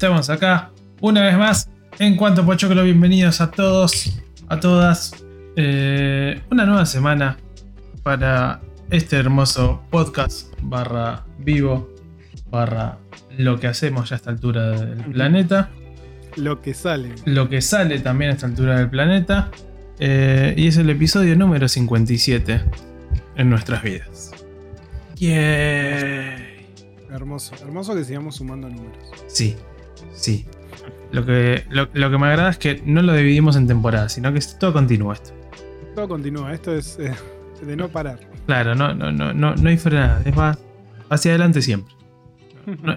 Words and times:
Estamos 0.00 0.30
acá 0.30 0.70
una 1.02 1.26
vez 1.26 1.36
más 1.36 1.68
en 1.98 2.16
cuanto 2.16 2.46
Pochoclo. 2.46 2.82
Bienvenidos 2.84 3.42
a 3.42 3.50
todos, 3.50 4.18
a 4.48 4.58
todas. 4.58 5.12
Eh, 5.56 6.40
una 6.50 6.64
nueva 6.64 6.86
semana 6.86 7.36
para 8.02 8.62
este 8.88 9.18
hermoso 9.18 9.82
podcast 9.90 10.54
barra 10.62 11.26
vivo 11.40 11.90
barra 12.50 12.96
lo 13.36 13.60
que 13.60 13.66
hacemos 13.66 14.08
ya 14.08 14.14
a 14.14 14.16
esta 14.16 14.30
altura 14.30 14.70
del 14.70 15.04
planeta. 15.12 15.68
Lo 16.36 16.62
que 16.62 16.72
sale. 16.72 17.10
Lo 17.26 17.50
que 17.50 17.60
sale 17.60 17.98
también 17.98 18.30
a 18.30 18.34
esta 18.36 18.46
altura 18.46 18.78
del 18.78 18.88
planeta. 18.88 19.50
Eh, 19.98 20.54
y 20.56 20.68
es 20.68 20.78
el 20.78 20.88
episodio 20.88 21.36
número 21.36 21.68
57 21.68 22.62
en 23.36 23.50
nuestras 23.50 23.82
vidas. 23.82 24.30
Yay. 25.16 26.40
Hermoso, 27.10 27.54
hermoso 27.60 27.94
que 27.94 28.04
sigamos 28.04 28.36
sumando 28.36 28.70
números. 28.70 28.96
Sí, 29.26 29.56
sí. 30.12 30.46
Lo 31.12 31.26
que, 31.26 31.64
lo, 31.70 31.90
que 31.90 32.18
me 32.18 32.26
agrada 32.28 32.50
es 32.50 32.58
que 32.58 32.82
no 32.84 33.02
lo 33.02 33.12
dividimos 33.14 33.56
en 33.56 33.66
temporadas, 33.66 34.12
sino 34.12 34.32
que 34.32 34.40
todo 34.58 34.72
continúa 34.72 35.14
esto. 35.14 35.32
Todo 35.94 36.08
continúa, 36.08 36.52
esto 36.52 36.74
es 36.74 36.98
eh, 37.00 37.12
de 37.66 37.76
no 37.76 37.88
parar. 37.88 38.20
Claro, 38.46 38.74
no, 38.74 38.94
no, 38.94 39.10
no, 39.10 39.32
no, 39.32 39.54
no 39.54 39.68
hay 39.68 39.76
frenada, 39.76 40.22
es 40.24 40.36
más 40.36 40.58
hacia 41.08 41.32
adelante 41.32 41.62
siempre. 41.62 41.94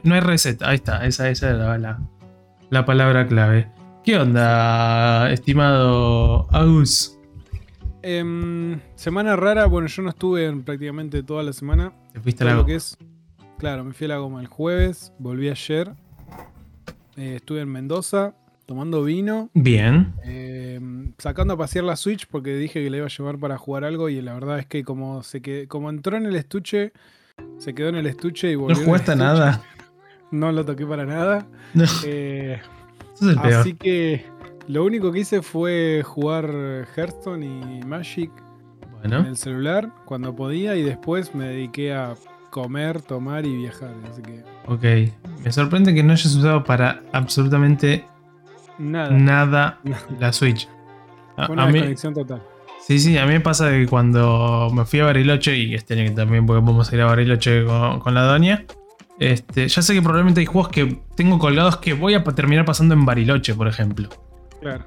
No, 0.04 0.14
hay 0.14 0.20
receta, 0.20 0.70
ahí 0.70 0.76
está, 0.76 1.06
esa, 1.06 1.30
esa 1.30 1.50
era 1.50 1.78
la, 1.78 2.00
la 2.70 2.86
palabra 2.86 3.26
clave. 3.28 3.72
¿Qué 4.04 4.18
onda, 4.18 5.32
estimado 5.32 6.48
Agus? 6.52 7.18
Em, 8.04 8.80
semana 8.96 9.36
rara, 9.38 9.66
bueno, 9.66 9.88
yo 9.88 10.04
no 10.04 10.10
estuve 10.10 10.46
en 10.46 10.64
prácticamente 10.64 11.24
toda 11.24 11.42
la 11.42 11.54
semana. 11.54 11.94
¿Te 12.12 12.20
fuiste 12.20 12.44
a 12.44 12.48
la 12.48 12.56
goma? 12.56 12.74
claro, 13.58 13.86
me 13.86 13.94
fui 13.94 14.06
a 14.06 14.10
la 14.10 14.18
goma 14.18 14.42
el 14.42 14.48
jueves, 14.48 15.14
volví 15.20 15.50
ayer. 15.50 15.94
Eh, 17.18 17.36
estuve 17.38 17.62
en 17.62 17.70
Mendoza 17.70 18.36
tomando 18.66 19.04
vino. 19.04 19.50
Bien. 19.54 20.14
Em, 20.24 21.14
sacando 21.18 21.54
a 21.54 21.58
pasear 21.58 21.86
la 21.86 21.96
Switch 21.96 22.28
porque 22.28 22.56
dije 22.56 22.84
que 22.84 22.90
la 22.90 22.98
iba 22.98 23.06
a 23.06 23.10
llevar 23.10 23.38
para 23.38 23.58
jugar 23.58 23.84
algo 23.84 24.10
y 24.10 24.22
la 24.22 24.34
verdad 24.34 24.60
es 24.60 24.66
que 24.66 24.84
como, 24.84 25.24
se 25.24 25.42
que, 25.42 25.68
como 25.68 25.90
entró 25.90 26.18
en 26.18 26.26
el 26.26 26.36
estuche, 26.36 26.94
se 27.58 27.74
quedó 27.74 27.90
en 27.90 27.96
el 27.96 28.06
estuche 28.08 28.52
y 28.52 28.56
volvió. 28.56 28.80
No 28.82 28.88
cuesta 28.88 29.16
nada. 29.16 29.62
No 30.32 30.52
lo 30.52 30.66
toqué 30.66 30.84
para 30.88 31.06
nada. 31.06 31.46
No. 31.76 31.84
Eh, 32.06 32.60
Eso 33.14 33.30
es 33.30 33.36
el 33.36 33.42
peor. 33.42 33.54
Así 33.54 33.74
que 33.76 34.26
lo 34.68 34.84
único 34.84 35.12
que 35.12 35.20
hice 35.20 35.44
fue 35.44 36.02
jugar 36.04 36.88
Hearthstone 36.96 37.44
y 37.44 37.86
Magic 37.86 38.32
en 39.04 39.14
el 39.14 39.38
celular 39.38 39.92
cuando 40.06 40.36
podía 40.36 40.76
y 40.76 40.82
después 40.82 41.36
me 41.36 41.50
dediqué 41.50 41.94
a 41.94 42.16
comer, 42.54 43.02
tomar 43.02 43.46
y 43.46 43.56
viajar. 43.58 43.94
Así 44.10 44.22
que... 44.22 44.44
Ok. 44.68 45.12
Me 45.44 45.52
sorprende 45.52 45.94
que 45.94 46.04
no 46.04 46.14
hayas 46.14 46.34
usado 46.36 46.64
para 46.64 47.02
absolutamente 47.12 48.06
nada, 48.78 49.10
nada 49.10 49.80
la 50.20 50.32
Switch. 50.32 50.70
Fue 51.36 51.50
una 51.50 51.66
desconexión 51.66 52.14
total. 52.14 52.44
Sí, 52.80 53.00
sí, 53.00 53.18
a 53.18 53.26
mí 53.26 53.34
me 53.34 53.40
pasa 53.40 53.72
que 53.72 53.88
cuando 53.88 54.70
me 54.72 54.86
fui 54.86 55.00
a 55.00 55.06
Bariloche, 55.06 55.58
y 55.58 55.74
este 55.74 56.00
año 56.00 56.14
también 56.14 56.46
porque 56.46 56.64
vamos 56.64 56.92
a 56.92 56.96
ir 56.96 57.02
a 57.02 57.06
Bariloche 57.06 57.66
con, 57.66 58.00
con 58.00 58.14
la 58.14 58.24
doña, 58.24 58.66
este, 59.20 59.68
ya 59.68 59.82
sé 59.82 59.94
que 59.94 60.02
probablemente 60.02 60.42
hay 60.42 60.46
juegos 60.46 60.70
que 60.70 61.02
tengo 61.16 61.40
colgados 61.40 61.78
que 61.78 61.94
voy 61.94 62.14
a 62.14 62.24
terminar 62.24 62.66
pasando 62.66 62.94
en 62.94 63.06
Bariloche, 63.06 63.56
por 63.56 63.68
ejemplo. 63.68 64.10
Claro. 64.62 64.86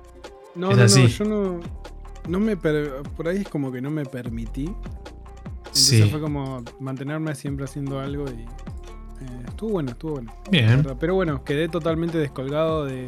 No, 0.54 0.70
no, 0.70 0.76
no, 0.76 0.86
yo 0.86 1.24
no. 1.24 1.60
No 2.28 2.40
me 2.40 2.56
por 2.56 3.28
ahí 3.28 3.38
es 3.38 3.48
como 3.48 3.70
que 3.72 3.80
no 3.80 3.90
me 3.90 4.04
permití. 4.04 4.70
Entonces 5.76 6.10
fue 6.10 6.20
como 6.20 6.62
mantenerme 6.80 7.34
siempre 7.34 7.64
haciendo 7.64 8.00
algo 8.00 8.24
y. 8.28 8.42
Eh, 9.22 9.42
estuvo 9.48 9.70
bueno, 9.70 9.92
estuvo 9.92 10.12
bueno. 10.12 10.34
Bien. 10.50 10.84
Pero 11.00 11.14
bueno, 11.14 11.42
quedé 11.44 11.68
totalmente 11.68 12.18
descolgado 12.18 12.84
de. 12.84 13.06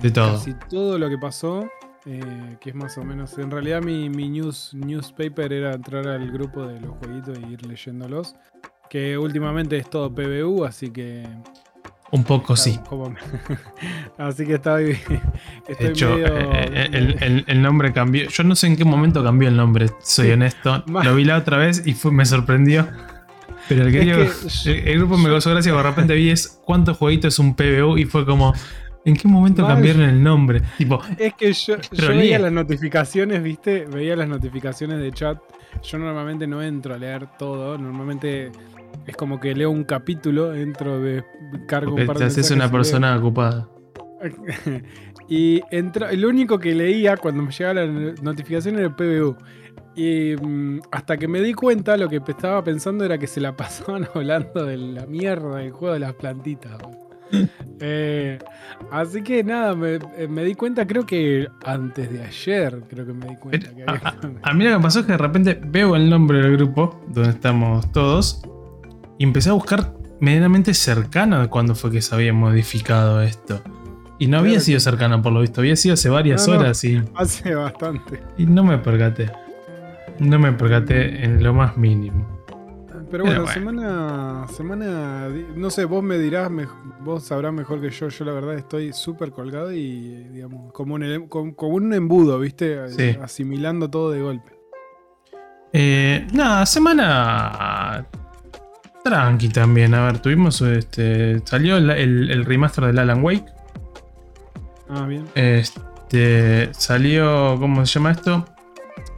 De, 0.00 0.10
todo. 0.10 0.32
Casi 0.32 0.54
todo 0.68 0.98
lo 0.98 1.08
que 1.08 1.18
pasó. 1.18 1.68
Eh, 2.06 2.56
que 2.60 2.70
es 2.70 2.76
más 2.76 2.96
o 2.98 3.04
menos. 3.04 3.36
En 3.38 3.50
realidad 3.50 3.82
mi, 3.82 4.08
mi 4.08 4.28
news, 4.28 4.72
newspaper 4.74 5.52
era 5.52 5.74
entrar 5.74 6.08
al 6.08 6.30
grupo 6.30 6.66
de 6.66 6.80
los 6.80 6.96
jueguitos 6.98 7.38
e 7.38 7.52
ir 7.52 7.66
leyéndolos. 7.66 8.34
Que 8.88 9.18
últimamente 9.18 9.76
es 9.76 9.90
todo 9.90 10.14
PBU, 10.14 10.64
así 10.64 10.90
que. 10.90 11.26
Un 12.10 12.24
poco 12.24 12.56
sí. 12.56 12.78
así 14.18 14.46
que 14.46 14.54
estoy. 14.54 14.98
estoy 15.68 15.86
de 15.86 15.92
hecho, 15.92 16.10
medio... 16.10 16.26
Eh, 16.26 16.88
eh, 16.92 17.44
el, 17.46 17.62
nombre 17.62 17.92
cambió. 17.92 18.28
Yo 18.28 18.44
no 18.44 18.56
sé 18.56 18.66
en 18.66 18.76
qué 18.76 18.84
momento 18.84 19.22
cambió 19.22 19.48
el 19.48 19.56
nombre, 19.56 19.90
soy 20.00 20.30
honesto. 20.30 20.84
Lo 21.04 21.14
vi 21.14 21.24
la 21.24 21.36
otra 21.36 21.58
vez 21.58 21.82
y 21.86 21.96
me 22.10 22.24
sorprendió. 22.24 22.88
Pero 23.68 23.86
el, 23.86 23.92
que 23.92 24.00
el, 24.90 24.98
grupo 24.98 25.18
me 25.18 25.28
causó 25.28 25.50
gracia, 25.50 25.74
de 25.74 25.82
repente 25.82 26.14
vi 26.14 26.30
es 26.30 26.58
cuántos 26.64 26.96
jueguitos 26.96 27.34
es 27.34 27.38
un 27.38 27.54
PBU 27.54 27.98
y 27.98 28.04
fue 28.06 28.24
como. 28.24 28.54
¿En 29.04 29.16
qué 29.16 29.28
momento 29.28 29.66
cambiaron 29.66 30.02
el 30.02 30.22
nombre? 30.22 30.60
Tipo, 30.76 31.00
es 31.16 31.32
que 31.34 31.52
yo, 31.52 31.76
yo 31.92 32.08
veía 32.08 32.38
las 32.38 32.52
notificaciones, 32.52 33.42
¿viste? 33.42 33.86
Veía 33.86 34.16
las 34.16 34.28
notificaciones 34.28 34.98
de 34.98 35.12
chat. 35.12 35.38
Yo 35.82 35.98
normalmente 35.98 36.46
no 36.46 36.62
entro 36.62 36.94
a 36.94 36.98
leer 36.98 37.26
todo. 37.38 37.78
Normalmente 37.78 38.50
es 39.08 39.16
como 39.16 39.40
que 39.40 39.54
leo 39.54 39.70
un 39.70 39.84
capítulo, 39.84 40.54
entro 40.54 41.00
de 41.00 41.24
cargo 41.66 41.94
un 41.94 42.04
par 42.06 42.18
de 42.18 42.26
te 42.26 42.26
haces 42.26 42.50
una 42.50 42.70
persona 42.70 43.16
ocupada. 43.16 43.66
y 45.28 45.62
lo 46.12 46.28
único 46.28 46.58
que 46.58 46.74
leía 46.74 47.16
cuando 47.16 47.42
me 47.42 47.50
llegaba 47.50 47.86
la 47.86 47.86
notificación 48.22 48.76
era 48.76 48.88
el 48.88 48.94
PBU. 48.94 49.36
Y 49.96 50.36
mm, 50.36 50.80
hasta 50.90 51.16
que 51.16 51.26
me 51.26 51.40
di 51.40 51.54
cuenta, 51.54 51.96
lo 51.96 52.08
que 52.10 52.20
estaba 52.28 52.62
pensando 52.62 53.02
era 53.02 53.16
que 53.16 53.26
se 53.26 53.40
la 53.40 53.56
pasaban 53.56 54.06
hablando 54.14 54.66
de 54.66 54.76
la 54.76 55.06
mierda 55.06 55.56
del 55.56 55.70
juego 55.70 55.94
de 55.94 56.00
las 56.00 56.12
plantitas. 56.14 56.78
Eh, 57.80 58.38
así 58.90 59.22
que 59.22 59.44
nada, 59.44 59.76
eh, 59.86 60.26
me, 60.28 60.42
di 60.42 60.56
cuenta, 60.56 60.84
creo 60.84 61.06
que 61.06 61.46
antes 61.64 62.10
de 62.10 62.24
ayer, 62.24 62.82
creo 62.88 63.06
que 63.06 63.12
me 63.12 63.26
di 63.28 63.36
cuenta. 63.36 63.72
Que 63.72 63.84
a, 63.84 64.16
a, 64.42 64.54
mí 64.54 64.64
lo 64.64 64.70
que 64.70 64.76
me 64.78 64.82
pasó 64.82 65.00
es 65.00 65.06
que 65.06 65.12
de 65.12 65.18
repente 65.18 65.60
veo 65.62 65.94
el 65.94 66.10
nombre 66.10 66.40
del 66.40 66.56
grupo 66.56 67.00
donde 67.06 67.30
estamos 67.30 67.92
todos 67.92 68.42
y 69.18 69.24
empecé 69.24 69.50
a 69.50 69.52
buscar 69.52 69.92
medianamente 70.20 70.72
cercano 70.74 71.40
de 71.40 71.48
cuándo 71.48 71.74
fue 71.74 71.90
que 71.90 72.00
se 72.00 72.14
había 72.14 72.32
modificado 72.32 73.20
esto. 73.20 73.60
Y 74.20 74.26
no 74.26 74.38
había 74.38 74.58
sido 74.60 74.80
cercano 74.80 75.22
por 75.22 75.32
lo 75.32 75.40
visto, 75.40 75.60
había 75.60 75.76
sido 75.76 75.94
hace 75.94 76.08
varias 76.08 76.48
horas 76.48 76.82
y. 76.84 77.02
Hace 77.14 77.54
bastante. 77.54 78.20
Y 78.36 78.46
no 78.46 78.64
me 78.64 78.78
percaté. 78.78 79.30
No 80.18 80.38
me 80.38 80.52
percaté 80.52 81.24
en 81.24 81.42
lo 81.42 81.52
más 81.54 81.76
mínimo. 81.76 82.26
Pero 83.10 83.24
bueno, 83.24 83.46
semana. 83.46 84.46
Semana. 84.48 85.28
No 85.54 85.70
sé, 85.70 85.84
vos 85.84 86.02
me 86.02 86.18
dirás, 86.18 86.50
vos 87.00 87.24
sabrás 87.24 87.52
mejor 87.52 87.80
que 87.80 87.90
yo. 87.90 88.08
Yo 88.08 88.24
la 88.24 88.32
verdad 88.32 88.54
estoy 88.54 88.92
súper 88.92 89.30
colgado 89.30 89.72
y, 89.72 90.24
digamos, 90.32 90.72
como, 90.72 90.96
un, 90.96 91.28
como, 91.28 91.74
un 91.74 91.94
embudo, 91.94 92.40
¿viste? 92.40 92.80
Asimilando 93.22 93.88
todo 93.88 94.10
de 94.10 94.20
golpe. 94.20 94.58
Eh, 95.72 96.26
nada, 96.32 96.66
semana 96.66 98.08
Tranqui 99.08 99.48
también, 99.48 99.94
a 99.94 100.04
ver, 100.04 100.18
tuvimos 100.18 100.60
este. 100.60 101.40
Salió 101.46 101.78
el, 101.78 102.44
remaster 102.44 102.84
del 102.84 102.98
Alan 102.98 103.24
Wake. 103.24 103.46
Ah, 104.90 105.06
bien. 105.06 105.24
Este. 105.34 106.68
Salió. 106.74 107.56
¿Cómo 107.58 107.86
se 107.86 107.94
llama 107.94 108.10
esto? 108.10 108.44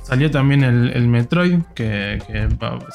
Salió 0.02 0.30
también 0.30 0.62
el, 0.62 1.08
Metroid. 1.08 1.62
Que, 1.74 2.20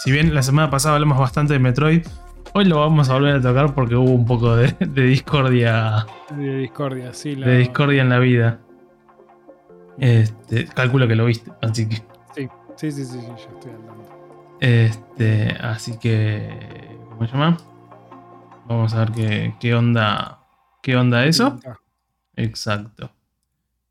si 0.04 0.12
bien 0.12 0.34
la 0.34 0.42
semana 0.42 0.70
pasada 0.70 0.96
hablamos 0.96 1.18
bastante 1.18 1.54
de 1.54 1.60
Metroid. 1.60 2.06
Hoy 2.54 2.64
lo 2.64 2.80
vamos 2.80 3.10
a 3.10 3.16
volver 3.16 3.36
a 3.36 3.42
tocar 3.42 3.74
porque 3.74 3.98
hubo 3.98 4.12
un 4.12 4.26
poco 4.26 4.56
de, 4.56 4.74
discordia. 4.80 6.06
De 6.32 6.60
discordia, 6.60 7.14
sí. 7.14 7.36
De 7.36 7.58
discordia 7.58 8.04
en 8.04 8.10
la 8.10 8.20
vida. 8.20 8.60
Este, 9.98 10.66
calculo 10.68 11.10
que 11.10 11.16
lo 11.16 11.26
viste, 11.26 11.52
así 11.62 11.90
que. 11.90 11.96
Sí, 12.34 12.48
sí, 12.78 12.92
sí, 12.92 13.06
sí, 13.06 13.20
ya 13.22 13.34
estoy 13.36 13.72
hablando. 13.72 13.95
Este, 14.60 15.50
así 15.60 15.98
que. 16.00 16.98
¿Cómo 17.10 17.26
se 17.26 17.34
llama? 17.34 17.58
Vamos 18.68 18.94
a 18.94 19.06
ver 19.06 19.54
qué, 19.60 19.76
onda. 19.76 20.40
¿Qué 20.82 20.96
onda 20.96 21.26
eso? 21.26 21.60
Exacto. 22.36 23.12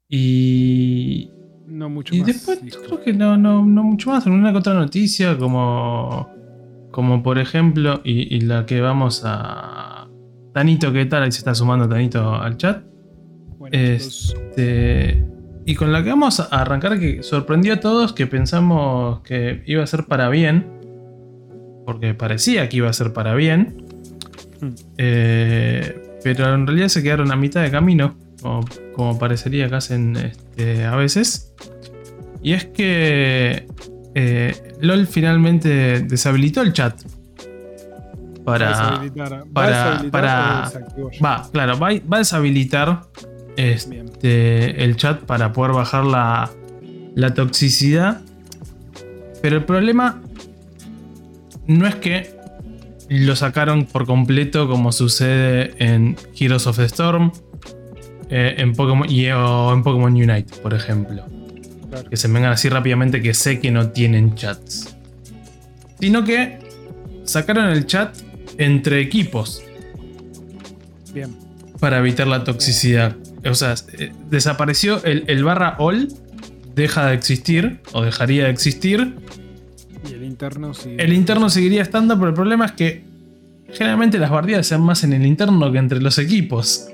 Y. 0.08 1.30
No 1.66 1.88
mucho 1.88 2.14
y 2.14 2.20
más. 2.20 2.28
Y 2.28 2.32
después 2.32 2.60
creo 2.86 3.02
que 3.02 3.12
no, 3.12 3.36
no, 3.36 3.64
no 3.64 3.82
mucho 3.82 4.10
más. 4.10 4.26
Alguna 4.26 4.52
que 4.52 4.58
otra 4.58 4.74
noticia, 4.74 5.36
como. 5.38 6.28
Como 6.90 7.22
por 7.24 7.38
ejemplo, 7.38 8.00
y, 8.04 8.40
la 8.40 8.66
que 8.66 8.80
vamos 8.80 9.22
a. 9.24 10.08
Tanito, 10.52 10.92
¿qué 10.92 11.06
tal? 11.06 11.24
Ahí 11.24 11.32
se 11.32 11.38
está 11.38 11.54
sumando 11.54 11.88
Tanito 11.88 12.34
al 12.34 12.56
chat. 12.56 12.84
este. 13.72 15.33
Y 15.66 15.74
con 15.74 15.92
la 15.92 16.02
que 16.02 16.10
vamos 16.10 16.40
a 16.40 16.44
arrancar, 16.44 16.98
que 16.98 17.22
sorprendió 17.22 17.74
a 17.74 17.80
todos, 17.80 18.12
que 18.12 18.26
pensamos 18.26 19.20
que 19.20 19.62
iba 19.66 19.82
a 19.82 19.86
ser 19.86 20.04
para 20.04 20.28
bien, 20.28 20.66
porque 21.86 22.14
parecía 22.14 22.68
que 22.68 22.78
iba 22.78 22.90
a 22.90 22.92
ser 22.92 23.12
para 23.12 23.34
bien, 23.34 23.86
hmm. 24.60 24.68
eh, 24.98 26.18
pero 26.22 26.54
en 26.54 26.66
realidad 26.66 26.88
se 26.88 27.02
quedaron 27.02 27.32
a 27.32 27.36
mitad 27.36 27.62
de 27.62 27.70
camino, 27.70 28.14
como, 28.92 29.18
parecería 29.18 29.68
que 29.68 29.74
hacen 29.74 30.16
este, 30.16 30.84
a 30.84 30.96
veces. 30.96 31.54
Y 32.42 32.52
es 32.52 32.66
que 32.66 33.66
eh, 34.14 34.54
LOL 34.80 35.06
finalmente 35.06 36.00
deshabilitó 36.00 36.60
el 36.60 36.74
chat. 36.74 37.00
para. 38.44 38.70
Va 38.70 38.82
a 38.82 39.02
deshabilitar- 39.02 39.44
va 39.44 39.52
para- 39.52 40.02
para-. 40.10 40.70
Va, 41.24 41.48
claro, 41.50 41.78
va, 41.78 41.88
va 42.12 42.16
a 42.16 42.18
deshabilitar 42.18 43.02
este, 43.56 44.84
el 44.84 44.96
chat 44.96 45.20
para 45.20 45.52
poder 45.52 45.72
bajar 45.72 46.04
la, 46.04 46.50
la 47.14 47.34
toxicidad. 47.34 48.22
Pero 49.42 49.56
el 49.56 49.64
problema 49.64 50.22
no 51.66 51.86
es 51.86 51.94
que 51.96 52.34
lo 53.08 53.36
sacaron 53.36 53.84
por 53.84 54.06
completo 54.06 54.68
como 54.68 54.92
sucede 54.92 55.74
en 55.78 56.16
Heroes 56.38 56.66
of 56.66 56.76
the 56.76 56.84
Storm 56.84 57.32
eh, 58.30 58.54
en 58.58 58.72
Pokémon, 58.72 59.08
y, 59.10 59.28
o 59.30 59.72
en 59.72 59.82
Pokémon 59.82 60.12
Unite, 60.12 60.56
por 60.62 60.74
ejemplo. 60.74 61.24
Claro. 61.90 62.10
Que 62.10 62.16
se 62.16 62.28
vengan 62.28 62.52
así 62.52 62.68
rápidamente 62.68 63.22
que 63.22 63.34
sé 63.34 63.60
que 63.60 63.70
no 63.70 63.90
tienen 63.90 64.34
chats. 64.34 64.96
Sino 66.00 66.24
que 66.24 66.58
sacaron 67.24 67.66
el 67.66 67.86
chat 67.86 68.16
entre 68.58 69.00
equipos 69.00 69.62
Bien. 71.12 71.36
para 71.80 71.98
evitar 71.98 72.26
la 72.26 72.44
toxicidad. 72.44 73.16
O 73.48 73.54
sea, 73.54 73.74
eh, 73.98 74.12
desapareció 74.30 75.02
el, 75.04 75.24
el 75.26 75.44
barra 75.44 75.76
all, 75.78 76.08
deja 76.74 77.06
de 77.08 77.14
existir 77.14 77.80
o 77.92 78.02
dejaría 78.02 78.44
de 78.44 78.50
existir. 78.50 79.14
Y 80.08 80.14
el 80.14 80.24
interno 80.24 80.74
sí. 80.74 80.94
El 80.98 81.12
interno 81.12 81.48
seguiría 81.50 81.82
estando, 81.82 82.16
pero 82.16 82.28
el 82.28 82.34
problema 82.34 82.66
es 82.66 82.72
que 82.72 83.04
generalmente 83.72 84.18
las 84.18 84.30
barriadas 84.30 84.66
sean 84.66 84.82
más 84.82 85.04
en 85.04 85.12
el 85.12 85.24
interno 85.26 85.70
que 85.72 85.78
entre 85.78 86.00
los 86.00 86.18
equipos. 86.18 86.88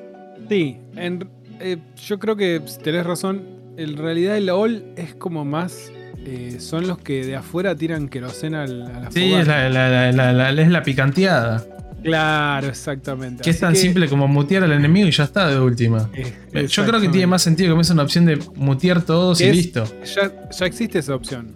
Sí, 0.49 0.77
en- 0.97 1.29
eh, 1.61 1.77
yo 2.07 2.19
creo 2.19 2.37
que 2.37 2.61
tenés 2.83 3.05
razón. 3.07 3.43
En 3.77 3.97
realidad 3.97 4.37
el 4.37 4.51
all 4.51 4.85
es 4.97 5.15
como 5.15 5.45
más... 5.45 5.91
eh, 6.27 6.57
son 6.61 6.87
los 6.87 6.99
que 6.99 7.25
de 7.25 7.37
afuera 7.37 7.75
tiran 7.75 8.09
querosena 8.09 8.65
a 8.65 8.67
la 8.67 9.11
Sí, 9.11 9.33
es 9.33 9.47
la- 9.47 9.69
la- 9.71 10.13
la- 10.13 10.51
es 10.63 10.69
la 10.69 10.83
picanteada. 10.83 11.65
Claro, 12.03 12.69
exactamente. 12.69 13.43
Que 13.43 13.51
es 13.51 13.61
tan 13.61 13.77
simple 13.77 14.09
como 14.09 14.27
mutear 14.29 14.63
al 14.65 14.73
enemigo 14.73 15.07
y 15.09 15.11
ya 15.11 15.25
está 15.25 15.49
de 15.49 15.61
última. 15.61 16.09
eh, 16.15 16.67
Yo 16.69 16.87
creo 16.87 17.01
que 17.01 17.09
tiene 17.09 17.27
más 17.27 17.43
sentido 17.43 17.71
que 17.71 17.77
me 17.77 17.83
es 17.83 17.91
una 17.91 18.03
opción 18.03 18.25
de 18.27 18.39
mutear 18.57 19.03
todos 19.03 19.41
y 19.41 19.45
es- 19.45 19.57
listo. 19.57 19.85
Ya, 20.17 20.49
ya 20.51 20.67
existe 20.67 20.99
esa 20.99 21.15
opción. 21.15 21.55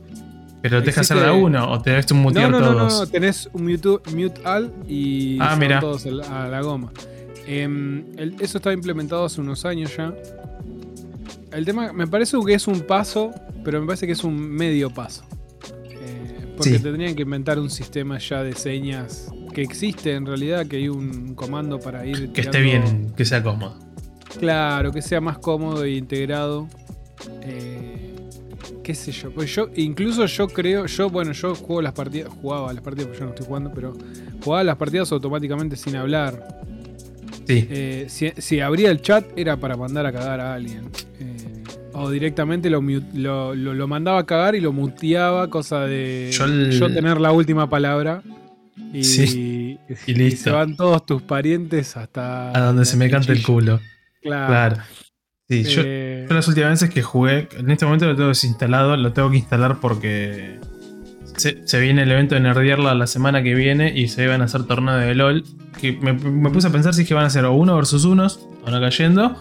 Pero 0.62 0.80
te 0.80 0.86
deja 0.86 1.02
hacer 1.02 1.18
la 1.18 1.32
uno 1.34 1.70
o 1.70 1.80
te 1.82 1.90
dejas 1.90 2.10
un 2.12 2.18
mutear 2.22 2.50
no, 2.50 2.58
no, 2.60 2.66
no, 2.72 2.78
todos. 2.88 3.00
no, 3.00 3.06
tenés 3.06 3.50
un 3.52 3.64
mute, 3.64 3.88
mute 4.14 4.40
all 4.46 4.72
y 4.88 5.36
Ah, 5.40 5.50
son 5.50 5.58
mira. 5.60 5.78
todos 5.80 6.06
a 6.06 6.48
la 6.48 6.60
goma. 6.62 6.90
Em, 7.46 8.04
el- 8.16 8.34
eso 8.40 8.56
estaba 8.58 8.72
implementado 8.72 9.24
hace 9.26 9.40
unos 9.42 9.64
años 9.66 9.94
ya. 9.96 10.14
El 11.52 11.64
tema, 11.66 11.92
me 11.92 12.06
parece 12.06 12.36
que 12.46 12.54
es 12.54 12.66
un 12.66 12.80
paso, 12.80 13.30
pero 13.64 13.80
me 13.80 13.86
parece 13.86 14.06
que 14.06 14.12
es 14.12 14.24
un 14.24 14.36
medio 14.36 14.88
paso. 14.90 15.24
Eh, 15.90 16.54
porque 16.56 16.78
Sí. 16.78 16.82
tendrían 16.82 17.14
que 17.14 17.22
inventar 17.22 17.58
un 17.58 17.68
sistema 17.70 18.18
ya 18.18 18.42
de 18.42 18.54
señas 18.54 19.28
que 19.54 19.62
existe 19.62 20.12
en 20.12 20.26
realidad, 20.26 20.66
que 20.66 20.76
hay 20.76 20.88
un 20.90 21.34
comando 21.34 21.78
para 21.80 22.04
ir. 22.04 22.30
Que 22.32 22.42
esté 22.42 22.60
bien, 22.60 23.12
que 23.16 23.24
sea 23.24 23.42
cómodo. 23.42 23.78
Claro, 24.38 24.92
que 24.92 25.00
sea 25.00 25.20
más 25.20 25.38
cómodo 25.38 25.84
e 25.84 25.92
integrado. 25.92 26.68
Eh, 27.42 28.14
qué 28.82 28.94
sé 28.94 29.12
yo. 29.12 29.30
Pues 29.30 29.54
yo, 29.54 29.68
incluso 29.76 30.26
yo 30.26 30.48
creo, 30.48 30.86
yo, 30.86 31.08
bueno, 31.08 31.32
yo 31.32 31.54
juego 31.54 31.80
las 31.82 31.92
partidas, 31.92 32.30
jugaba 32.42 32.72
las 32.72 32.82
partidas, 32.82 33.06
porque 33.06 33.20
yo 33.20 33.24
no 33.26 33.30
estoy 33.30 33.46
jugando, 33.46 33.72
pero 33.74 33.92
jugaba 34.42 34.64
las 34.64 34.76
partidas 34.76 35.10
automáticamente 35.12 35.76
sin 35.76 35.96
hablar. 35.96 36.60
Sí. 37.46 37.66
Eh, 37.70 38.06
si, 38.08 38.32
si 38.38 38.60
abría 38.60 38.90
el 38.90 39.00
chat 39.02 39.24
era 39.36 39.56
para 39.56 39.76
mandar 39.76 40.04
a 40.06 40.12
cagar 40.12 40.40
a 40.40 40.54
alguien. 40.54 40.84
Eh, 41.20 41.62
o 41.92 42.10
directamente 42.10 42.68
lo, 42.70 42.80
lo, 42.82 43.54
lo- 43.54 43.74
lo 43.74 43.86
mandaba 43.86 44.18
a 44.18 44.26
cagar 44.26 44.54
y 44.56 44.60
lo 44.60 44.72
muteaba, 44.72 45.48
cosa 45.48 45.80
de 45.86 46.30
Yo 46.32 46.92
tener 46.92 47.20
la 47.20 47.30
última 47.32 47.68
palabra. 47.68 48.22
Y, 48.94 49.04
Sí, 49.04 49.78
y 50.06 50.10
y 50.10 50.14
listo. 50.14 50.44
se 50.44 50.50
van 50.50 50.76
todos 50.76 51.04
tus 51.04 51.22
parientes 51.22 51.96
hasta. 51.96 52.50
A 52.56 52.60
donde 52.66 52.84
se 52.84 52.96
me 52.96 53.10
cante 53.10 53.32
el 53.32 53.42
culo. 53.42 53.80
Claro. 54.22 54.46
Claro. 54.76 54.76
Sí, 55.48 55.64
yo, 55.64 55.82
Eh, 55.84 56.26
yo 56.28 56.34
las 56.34 56.48
últimas 56.48 56.70
veces 56.70 56.88
que 56.90 57.02
jugué, 57.02 57.48
en 57.58 57.70
este 57.70 57.84
momento 57.84 58.06
lo 58.06 58.16
tengo 58.16 58.28
desinstalado, 58.28 58.96
lo 58.96 59.12
tengo 59.12 59.30
que 59.30 59.36
instalar 59.36 59.78
porque 59.80 60.58
se, 61.36 61.66
se 61.66 61.80
viene 61.80 62.04
el 62.04 62.10
evento 62.12 62.34
de 62.34 62.40
Nerdearla 62.40 62.94
la 62.94 63.06
semana 63.06 63.42
que 63.42 63.54
viene 63.54 63.92
y 63.94 64.08
se 64.08 64.26
van 64.26 64.40
a 64.40 64.44
hacer 64.44 64.64
torneo 64.64 64.94
de 64.96 65.14
LOL. 65.14 65.44
Que 65.80 65.92
me, 65.92 66.12
me 66.14 66.48
puse 66.50 66.68
a 66.68 66.70
pensar 66.70 66.94
si 66.94 67.02
es 67.02 67.08
que 67.08 67.14
van 67.14 67.26
a 67.26 67.30
ser 67.30 67.44
o 67.44 67.52
uno 67.52 67.76
versus 67.76 68.04
unos, 68.06 68.48
o 68.64 68.70
no 68.70 68.80
cayendo, 68.80 69.36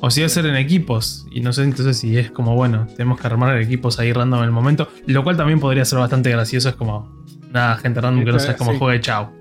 o 0.00 0.10
si 0.10 0.20
va 0.20 0.26
a 0.26 0.28
ser 0.28 0.44
en 0.44 0.56
equipos. 0.56 1.26
Y 1.30 1.40
no 1.40 1.54
sé 1.54 1.62
entonces 1.62 1.96
si 1.96 2.18
es 2.18 2.30
como, 2.30 2.54
bueno, 2.54 2.86
tenemos 2.96 3.18
que 3.18 3.26
armar 3.26 3.56
equipos 3.58 3.98
ahí 3.98 4.12
random 4.12 4.40
en 4.40 4.44
el 4.46 4.50
momento, 4.50 4.88
lo 5.06 5.24
cual 5.24 5.38
también 5.38 5.58
podría 5.60 5.86
ser 5.86 5.98
bastante 6.00 6.28
gracioso. 6.30 6.68
Es 6.68 6.74
como, 6.74 7.15
nada, 7.52 7.76
gente 7.76 8.00
random 8.00 8.24
que 8.24 8.30
no 8.30 8.36
Está- 8.36 8.46
sabe 8.52 8.58
cómo 8.58 8.72
sí. 8.72 8.78
juegue, 8.78 9.00
chao. 9.00 9.32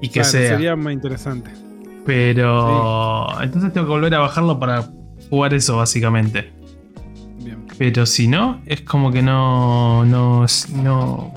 Y 0.00 0.08
que 0.08 0.14
claro, 0.14 0.28
sea. 0.28 0.48
Sería 0.50 0.76
más 0.76 0.92
interesante. 0.92 1.50
Pero 2.04 3.26
entonces 3.42 3.72
tengo 3.72 3.86
que 3.86 3.92
volver 3.92 4.14
a 4.14 4.18
bajarlo 4.18 4.58
para 4.58 4.84
jugar 5.30 5.54
eso, 5.54 5.76
básicamente. 5.78 6.52
Bien. 7.38 7.66
Pero 7.78 8.04
si 8.06 8.28
no, 8.28 8.60
es 8.66 8.82
como 8.82 9.10
que 9.10 9.22
no. 9.22 10.04
No. 10.04 10.44
No, 10.74 11.34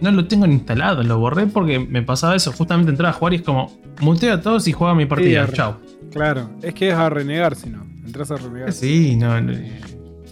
no 0.00 0.10
lo 0.10 0.26
tengo 0.26 0.46
instalado. 0.46 1.02
Lo 1.04 1.18
borré 1.18 1.46
porque 1.46 1.78
me 1.78 2.02
pasaba 2.02 2.34
eso. 2.34 2.52
Justamente 2.52 2.90
entraba 2.90 3.10
a 3.10 3.18
jugar 3.18 3.32
y 3.34 3.36
es 3.36 3.42
como. 3.42 3.70
Muteo 4.00 4.34
a 4.34 4.40
todos 4.40 4.66
y 4.66 4.72
juega 4.72 4.94
mi 4.94 5.06
partida. 5.06 5.44
arre. 5.44 5.52
chao. 5.52 5.76
Claro, 6.12 6.50
es 6.62 6.74
que 6.74 6.88
es 6.88 6.94
a 6.94 7.08
renegar 7.08 7.54
si 7.54 7.70
no. 7.70 7.84
Entras 8.04 8.30
a 8.32 8.36
renegar. 8.36 8.72
Sí, 8.72 9.14
no. 9.16 9.40
no, 9.40 9.52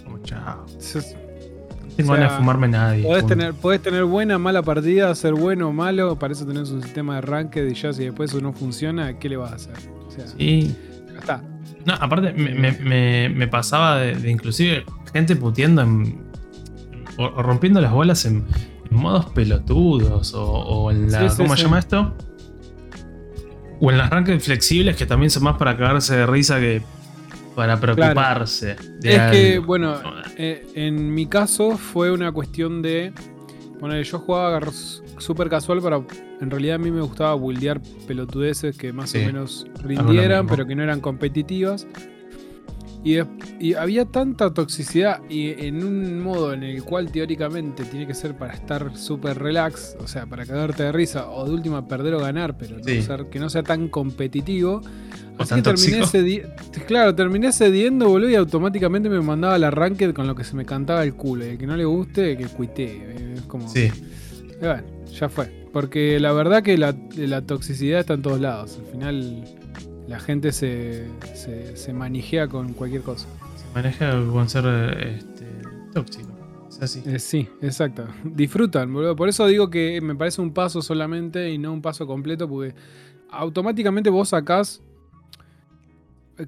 como 0.05 0.19
chao. 0.25 0.67
Es- 0.79 1.17
Tengo 1.97 2.13
O 2.13 2.15
sea, 2.15 2.23
ganas 2.25 2.33
de 2.33 2.39
fumarme 2.39 2.69
nadie. 2.69 3.03
Podés 3.05 3.23
punto. 3.23 3.37
tener, 3.37 3.55
podés 3.55 3.83
tener 3.83 4.05
buena, 4.05 4.39
mala 4.39 4.63
partida, 4.63 5.15
ser 5.15 5.35
bueno 5.35 5.69
o 5.69 5.73
malo, 5.73 6.19
para 6.19 6.33
eso 6.33 6.47
tenés 6.47 6.71
un 6.71 6.83
sistema 6.83 7.17
de 7.17 7.21
ranked 7.23 7.69
y 7.69 7.75
ya 7.75 7.93
si 7.93 8.05
después 8.05 8.31
eso 8.31 8.41
no 8.41 8.53
funciona, 8.53 9.19
¿qué 9.19 9.29
le 9.29 9.37
vas 9.37 9.53
a 9.53 9.55
hacer? 9.57 9.75
O 10.07 10.11
sea, 10.11 10.27
Sí. 10.27 10.75
ya 11.13 11.19
está. 11.19 11.43
No, 11.85 11.95
aparte 11.95 12.33
me, 12.33 12.55
me- 12.55 12.73
me- 12.73 13.29
me 13.29 13.49
pasaba 13.49 13.99
de, 13.99 14.15
de 14.15 14.31
inclusive 14.31 14.85
gente 15.13 15.37
puteando 15.37 15.83
en, 15.83 16.23
o, 17.19 17.25
o 17.25 17.43
rompiendo 17.43 17.81
las 17.81 17.93
bolas 17.93 18.25
en, 18.25 18.45
en 18.91 18.97
modos 18.97 19.27
pelotudos 19.27 20.33
o, 20.35 20.43
o 20.45 20.91
en 20.91 21.11
la... 21.13 21.29
Sí, 21.29 21.37
sí, 21.37 21.43
¿Cómo 21.43 21.51
se 21.51 21.57
sí. 21.57 21.63
llama 21.65 21.79
esto? 21.81 22.15
O 23.81 23.91
en 23.91 23.99
las 23.99 24.11
ranked 24.11 24.39
flexibles 24.41 24.97
que 24.97 25.07
también 25.07 25.31
son 25.31 25.43
más 25.43 25.57
para 25.57 25.77
cagarse 25.77 26.17
de 26.17 26.27
risa 26.27 26.59
que 26.61 26.83
para 27.55 27.79
preocuparse. 27.79 28.77
de 29.01 29.17
Es 29.17 29.31
que, 29.31 29.59
bueno, 29.59 29.95
eh, 30.37 30.67
en 30.75 31.15
mi 31.15 31.27
caso 31.27 31.77
fue 31.77 32.11
una 32.11 32.33
cuestión 32.33 32.83
de. 32.83 33.13
Bueno, 33.81 34.01
yo 34.01 34.19
jugaba 34.19 34.61
súper 35.19 35.49
casual 35.49 35.81
para. 35.81 36.03
En 36.41 36.51
realidad 36.51 36.77
a 36.77 36.79
mí 36.79 36.91
me 36.91 37.01
gustaba 37.01 37.35
buildear 37.35 37.81
pelotudeces 38.07 38.77
que 38.77 38.93
más 38.93 39.11
Sí, 39.11 39.19
o 39.23 39.27
menos 39.27 39.67
rindieran, 39.83 40.47
pero 40.47 40.67
que 40.67 40.75
no 40.75 40.83
eran 40.83 41.01
competitivas. 41.01 41.87
Y, 43.05 43.75
había 43.75 44.05
tanta 44.05 44.55
toxicidad 44.55 45.21
y 45.29 45.51
en 45.67 45.85
un 45.85 46.21
modo 46.21 46.53
en 46.53 46.63
el 46.63 46.85
cual 46.85 47.11
teóricamente 47.11 47.85
tiene 47.85 48.07
que 48.07 48.15
ser 48.15 48.37
para 48.37 48.55
estar 48.55 48.97
súper 48.97 49.39
relax, 49.41 49.97
o 49.99 50.07
sea, 50.07 50.27
para 50.27 50.47
cagarte 50.47 50.85
de 50.85 50.93
risa 50.93 51.29
o 51.29 51.45
de 51.47 51.53
última 51.53 51.87
perder 51.89 52.15
o 52.15 52.21
ganar, 52.21 52.57
pero 52.57 52.79
no 52.79 52.85
Sí. 52.85 53.03
ser- 53.03 53.27
que 53.27 53.41
no 53.41 53.51
sea 53.51 53.63
tan 53.65 53.89
competitivo. 53.89 54.83
O 55.39 55.43
Así 55.43 55.55
que 55.57 55.63
terminé 55.63 56.03
Claro, 56.87 57.15
terminé 57.15 57.53
cediendo, 57.53 58.09
boludo, 58.09 58.31
y 58.31 58.35
automáticamente 58.37 59.09
me 59.09 59.21
mandaba 59.21 59.59
la 59.59 59.71
ranked 59.71 60.13
con 60.13 60.27
lo 60.27 60.35
que 60.37 60.45
se 60.45 60.55
me 60.55 60.65
cantaba 60.65 61.03
el 61.03 61.15
culo. 61.15 61.45
Y 61.45 61.51
el 61.51 61.59
que 61.59 61.67
no 61.67 61.77
le 61.77 61.85
guste, 61.85 62.37
que 62.37 62.45
cuité. 62.47 63.33
Es 63.35 63.43
como. 63.43 63.69
Sí, 63.69 63.91
Y 64.61 64.65
bueno, 64.65 64.83
ya 65.11 65.29
fue. 65.29 65.67
Porque 65.73 66.21
la 66.21 66.33
verdad 66.33 66.63
que 66.63 66.77
la, 66.77 66.95
la 67.17 67.43
toxicidad 67.43 68.01
está 68.01 68.15
en 68.15 68.23
todos 68.23 68.41
lados. 68.41 68.79
Al 68.79 68.93
final, 68.93 69.45
la 70.13 70.21
gente 70.21 70.53
se, 70.53 71.07
se, 71.35 71.77
se 71.77 71.93
manijea 71.95 72.47
con 72.47 72.75
cualquier 72.75 73.03
cosa. 73.03 73.27
se 73.57 73.65
maneja 73.75 74.11
con 74.31 74.49
ser 74.49 74.67
este, 75.07 75.47
tóxico. 75.95 76.29
Es 76.69 76.83
así. 76.83 77.03
Eh, 77.07 77.19
sí, 77.19 77.49
exacto. 77.63 78.07
Disfrutan, 78.25 78.93
boludo. 78.93 79.17
Por 79.17 79.29
eso 79.29 79.47
digo 79.47 79.71
que 79.71 80.01
me 80.03 80.15
parece 80.15 80.41
un 80.43 80.53
paso 80.53 80.83
solamente 80.83 81.51
y 81.51 81.59
no 81.59 81.73
un 81.73 81.81
paso 81.83 82.07
completo, 82.07 82.49
porque 82.49 82.75
automáticamente 83.31 84.11
vos 84.11 84.29
sacás. 84.31 84.83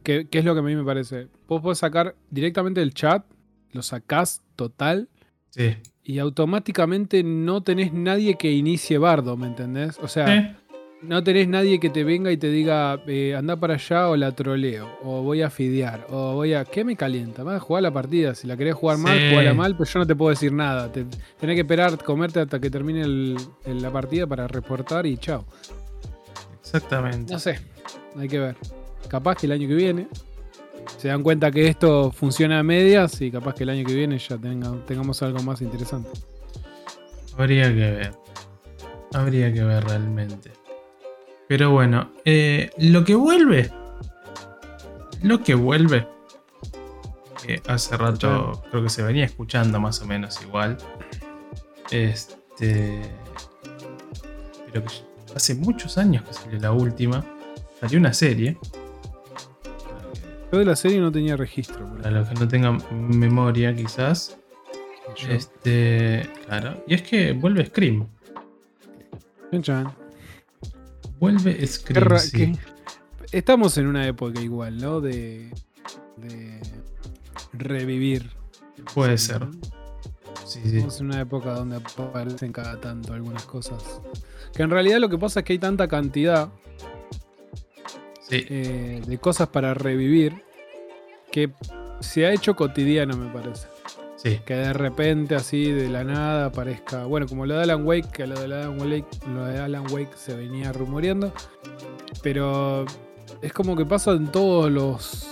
¿Qué 0.03 0.27
es 0.31 0.45
lo 0.45 0.55
que 0.55 0.61
a 0.61 0.63
mí 0.63 0.75
me 0.75 0.85
parece? 0.85 1.29
Vos 1.47 1.61
podés 1.63 1.79
sacar 1.79 2.17
directamente 2.31 2.83
el 2.83 2.93
chat, 2.95 3.25
lo 3.73 3.83
sacás 3.83 4.43
total 4.57 5.09
Sí. 5.51 5.77
y 6.03 6.19
automáticamente 6.19 7.23
no 7.23 7.63
tenés 7.63 7.93
nadie 7.93 8.37
que 8.37 8.51
inicie 8.53 8.99
bardo, 8.99 9.37
¿me 9.37 9.47
entendés? 9.47 9.99
O 10.03 10.09
sea, 10.09 10.35
Eh, 10.37 10.57
no 11.03 11.23
tenés 11.23 11.49
nadie 11.49 11.79
que 11.81 11.91
te 11.91 12.03
venga 12.03 12.33
y 12.33 12.37
te 12.39 12.49
diga, 12.49 12.99
eh, 13.07 13.35
anda 13.37 13.57
para 13.57 13.75
allá 13.75 14.09
o 14.09 14.17
la 14.17 14.33
troleo, 14.33 14.89
o 15.03 15.23
voy 15.23 15.43
a 15.43 15.51
fidear, 15.51 16.07
o 16.09 16.33
voy 16.35 16.55
a. 16.55 16.65
¿Qué 16.65 16.83
me 16.85 16.97
calienta? 16.97 17.43
Vas 17.43 17.57
a 17.57 17.61
jugar 17.61 17.83
la 17.83 17.93
partida. 17.93 18.35
Si 18.35 18.47
la 18.47 18.57
querés 18.57 18.75
jugar 18.75 18.97
mal, 18.99 19.19
Sí. 19.19 19.29
jugala 19.31 19.53
mal, 19.53 19.77
pero 19.77 19.85
yo 19.91 19.99
no 19.99 20.07
te 20.07 20.17
puedo 20.17 20.31
decir 20.31 20.53
nada. 20.53 20.91
Te- 20.91 21.05
tenés 21.39 21.55
que 21.57 21.61
esperar, 21.61 21.99
comerte 22.03 22.41
hasta 22.41 22.59
que 22.59 22.71
termine 22.71 23.03
el- 23.03 23.37
el- 23.67 23.83
la 23.83 23.91
partida 23.93 24.27
para 24.27 24.47
reportar 24.49 25.05
y 25.07 25.19
chao. 25.19 25.45
exactamente. 26.61 27.33
No 27.33 27.39
sé, 27.39 27.61
hay 28.19 28.29
que 28.29 28.39
ver. 28.39 28.57
Capaz 29.09 29.37
que 29.37 29.47
el 29.47 29.53
año 29.53 29.69
que 29.69 29.75
viene 29.75 30.09
se 30.97 31.09
dan 31.09 31.23
cuenta 31.23 31.51
que 31.51 31.69
esto 31.69 32.11
funciona 32.11 32.59
a 32.59 32.63
medias 32.63 33.21
y 33.21 33.31
capaz 33.31 33.55
que 33.55 33.65
el 33.65 33.69
año 33.71 33.85
que 33.85 33.95
viene 33.95 34.19
ya 34.19 34.39
tenga- 34.39 34.85
tengamos 34.87 35.23
algo 35.23 35.43
más 35.43 35.61
interesante. 35.61 36.09
Habría 37.37 37.65
que 37.69 37.75
ver. 37.75 38.13
Habría 39.13 39.53
que 39.53 39.63
ver 39.63 39.85
realmente. 39.85 40.51
Pero 41.49 41.71
bueno, 41.71 42.11
eh, 42.25 42.71
lo 42.79 43.05
que 43.05 43.15
vuelve. 43.15 43.71
Lo 45.23 45.43
que 45.43 45.55
vuelve. 45.55 46.07
que 47.45 47.63
hace 47.67 47.97
rato 47.97 48.63
creo 48.71 48.83
que 48.83 48.89
se 48.89 49.03
venía 49.03 49.25
escuchando 49.25 49.79
más 49.81 50.01
o 50.01 50.07
menos 50.07 50.41
igual. 50.43 50.79
Este. 51.91 53.03
Pero 54.67 54.85
que 54.85 54.95
hace 55.35 55.55
muchos 55.55 55.99
años 55.99 56.25
que 56.25 56.33
salió 56.33 56.59
la 56.59 56.73
última. 56.73 57.25
Salió 57.81 57.99
una 57.99 58.13
serie. 58.13 58.57
Yo 60.51 60.59
de 60.59 60.65
la 60.65 60.77
serie 60.77 61.01
no 61.01 61.13
tenía 61.13 61.37
registro. 61.37 61.87
Para 61.97 62.11
los 62.11 62.29
que 62.29 62.35
no 62.35 62.49
tengan 62.49 62.83
memoria, 62.91 63.75
quizás. 63.75 64.39
Este. 65.29 66.29
Claro. 66.47 66.83
Y 66.87 66.95
es 66.95 67.03
que 67.03 67.33
vuelve 67.33 67.67
Scream. 67.67 68.09
Vuelve 71.19 71.67
Scream. 71.67 72.57
Estamos 73.33 73.79
en 73.79 73.87
una 73.87 74.07
época 74.07 74.41
igual, 74.41 74.79
¿no? 74.79 75.01
De. 75.01 75.51
de 76.17 76.61
revivir. 77.53 78.31
Puede 78.95 79.19
ser. 79.19 79.47
Sí, 80.45 80.61
sí. 80.63 80.77
Estamos 80.77 81.01
en 81.01 81.07
una 81.07 81.21
época 81.21 81.55
donde 81.55 81.77
aparecen 81.77 82.53
cada 82.53 82.81
tanto 82.81 83.13
algunas 83.13 83.45
cosas. 83.45 83.83
Que 84.55 84.63
en 84.63 84.71
realidad 84.71 84.99
lo 84.99 85.09
que 85.09 85.19
pasa 85.19 85.41
es 85.41 85.47
que 85.47 85.55
hay 85.55 85.59
tanta 85.59 85.89
cantidad 85.89 86.51
eh, 88.31 89.03
de 89.07 89.19
cosas 89.19 89.49
para 89.49 89.75
revivir 89.75 90.43
que 91.31 91.53
se 92.01 92.27
ha 92.27 92.33
hecho 92.33 92.55
cotidiano, 92.55 93.17
me 93.17 93.33
parece. 93.33 93.69
Sí. 94.25 94.41
Que 94.47 94.55
de 94.55 94.73
repente, 94.73 95.35
así 95.35 95.71
de 95.71 95.91
la 95.91 96.03
nada, 96.03 96.47
aparezca. 96.47 97.05
Bueno, 97.05 97.27
como 97.27 97.45
lo 97.45 97.57
de 97.57 97.65
Alan 97.65 97.87
Wake, 97.87 98.09
que 98.11 98.27
lo 98.27 98.35
de 98.41 98.47
Alan 98.47 98.81
Wake, 98.81 99.07
lo 99.29 99.45
de 99.45 99.59
Alan 99.59 99.85
Wake 99.93 100.17
se 100.17 100.35
venía 100.35 100.73
rumoreando. 100.73 101.31
Pero 102.23 102.87
es 103.43 103.53
como 103.53 103.77
que 103.77 103.85
pasa 103.85 104.13
en 104.13 104.33
todos 104.33 104.73
los. 104.73 105.29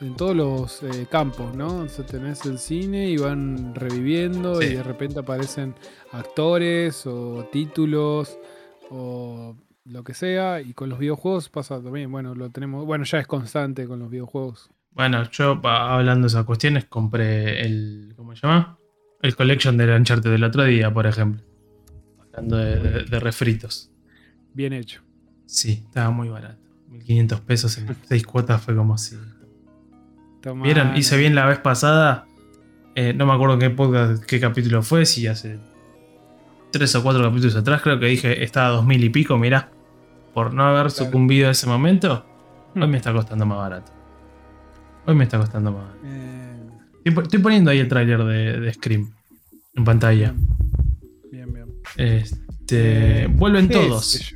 En 0.00 0.16
todos 0.16 0.34
los 0.34 0.82
eh, 0.82 1.06
campos, 1.08 1.54
¿no? 1.54 1.78
O 1.78 1.88
sea, 1.88 2.04
tenés 2.04 2.44
el 2.46 2.58
cine 2.58 3.10
y 3.10 3.16
van 3.16 3.74
reviviendo 3.74 4.62
y 4.62 4.74
de 4.74 4.82
repente 4.82 5.20
aparecen 5.20 5.74
actores 6.12 7.04
o 7.04 7.48
títulos 7.50 8.38
o 8.90 9.56
lo 9.84 10.04
que 10.04 10.14
sea. 10.14 10.60
Y 10.60 10.72
con 10.72 10.88
los 10.88 10.98
videojuegos 10.98 11.48
pasa 11.48 11.80
también. 11.80 12.10
Bueno, 12.10 12.34
lo 12.34 12.50
tenemos. 12.50 12.86
Bueno, 12.86 13.04
ya 13.04 13.18
es 13.18 13.26
constante 13.26 13.86
con 13.86 14.00
los 14.00 14.10
videojuegos. 14.10 14.70
Bueno, 14.90 15.30
yo 15.30 15.60
hablando 15.64 16.26
de 16.26 16.28
esas 16.28 16.44
cuestiones, 16.44 16.86
compré 16.86 17.62
el. 17.62 18.14
¿Cómo 18.16 18.34
se 18.34 18.46
llama? 18.46 18.78
El 19.22 19.36
collection 19.36 19.76
del 19.76 19.90
Uncharted 19.90 20.30
del 20.30 20.44
otro 20.44 20.64
día, 20.64 20.92
por 20.92 21.06
ejemplo. 21.06 21.44
Hablando 22.20 22.56
de, 22.56 23.20
refritos. 23.20 23.90
Bien 24.54 24.72
hecho. 24.72 25.02
Sí, 25.46 25.84
estaba 25.86 26.10
muy 26.10 26.28
barato. 26.28 26.60
1500 26.88 27.40
pesos 27.40 27.78
en 27.78 27.96
6 28.08 28.26
cuotas 28.26 28.62
fue 28.62 28.74
como 28.74 28.94
así. 28.94 29.16
¿Vieron? 30.62 30.96
Hice 30.96 31.16
bien 31.16 31.34
la 31.34 31.46
vez 31.46 31.58
pasada. 31.58 32.26
Eh, 32.94 33.12
no 33.14 33.26
me 33.26 33.32
acuerdo 33.32 33.58
qué 33.58 33.70
podcast, 33.70 34.24
qué 34.24 34.40
capítulo 34.40 34.82
fue, 34.82 35.06
si 35.06 35.26
hace 35.26 35.58
3 36.72 36.94
o 36.96 37.02
4 37.02 37.22
capítulos 37.22 37.54
atrás, 37.54 37.82
creo 37.82 38.00
que 38.00 38.06
dije 38.06 38.42
estaba 38.42 38.68
a 38.68 38.70
2000 38.70 39.04
y 39.04 39.08
pico, 39.10 39.38
mirá 39.38 39.70
por 40.34 40.54
no 40.54 40.64
haber 40.64 40.90
sucumbido 40.90 41.48
a 41.48 41.50
ese 41.50 41.66
momento, 41.66 42.24
hoy 42.76 42.86
me 42.86 42.96
está 42.96 43.12
costando 43.12 43.44
más 43.46 43.58
barato. 43.58 43.92
Hoy 45.08 45.14
me 45.14 45.24
está 45.24 45.38
costando 45.38 45.72
más. 45.72 45.88
Eh. 46.04 46.68
Estoy, 47.02 47.40
poniendo 47.40 47.70
ahí 47.70 47.78
el 47.78 47.88
tráiler 47.88 48.22
de, 48.24 48.70
Scream 48.74 49.10
en 49.72 49.84
pantalla. 49.84 50.34
Bien, 51.32 51.50
bien. 51.50 51.66
Este, 51.96 53.22
eh, 53.22 53.26
vuelven 53.26 53.70
todos. 53.70 54.34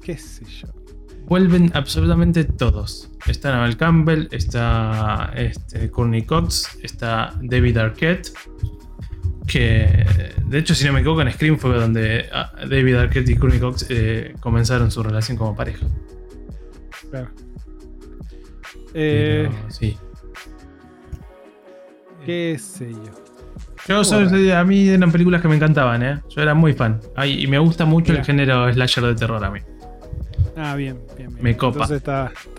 ¿Qué 0.00 0.16
sé 0.16 0.44
yo? 0.44 0.68
Vuelven 1.26 1.72
absolutamente 1.74 2.44
todos. 2.44 3.10
Está 3.26 3.50
Naval 3.50 3.76
Campbell, 3.76 4.28
está 4.30 5.32
este, 5.34 5.90
Courtney 5.90 6.22
Cox, 6.22 6.78
está 6.84 7.34
David 7.42 7.78
Arquette, 7.78 8.32
que 9.48 10.06
de 10.46 10.58
hecho 10.58 10.76
si 10.76 10.84
no 10.84 10.92
me 10.92 11.00
equivoco 11.00 11.22
en 11.22 11.32
Scream 11.32 11.58
fue 11.58 11.74
donde 11.74 12.26
ah, 12.32 12.52
David 12.60 12.94
Arquette 12.94 13.30
y 13.30 13.34
Courtney 13.34 13.58
Cox 13.58 13.86
eh, 13.88 14.36
comenzaron 14.38 14.92
su 14.92 15.02
relación 15.02 15.36
como 15.36 15.56
pareja. 15.56 15.84
Claro. 17.10 17.47
Eh, 18.94 19.48
sí. 19.68 19.96
Qué 22.24 22.56
sé 22.58 22.92
yo. 22.92 24.02
Yo 24.02 24.56
a 24.56 24.64
mí 24.64 24.88
eran 24.88 25.10
películas 25.10 25.40
que 25.40 25.48
me 25.48 25.56
encantaban, 25.56 26.02
¿eh? 26.02 26.20
Yo 26.28 26.42
era 26.42 26.54
muy 26.54 26.74
fan. 26.74 27.00
y 27.24 27.46
me 27.46 27.58
gusta 27.58 27.84
mucho 27.86 28.12
el 28.12 28.24
género 28.24 28.70
slasher 28.72 29.04
de 29.04 29.14
terror 29.14 29.42
a 29.42 29.50
mí. 29.50 29.60
Ah, 30.56 30.74
bien, 30.74 30.98
bien. 31.16 31.34
Me 31.40 31.56
copa. 31.56 31.86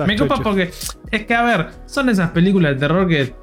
me 0.08 0.16
copa 0.16 0.38
porque 0.42 0.72
es 1.12 1.26
que, 1.26 1.36
a 1.36 1.44
ver, 1.44 1.70
son 1.86 2.10
esas 2.10 2.32
películas 2.32 2.74
de 2.74 2.80
terror 2.80 3.08
que 3.08 3.34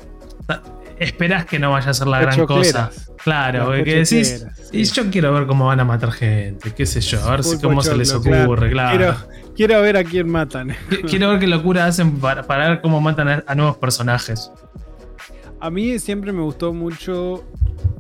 esperás 0.99 1.45
que 1.45 1.59
no 1.59 1.73
vaya 1.73 1.90
a 1.90 1.95
ser 1.95 2.07
la 2.07 2.21
gran 2.21 2.47
cosa. 2.47 2.90
Claro, 3.26 3.73
que 3.83 4.04
decís. 4.04 4.47
Y 4.71 4.85
yo 4.85 5.11
quiero 5.11 5.33
ver 5.33 5.49
cómo 5.49 5.66
van 5.66 5.80
a 5.80 5.85
matar 5.85 6.12
gente, 6.12 6.73
qué 6.73 6.87
sé 6.87 7.00
yo, 7.00 7.21
a 7.25 7.33
ver 7.33 7.40
cómo 7.61 7.83
se 7.83 7.97
les 7.97 8.14
ocurre, 8.14 8.71
claro. 8.71 9.16
Quiero, 9.56 9.83
ver 9.83 9.97
a 9.97 10.04
quién 10.04 10.28
matan. 10.28 10.76
Quiero 11.09 11.30
ver 11.30 11.40
qué 11.40 11.49
locura 11.49 11.87
hacen 11.87 12.21
para, 12.21 12.42
ver 12.68 12.80
cómo 12.80 13.00
matan 13.00 13.42
a, 13.45 13.54
nuevos 13.56 13.78
personajes. 13.78 14.52
A 15.59 15.71
mí 15.71 15.99
siempre 15.99 16.30
me 16.30 16.42
gustó 16.42 16.73
mucho. 16.73 17.42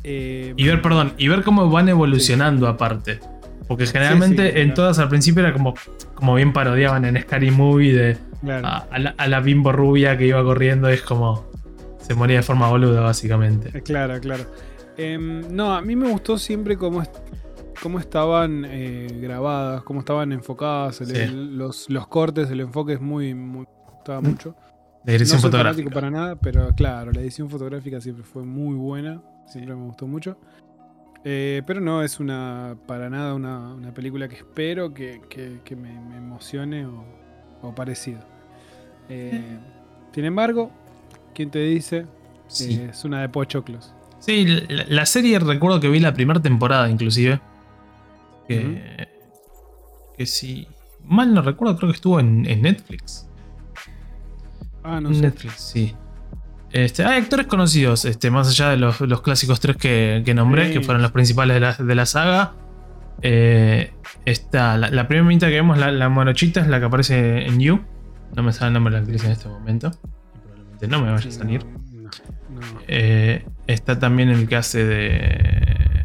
Eh, 0.04 0.54
y 0.56 0.66
ver, 0.68 0.80
perdón, 0.80 1.14
y 1.18 1.26
ver 1.26 1.42
cómo 1.42 1.68
van 1.70 1.88
evolucionando 1.88 2.68
aparte. 2.68 3.18
Porque 3.66 3.86
generalmente 3.86 4.60
en 4.60 4.74
todas 4.74 5.00
al 5.00 5.08
principio 5.08 5.42
era 5.42 5.52
como, 5.52 5.74
como 6.14 6.36
bien 6.36 6.52
parodiaban 6.52 7.04
en 7.04 7.20
Scary 7.20 7.50
Movie 7.50 7.92
de 7.92 8.18
a, 8.48 8.86
la, 8.96 9.14
a, 9.18 9.26
la, 9.26 9.40
bimbo 9.40 9.72
rubia 9.72 10.16
que 10.16 10.26
iba 10.26 10.40
corriendo. 10.44 10.88
Es 10.88 11.02
como. 11.02 11.50
Se 11.98 12.14
moría 12.14 12.36
de 12.36 12.42
forma 12.44 12.68
boluda, 12.68 13.00
básicamente. 13.00 13.82
Claro, 13.82 14.20
claro. 14.20 14.44
Em, 14.96 15.54
no, 15.54 15.74
a 15.74 15.82
mí 15.82 15.96
me 15.96 16.10
gustó 16.10 16.38
siempre 16.38 16.76
cómo, 16.76 17.02
cómo 17.82 17.98
estaban 17.98 18.64
eh, 18.66 19.08
grabadas, 19.20 19.82
cómo 19.82 20.00
estaban 20.00 20.32
enfocadas, 20.32 21.00
los, 21.00 21.90
los, 21.90 22.06
cortes, 22.08 22.50
el 22.50 22.60
enfoque 22.60 22.94
es 22.94 23.00
muy, 23.00 23.34
muy 23.34 23.66
me 23.66 23.92
gustaba 23.92 24.20
mm. 24.20 24.24
mucho. 24.24 24.56
La 25.04 25.12
edición 25.12 25.38
no 25.38 25.42
fotográfica. 25.42 25.90
para 25.90 26.10
nada, 26.10 26.36
pero 26.36 26.74
claro, 26.74 27.12
la 27.12 27.20
edición 27.20 27.48
fotográfica 27.48 28.00
siempre 28.00 28.24
fue 28.24 28.42
muy 28.42 28.74
buena, 28.74 29.22
siempre 29.46 29.74
me 29.74 29.84
gustó 29.84 30.06
mucho. 30.06 30.38
Eh, 31.24 31.62
pero 31.66 31.80
no 31.80 32.02
es 32.02 32.20
una 32.20 32.76
para 32.86 33.10
nada 33.10 33.34
una, 33.34 33.74
una 33.74 33.92
película 33.92 34.28
que 34.28 34.36
espero 34.36 34.94
que, 34.94 35.20
que, 35.28 35.76
me, 35.76 35.90
emocione 36.16 36.86
o, 36.86 37.04
o 37.62 37.74
parecido. 37.74 38.20
sin 39.08 40.24
embargo, 40.24 40.70
¿Quién 41.36 41.50
te 41.50 41.58
dice? 41.58 42.06
Eh, 42.62 42.88
es 42.90 43.04
una 43.04 43.20
de 43.20 43.28
pochoclos. 43.28 43.92
Sí, 44.26 44.44
la, 44.68 45.06
serie 45.06 45.38
recuerdo 45.38 45.78
que 45.78 45.88
vi 45.88 46.00
la 46.00 46.12
primera 46.12 46.40
temporada 46.40 46.90
inclusive. 46.90 47.40
Que, 48.48 49.08
que 50.18 50.26
si 50.26 50.66
mal 51.04 51.32
no 51.32 51.42
recuerdo, 51.42 51.76
creo 51.76 51.90
que 51.90 51.94
estuvo 51.94 52.18
en, 52.18 52.42
Netflix. 52.42 53.28
Ah, 54.82 55.00
no 55.00 55.10
Netflix, 55.10 55.54
sí. 55.54 55.94
Este, 56.72 57.04
hay 57.04 57.22
actores 57.22 57.46
conocidos, 57.46 58.04
este, 58.04 58.30
más 58.30 58.48
allá 58.48 58.70
de 58.70 58.76
los, 58.76 59.22
clásicos 59.22 59.60
tres 59.60 59.76
que, 59.76 60.32
nombré, 60.34 60.72
que 60.72 60.80
fueron 60.80 61.02
los 61.02 61.12
principales 61.12 61.78
de 61.78 61.94
la, 61.94 62.06
saga. 62.06 62.54
Eh, 63.22 63.92
está 64.24 64.76
la, 64.76 65.08
primera 65.08 65.26
mitad 65.26 65.46
que 65.48 65.54
vemos, 65.54 65.78
la, 65.78 65.92
la 65.92 66.08
morochita, 66.08 66.60
es 66.60 66.66
la 66.66 66.80
que 66.80 66.86
aparece 66.86 67.46
en 67.46 67.60
You. 67.60 67.80
No 68.34 68.42
me 68.42 68.52
sale 68.52 68.68
el 68.68 68.74
nombre 68.74 68.92
de 68.92 69.00
la 69.00 69.04
actriz 69.04 69.24
en 69.24 69.30
este 69.30 69.48
momento 69.48 69.92
no 70.86 71.00
me 71.00 71.12
vaya 71.12 71.28
a 71.28 71.32
salir. 71.32 71.64
Eh, 72.88 73.45
está 73.76 73.98
también 73.98 74.30
el 74.30 74.48
que 74.48 74.56
hace 74.56 74.84
de. 74.84 76.04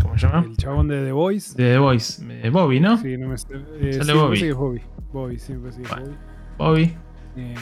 ¿Cómo 0.00 0.16
se 0.16 0.26
llama? 0.26 0.46
El 0.48 0.56
chabón 0.56 0.88
de 0.88 1.04
The 1.04 1.12
Voice. 1.12 1.54
De 1.56 1.72
The 1.72 1.78
Voice. 1.78 2.24
De 2.24 2.50
Bobby, 2.50 2.80
¿no? 2.80 2.96
Sí, 2.96 3.16
no 3.18 3.28
me 3.28 3.34
eh, 3.34 3.92
Sale 3.92 4.14
Bobby. 4.14 4.36
Sí, 4.36 4.52
Bobby. 4.52 4.80
Bobby, 5.12 5.38
siempre 5.38 5.72
sigue 5.72 5.88
Bobby. 5.88 6.16
Bobby. 6.56 6.96
Eh, 7.36 7.54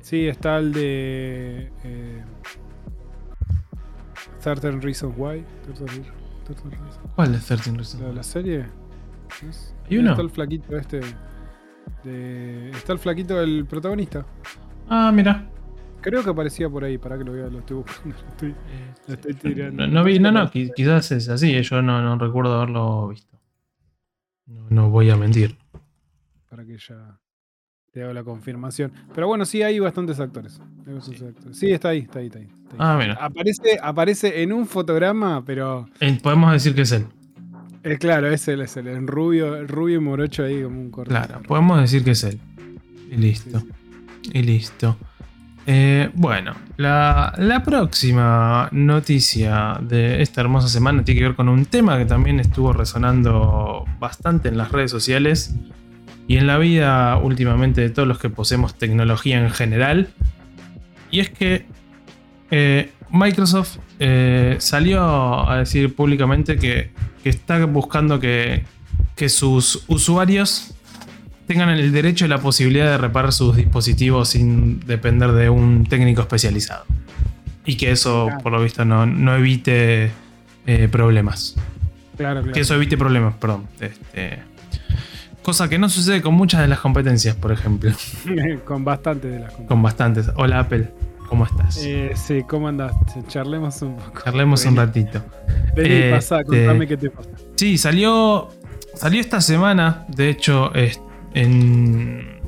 sí, 0.00 0.26
está 0.26 0.58
el 0.58 0.72
de. 0.72 1.70
Eh, 1.84 2.24
Certain 4.40 4.80
Reasons 4.80 5.14
Why. 5.16 5.44
¿Cuál 7.14 7.34
es 7.34 7.44
Certain 7.44 7.76
Reasons 7.76 8.02
¿La, 8.02 8.12
la 8.12 8.22
serie? 8.22 8.66
¿Hay 9.90 9.98
uno? 9.98 10.10
Está 10.10 10.22
el 10.22 10.30
flaquito 10.30 10.76
este. 10.76 11.00
De, 12.04 12.70
está 12.70 12.92
el 12.92 12.98
flaquito 12.98 13.36
del 13.36 13.66
protagonista. 13.66 14.24
Ah, 14.88 15.10
mira. 15.12 15.48
Creo 16.06 16.22
que 16.22 16.30
aparecía 16.30 16.70
por 16.70 16.84
ahí, 16.84 16.98
para 16.98 17.18
que 17.18 17.24
lo 17.24 17.32
vea, 17.32 17.48
lo 17.48 17.58
estoy 17.58 17.78
buscando, 17.78 18.14
lo 19.08 19.14
estoy, 19.14 19.34
tirando. 19.34 19.88
No, 19.88 20.04
vi, 20.04 20.20
no, 20.20 20.30
no, 20.30 20.48
quizás 20.48 21.10
es 21.10 21.28
así, 21.28 21.60
yo 21.60 21.82
no, 21.82 22.00
no 22.00 22.16
recuerdo 22.16 22.54
haberlo 22.54 23.08
visto. 23.08 23.36
No, 24.70 24.88
voy 24.88 25.10
a 25.10 25.16
mentir. 25.16 25.56
Para 26.48 26.64
que 26.64 26.78
ya 26.78 27.18
te 27.90 28.04
haga 28.04 28.12
la 28.14 28.22
confirmación. 28.22 28.92
Pero 29.16 29.26
bueno, 29.26 29.44
sí 29.44 29.64
hay 29.64 29.80
bastantes 29.80 30.20
actores. 30.20 30.60
Sí, 31.50 31.72
está 31.72 31.88
ahí, 31.88 31.98
está 31.98 32.20
ahí, 32.20 32.26
está 32.26 32.38
ahí. 32.38 32.48
Ah, 32.78 32.96
mira. 32.96 33.14
Aparece, 33.14 33.76
aparece 33.82 34.42
en 34.44 34.52
un 34.52 34.64
fotograma, 34.64 35.44
pero. 35.44 35.88
podemos 36.22 36.52
decir 36.52 36.72
que 36.76 36.82
es 36.82 36.92
él. 36.92 37.06
Es 37.82 37.98
claro, 37.98 38.28
es 38.28 38.46
él, 38.46 38.60
es 38.60 38.76
él. 38.76 38.86
En 38.86 39.08
rubio, 39.08 39.66
rubio 39.66 39.96
y 39.96 40.00
morocho 40.00 40.44
ahí 40.44 40.62
como 40.62 40.80
un 40.80 40.92
corte. 40.92 41.10
Claro, 41.10 41.42
podemos 41.42 41.80
decir 41.80 42.04
que 42.04 42.12
es 42.12 42.22
él. 42.22 42.38
Y 43.10 43.16
listo. 43.16 43.60
Y 44.32 44.42
listo. 44.44 44.96
Eh, 45.68 46.10
bueno, 46.14 46.54
la, 46.76 47.62
próxima 47.64 48.68
noticia 48.70 49.78
de 49.80 50.22
esta 50.22 50.40
hermosa 50.40 50.68
semana 50.68 51.04
tiene 51.04 51.18
que 51.18 51.26
ver 51.26 51.34
con 51.34 51.48
un 51.48 51.66
tema 51.66 51.98
que 51.98 52.04
también 52.04 52.38
estuvo 52.38 52.72
resonando 52.72 53.84
bastante 53.98 54.48
en 54.48 54.56
las 54.56 54.70
redes 54.70 54.92
sociales 54.92 55.56
y 56.28 56.36
en 56.36 56.46
la 56.46 56.58
vida 56.58 57.16
últimamente 57.16 57.80
de 57.80 57.90
todos 57.90 58.06
los 58.06 58.20
que 58.20 58.30
poseemos 58.30 58.78
tecnología 58.78 59.40
en 59.42 59.50
general. 59.50 60.08
Y 61.10 61.18
es 61.18 61.30
que 61.30 61.66
eh, 62.52 62.92
Microsoft 63.10 63.78
eh, 63.98 64.56
salió 64.60 65.48
a 65.48 65.58
decir 65.58 65.94
públicamente 65.96 66.56
que, 66.56 66.90
está 67.24 67.64
buscando 67.66 68.20
que, 68.20 68.64
sus 69.28 69.82
usuarios 69.88 70.74
tengan 71.46 71.68
el 71.70 71.92
derecho 71.92 72.24
y 72.24 72.28
la 72.28 72.38
posibilidad 72.38 72.86
de 72.86 72.98
reparar 72.98 73.32
sus 73.32 73.56
dispositivos 73.56 74.30
sin 74.30 74.80
depender 74.80 75.32
de 75.32 75.48
un 75.48 75.86
técnico 75.86 76.22
especializado. 76.22 76.84
Y 77.64 77.76
que 77.76 77.90
eso, 77.90 78.28
por 78.42 78.52
lo 78.52 78.62
visto, 78.62 78.84
no, 78.84 79.36
evite 79.36 80.10
eh, 80.66 80.88
problemas. 80.90 81.56
Claro, 82.16 82.40
claro. 82.40 82.54
Que 82.54 82.60
eso 82.60 82.74
evite 82.74 82.96
problemas, 82.96 83.34
perdón. 83.34 83.66
Este, 83.80 84.38
cosa 85.42 85.68
que 85.68 85.78
no 85.78 85.88
sucede 85.88 86.22
con 86.22 86.34
muchas 86.34 86.60
de 86.60 86.68
las 86.68 86.80
competencias, 86.80 87.36
por 87.36 87.52
ejemplo. 87.52 87.92
con 88.64 88.84
bastantes 88.84 89.32
de 89.32 89.40
las 89.40 89.50
competencias. 89.50 89.68
Con 89.68 89.82
bastantes. 89.82 90.30
Hola, 90.36 90.60
Apple. 90.60 90.88
¿Cómo 91.28 91.44
estás? 91.44 91.78
Eh, 91.84 92.12
sí, 92.14 92.44
¿cómo 92.48 92.68
andas? 92.68 92.92
Charlemos 93.26 93.82
un 93.82 93.96
poco. 93.96 94.22
Charlemos 94.22 94.64
un 94.64 94.76
ratito. 94.76 95.22
Vení, 95.74 95.94
eh, 95.94 96.10
pasa, 96.12 96.44
contame 96.44 96.86
qué 96.86 96.96
te 96.96 97.10
pasa. 97.10 97.30
Sí, 97.56 97.78
salió. 97.78 98.48
Salió 98.94 99.20
esta 99.20 99.40
semana, 99.42 100.06
de 100.08 100.30
hecho, 100.30 100.72
en, 101.36 102.40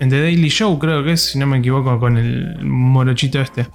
The 0.00 0.20
Daily 0.20 0.48
Show, 0.48 0.78
creo 0.78 1.02
que 1.04 1.12
es, 1.12 1.30
si 1.30 1.38
no 1.38 1.46
me 1.46 1.58
equivoco, 1.58 1.98
con 1.98 2.18
el 2.18 2.58
morochito 2.64 3.40
este. 3.40 3.66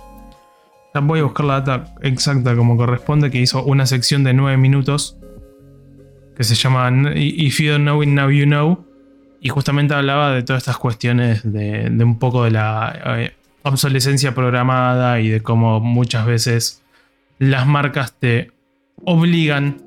Voy 1.01 1.21
a 1.21 1.23
buscar 1.23 1.45
la 1.45 1.61
data 1.61 1.95
exacta 2.01 2.55
como 2.55 2.75
corresponde, 2.75 3.31
que 3.31 3.39
hizo 3.39 3.63
una 3.63 3.85
sección 3.85 4.23
de 4.23 4.33
9 4.33 4.57
minutos 4.57 5.17
que 6.35 6.43
se 6.43 6.55
llama 6.55 6.91
If 7.15 7.59
You 7.59 7.71
Don't 7.71 7.83
Know 7.83 8.03
It 8.03 8.09
Now 8.09 8.29
You 8.29 8.45
Know. 8.45 8.85
Y 9.41 9.47
justamente 9.47 9.93
hablaba 9.93 10.31
de 10.33 10.43
todas 10.43 10.63
estas 10.63 10.77
cuestiones 10.77 11.41
de, 11.43 11.89
un 12.03 12.19
poco 12.19 12.43
de 12.43 12.51
la 12.51 13.17
eh, 13.17 13.33
obsolescencia 13.63 14.35
programada 14.35 15.21
y 15.21 15.29
de 15.29 15.41
cómo 15.41 15.79
muchas 15.79 16.25
veces 16.25 16.83
las 17.37 17.65
marcas 17.65 18.13
te 18.19 18.51
obligan 19.05 19.77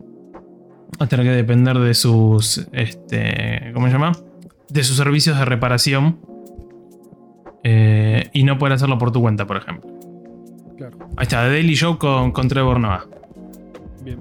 a 0.99 1.07
tener 1.07 1.27
que 1.27 1.33
depender 1.33 1.79
de 1.79 1.93
sus, 1.93 2.67
este, 2.73 3.71
¿cómo 3.75 3.89
se 3.89 3.93
llama? 3.93 4.13
De 4.73 4.83
sus 4.85 4.97
servicios 4.97 5.39
de 5.39 5.45
reparación 5.45 6.21
eh, 7.63 8.31
y 8.33 8.45
no 8.45 8.59
poder 8.59 8.75
hacerlo 8.75 8.99
por 8.99 9.13
tu 9.13 9.21
cuenta, 9.21 9.47
por 9.47 9.57
ejemplo. 9.57 9.91
Claro. 10.77 10.99
Ahí 11.17 11.23
está, 11.23 11.43
The 11.45 11.51
Daily 11.51 11.75
Show 11.75 11.99
con, 11.99 12.33
con 12.33 12.49
Trevor 12.49 12.81
Noah. 12.81 13.07
Bien. 14.03 14.19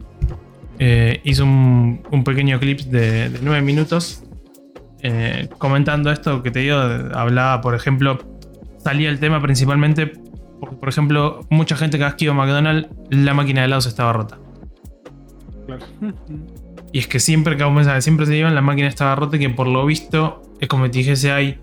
Eh, 0.77 1.22
hizo 1.24 1.43
un, 1.43 2.24
pequeño 2.25 2.60
clip 2.60 2.81
de, 2.81 3.29
de 3.29 3.39
9 3.41 3.62
minutos 3.62 4.24
eh, 5.03 5.50
comentando 5.58 6.12
esto 6.12 6.43
que 6.43 6.51
te 6.51 6.60
digo. 6.60 6.77
Hablaba, 6.77 7.62
por 7.62 7.75
ejemplo, 7.75 8.20
salía 8.77 9.10
el 9.10 9.20
tema 9.20 9.41
principalmente 9.41 10.13
porque, 10.60 10.75
por 10.75 10.89
ejemplo, 10.89 11.46
mucha 11.50 11.75
gente 11.75 11.98
que 11.98 12.03
ha 12.03 12.15
ido 12.17 12.34
a 12.34 12.36
McDonald's, 12.36 12.89
la 13.10 13.34
máquina 13.34 13.62
de 13.62 13.65
helados 13.65 13.88
estaba 13.88 14.13
rota. 14.13 14.38
Y 16.93 16.99
es 16.99 17.07
que 17.07 17.19
siempre, 17.19 17.57
que 17.57 18.01
siempre 18.01 18.25
se 18.25 18.35
iban, 18.35 18.53
la 18.53 18.61
máquina 18.61 18.87
estaba 18.87 19.15
rota 19.15 19.37
que 19.37 19.49
por 19.49 19.67
lo 19.67 19.85
visto, 19.85 20.41
es 20.59 20.67
como 20.67 20.85
si 20.85 20.91
dijese, 20.91 21.31
hay 21.31 21.59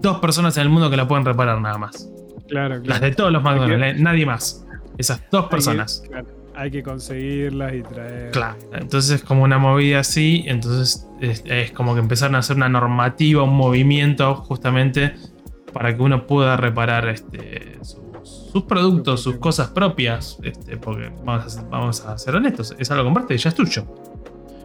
dos 0.00 0.18
personas 0.18 0.56
en 0.56 0.62
el 0.62 0.68
mundo 0.68 0.90
que 0.90 0.96
la 0.96 1.08
pueden 1.08 1.24
reparar 1.24 1.60
nada 1.60 1.78
más. 1.78 2.08
Claro, 2.48 2.80
Las 2.84 3.00
de 3.00 3.12
todos 3.12 3.32
los 3.32 3.42
McDonald's, 3.42 3.98
eh, 3.98 4.02
nadie 4.02 4.26
más. 4.26 4.66
Esas 4.98 5.22
dos 5.30 5.46
personas. 5.46 6.02
Hay 6.54 6.70
que, 6.70 6.82
conseguirlas 6.82 7.74
y 7.74 7.82
traer. 7.82 8.30
Claro, 8.32 8.58
entonces 8.72 9.12
es 9.12 9.22
como 9.22 9.44
una 9.44 9.58
movida 9.58 10.00
así, 10.00 10.44
entonces 10.46 11.08
es, 11.20 11.70
como 11.72 11.94
que 11.94 12.00
empezaron 12.00 12.34
a 12.34 12.40
hacer 12.40 12.56
una 12.56 12.68
normativa, 12.68 13.42
un 13.42 13.56
movimiento 13.56 14.34
justamente 14.34 15.14
para 15.72 15.96
que 15.96 16.02
uno 16.02 16.26
pueda 16.26 16.56
reparar 16.56 17.08
este, 17.08 17.78
sus, 18.24 18.64
productos, 18.64 19.22
sus 19.22 19.36
cosas 19.36 19.68
propias, 19.68 20.38
este, 20.42 20.76
porque 20.76 21.10
vamos 21.24 22.04
a, 22.04 22.18
ser 22.18 22.34
honestos, 22.34 22.74
es 22.78 22.90
algo 22.90 23.12
y 23.28 23.36
ya 23.36 23.48
es 23.48 23.54
tuyo. 23.54 23.84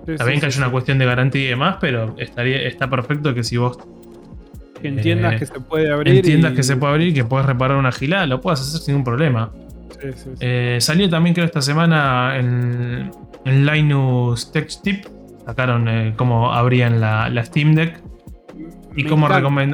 Está 0.08 0.26
bien 0.26 0.40
que 0.40 0.46
haya 0.46 0.58
una 0.60 0.72
cuestión 0.72 1.00
de 1.00 1.06
garantía 1.06 1.44
y 1.44 1.48
demás, 1.48 1.78
pero 1.82 2.16
estaría, 2.18 2.62
está 2.68 2.90
perfecto 2.90 3.34
que 3.34 3.44
si 3.44 3.58
vos 3.58 3.78
entiendas 4.84 5.34
eh, 5.34 5.38
que 5.40 5.46
se 5.46 5.60
puede 5.60 5.92
abrir. 5.92 6.16
Entiendas 6.18 6.54
que 6.54 6.64
se 6.64 6.76
puede 6.76 6.94
abrir 6.94 7.08
y 7.10 7.14
que 7.14 7.26
puedes 7.26 7.46
reparar 7.46 7.78
una 7.78 7.92
gilada, 7.92 8.28
lo 8.28 8.42
puedes 8.42 8.62
hacer 8.62 8.82
sin 8.82 8.94
ningún 8.94 9.06
problema. 9.06 9.52
Eh, 10.40 10.78
salió 10.80 11.10
también 11.10 11.34
creo 11.34 11.46
esta 11.46 11.62
semana 11.62 12.38
en, 12.38 13.12
en 13.46 13.66
Linus 13.66 14.52
Tech 14.52 14.70
Tip. 14.84 15.06
Sacaron 15.46 15.88
eh, 15.88 16.14
cómo 16.16 16.54
abrían 16.54 17.00
la, 17.00 17.30
la 17.30 17.44
Steam 17.46 17.76
Deck 17.76 18.00
y 18.96 19.04
cómo, 19.06 19.28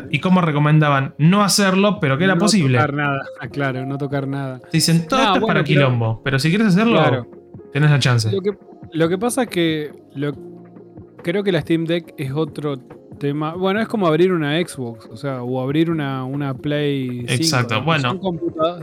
y 0.10 0.20
cómo 0.20 0.42
recomendaban 0.42 1.14
no 1.18 1.44
hacerlo, 1.44 2.00
pero 2.00 2.18
que 2.18 2.24
era 2.26 2.38
posible. 2.38 2.78
No 2.78 2.84
tocar 2.86 2.96
nada, 2.96 3.22
ah, 3.40 3.48
claro, 3.48 3.86
no 3.86 3.98
tocar 3.98 4.28
nada. 4.28 4.60
Te 4.60 4.78
dicen, 4.78 5.08
todo 5.08 5.22
esto 5.22 5.36
es 5.40 5.46
para 5.46 5.64
quilombo, 5.64 6.22
pero 6.24 6.40
si 6.40 6.50
quieres 6.50 6.68
hacerlo, 6.68 7.28
tenés 7.72 7.92
la 7.92 8.00
chance. 8.00 8.32
Lo 8.32 8.42
que, 8.42 8.52
lo 8.94 9.10
que 9.10 9.18
pasa 9.18 9.44
es 9.44 9.50
que 9.50 9.92
creo 11.22 11.44
que 11.44 11.52
la 11.52 11.62
Steam 11.62 11.86
Deck 11.86 12.14
es 12.18 12.32
otro 12.32 12.78
bueno, 13.58 13.80
es 13.80 13.88
como 13.88 14.08
abrir 14.08 14.32
una 14.32 14.60
Xbox, 14.60 15.06
o 15.06 15.16
sea, 15.16 15.44
o 15.44 15.62
abrir 15.62 15.92
una, 15.92 16.24
una 16.24 16.56
Play. 16.56 17.26
Exacto, 17.28 17.82
bueno. 17.84 18.20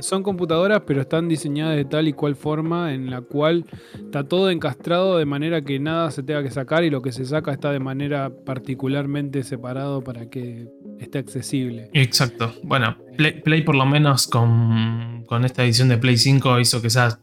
Son, 0.01 0.23
computadoras, 0.23 0.83
pero 0.87 1.01
están 1.01 1.29
diseñadas 1.29 1.77
de 1.77 1.85
tal 1.85 2.09
y 2.09 2.13
cual 2.13 2.37
forma 2.37 2.95
en 2.95 3.11
la 3.11 3.21
cual 3.21 3.65
está 3.95 4.25
todo 4.25 4.51
encastrado 4.51 5.19
de 5.19 5.25
manera 5.25 5.63
que 5.63 5.79
nada 5.81 6.11
se 6.11 6.23
tenga 6.23 6.43
que 6.43 6.51
sacar 6.51 6.85
y 6.85 6.91
lo 6.91 7.03
que 7.03 7.11
se 7.11 7.25
saca 7.25 7.53
está 7.53 7.73
de 7.73 7.81
manera 7.81 8.31
particularmente 8.31 9.43
separado 9.43 10.05
para 10.05 10.29
que 10.31 10.69
esté 11.01 11.19
accesible. 11.19 11.91
Exacto. 11.93 12.55
Bueno, 12.63 12.97
Play, 13.17 13.63
por 13.63 13.75
lo 13.75 13.87
menos 13.87 14.29
con, 14.29 15.25
con, 15.27 15.45
esta 15.45 15.65
edición 15.65 15.89
de 15.89 15.99
Play 15.99 16.17
5 16.17 16.61
hizo 16.61 16.81
que 16.81 16.91
sea 16.91 17.19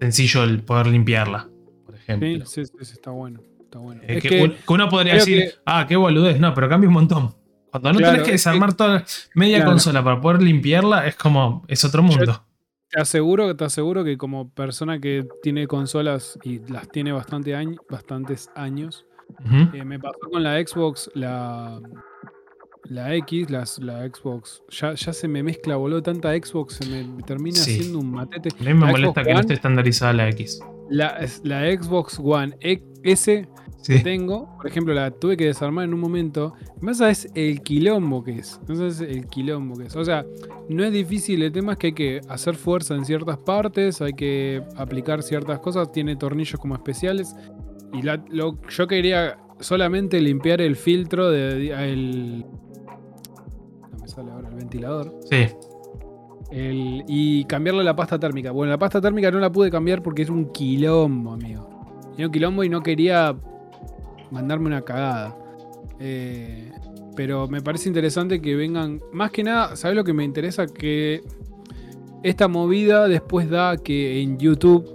sencillo 0.00 0.44
el 0.44 0.62
poder 0.62 0.86
limpiarla, 0.86 1.48
por 1.86 1.96
ejemplo. 1.96 2.46
Sí, 2.46 2.64
sí, 2.64 2.72
sí 2.82 2.92
está 2.92 3.10
bueno. 3.10 3.40
Que, 4.06 4.56
uno 4.68 4.88
podría 4.88 5.14
decir, 5.14 5.54
ah, 5.64 5.86
qué 5.88 5.96
boludez, 5.96 6.38
no, 6.38 6.52
pero 6.54 6.68
cambia 6.68 6.88
un 6.88 6.94
montón. 6.94 7.34
Cuando 7.70 7.92
no 7.94 7.98
tenés 8.00 8.22
que 8.22 8.32
desarmar 8.32 8.74
toda 8.74 9.04
media 9.34 9.64
consola 9.64 10.04
para 10.04 10.20
poder 10.20 10.42
limpiarla, 10.42 11.06
es 11.06 11.16
como, 11.16 11.64
es 11.68 11.84
otro 11.84 12.02
mundo. 12.02 12.44
te 12.90 13.00
aseguro, 13.00 13.56
te 13.56 13.64
aseguro 13.64 14.04
que 14.04 14.18
como 14.18 14.50
persona 14.50 15.00
que 15.00 15.26
tiene 15.42 15.66
consolas 15.66 16.38
y 16.44 16.58
las 16.70 16.88
tiene 16.90 17.12
bastante 17.12 17.56
bastantes 17.88 18.50
años, 18.54 19.06
eh, 19.72 19.84
me 19.84 19.98
pasó 19.98 20.18
con 20.30 20.42
la 20.42 20.60
Xbox, 20.60 21.10
la, 21.14 21.80
la 22.84 23.14
X, 23.14 23.50
las, 23.50 23.78
la 23.78 24.06
Xbox, 24.06 24.62
ya, 24.68 24.92
ya 24.92 25.12
se 25.14 25.26
me 25.26 25.42
mezcla, 25.42 25.76
boludo, 25.76 26.02
tanta 26.02 26.32
Xbox, 26.34 26.74
se 26.74 26.86
me 26.86 27.22
termina 27.22 27.58
haciendo 27.58 28.00
un 28.00 28.10
matete. 28.10 28.50
A 28.50 28.62
mí 28.62 28.74
me 28.74 28.86
molesta 28.86 29.22
que 29.22 29.32
no 29.32 29.40
esté 29.40 29.54
estandarizada 29.54 30.12
la 30.12 30.28
X. 30.28 30.60
La, 30.92 31.26
la 31.42 31.72
Xbox 31.72 32.20
One 32.22 32.56
S 33.02 33.48
que 33.86 33.98
tengo, 33.98 34.48
por 34.56 34.66
ejemplo, 34.66 34.94
la 34.94 35.10
tuve 35.10 35.36
que 35.36 35.46
desarmar 35.46 35.84
en 35.84 35.94
un 35.94 36.00
momento. 36.00 36.54
Más 36.80 37.00
es 37.00 37.28
el 37.34 37.62
quilombo 37.62 38.22
que 38.22 38.38
es. 38.38 38.60
Sabes 38.66 39.00
el 39.00 39.26
quilombo 39.26 39.76
que 39.76 39.86
es. 39.86 39.96
O 39.96 40.04
sea, 40.04 40.24
no 40.68 40.84
es 40.84 40.92
difícil. 40.92 41.42
El 41.42 41.52
tema 41.52 41.72
es 41.72 41.78
que 41.78 41.86
hay 41.88 41.92
que 41.92 42.20
hacer 42.28 42.54
fuerza 42.54 42.94
en 42.94 43.04
ciertas 43.04 43.38
partes, 43.38 44.00
hay 44.00 44.12
que 44.12 44.62
aplicar 44.76 45.22
ciertas 45.22 45.58
cosas. 45.58 45.90
Tiene 45.90 46.16
tornillos 46.16 46.60
como 46.60 46.74
especiales. 46.74 47.34
Y 47.92 48.02
lo, 48.02 48.60
yo 48.68 48.86
quería 48.86 49.38
solamente 49.60 50.20
limpiar 50.20 50.60
el 50.60 50.76
filtro 50.76 51.30
de, 51.30 51.72
el, 51.92 52.44
no 53.90 53.98
me 54.00 54.08
sale 54.08 54.30
ahora 54.30 54.48
el 54.48 54.54
ventilador. 54.54 55.14
Sí. 55.28 55.48
Y 56.54 57.44
cambiarle 57.44 57.82
la 57.82 57.96
pasta 57.96 58.18
térmica. 58.18 58.50
Bueno, 58.50 58.70
la 58.70 58.78
pasta 58.78 59.00
térmica 59.00 59.30
no 59.30 59.38
la 59.38 59.50
pude 59.50 59.70
cambiar 59.70 60.02
porque 60.02 60.22
es 60.22 60.28
un 60.28 60.52
quilombo, 60.52 61.32
amigo. 61.32 61.68
Era 62.16 62.26
un 62.26 62.32
quilombo 62.32 62.62
y 62.62 62.68
no 62.68 62.82
quería 62.82 63.34
mandarme 64.30 64.66
una 64.66 64.82
cagada. 64.82 65.36
Eh, 65.98 66.70
pero 67.16 67.48
me 67.48 67.60
parece 67.60 67.88
interesante 67.88 68.40
que 68.40 68.54
vengan. 68.54 69.00
Más 69.12 69.30
que 69.30 69.42
nada, 69.42 69.76
¿sabes 69.76 69.96
lo 69.96 70.04
que 70.04 70.12
me 70.12 70.24
interesa? 70.24 70.66
Que 70.66 71.22
esta 72.22 72.48
movida 72.48 73.08
después 73.08 73.50
da 73.50 73.76
que 73.76 74.20
en 74.20 74.38
YouTube, 74.38 74.86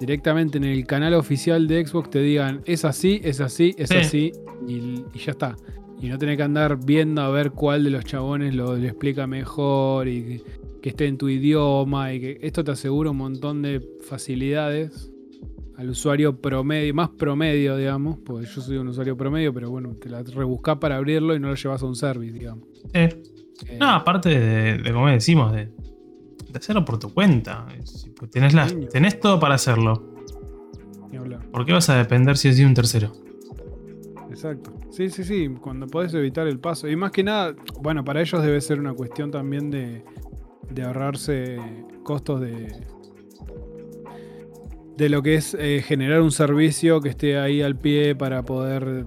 directamente 0.00 0.58
en 0.58 0.64
el 0.64 0.86
canal 0.86 1.14
oficial 1.14 1.66
de 1.66 1.86
Xbox, 1.86 2.10
te 2.10 2.20
digan 2.20 2.62
es 2.64 2.84
así, 2.84 3.20
es 3.24 3.40
así, 3.40 3.74
es 3.78 3.90
así, 3.90 4.32
y, 4.66 5.04
ya 5.18 5.32
está. 5.32 5.56
Y 6.00 6.08
no 6.08 6.18
tener 6.18 6.36
que 6.36 6.42
andar 6.42 6.78
viendo 6.82 7.20
a 7.20 7.28
ver 7.28 7.50
cuál 7.50 7.84
de 7.84 7.90
los 7.90 8.04
chabones 8.04 8.54
lo, 8.54 8.76
explica 8.76 9.26
mejor 9.26 10.08
y 10.08 10.42
que, 10.82 10.88
esté 10.88 11.06
en 11.06 11.18
tu 11.18 11.28
idioma 11.28 12.12
y 12.12 12.20
que 12.20 12.38
esto 12.42 12.64
te 12.64 12.70
asegura 12.70 13.10
un 13.10 13.16
montón 13.16 13.62
de 13.62 13.80
facilidades 14.02 15.10
al 15.76 15.88
usuario 15.88 16.40
promedio, 16.40 16.92
más 16.92 17.08
promedio, 17.08 17.76
digamos, 17.76 18.18
porque 18.18 18.46
yo 18.46 18.60
soy 18.60 18.76
un 18.76 18.88
usuario 18.88 19.16
promedio, 19.16 19.54
pero 19.54 19.70
bueno, 19.70 19.94
te 19.94 20.10
la 20.10 20.22
rebuscás 20.22 20.76
para 20.76 20.96
abrirlo 20.96 21.34
y 21.34 21.40
no 21.40 21.48
lo 21.48 21.54
llevas 21.54 21.82
a 21.82 21.86
un 21.86 21.96
service, 21.96 22.32
digamos. 22.32 22.68
Eh, 22.92 23.22
no, 23.78 23.88
aparte 23.88 24.28
de, 24.28 24.92
como 24.92 25.08
decimos, 25.08 25.52
de, 25.52 25.70
hacerlo 26.54 26.84
por 26.84 26.98
tu 26.98 27.14
cuenta. 27.14 27.66
Tenés, 28.30 28.52
la, 28.52 28.66
tenés 28.92 29.18
todo 29.20 29.40
para 29.40 29.54
hacerlo. 29.54 30.10
¿Por 31.50 31.66
qué 31.66 31.72
vas 31.72 31.88
a 31.88 31.96
depender 31.96 32.36
si 32.36 32.48
es 32.48 32.58
de 32.58 32.66
un 32.66 32.74
tercero? 32.74 33.12
Exacto. 34.30 34.72
Sí, 34.90 35.10
sí, 35.10 35.24
sí. 35.24 35.48
Cuando 35.60 35.86
podés 35.86 36.14
evitar 36.14 36.46
el 36.46 36.58
paso. 36.58 36.88
Y 36.88 36.96
más 36.96 37.10
que 37.10 37.24
nada, 37.24 37.54
bueno, 37.80 38.04
para 38.04 38.20
ellos 38.20 38.42
debe 38.42 38.60
ser 38.60 38.78
una 38.78 38.92
cuestión 38.94 39.30
también 39.30 39.70
de, 39.70 40.04
de 40.70 40.82
ahorrarse 40.82 41.58
costos 42.02 42.40
de, 42.40 42.72
de 44.96 45.08
lo 45.08 45.22
que 45.22 45.34
es 45.34 45.54
eh, 45.54 45.82
generar 45.86 46.20
un 46.20 46.32
servicio 46.32 47.00
que 47.00 47.10
esté 47.10 47.38
ahí 47.38 47.62
al 47.62 47.76
pie 47.76 48.14
para 48.14 48.42
poder 48.44 49.06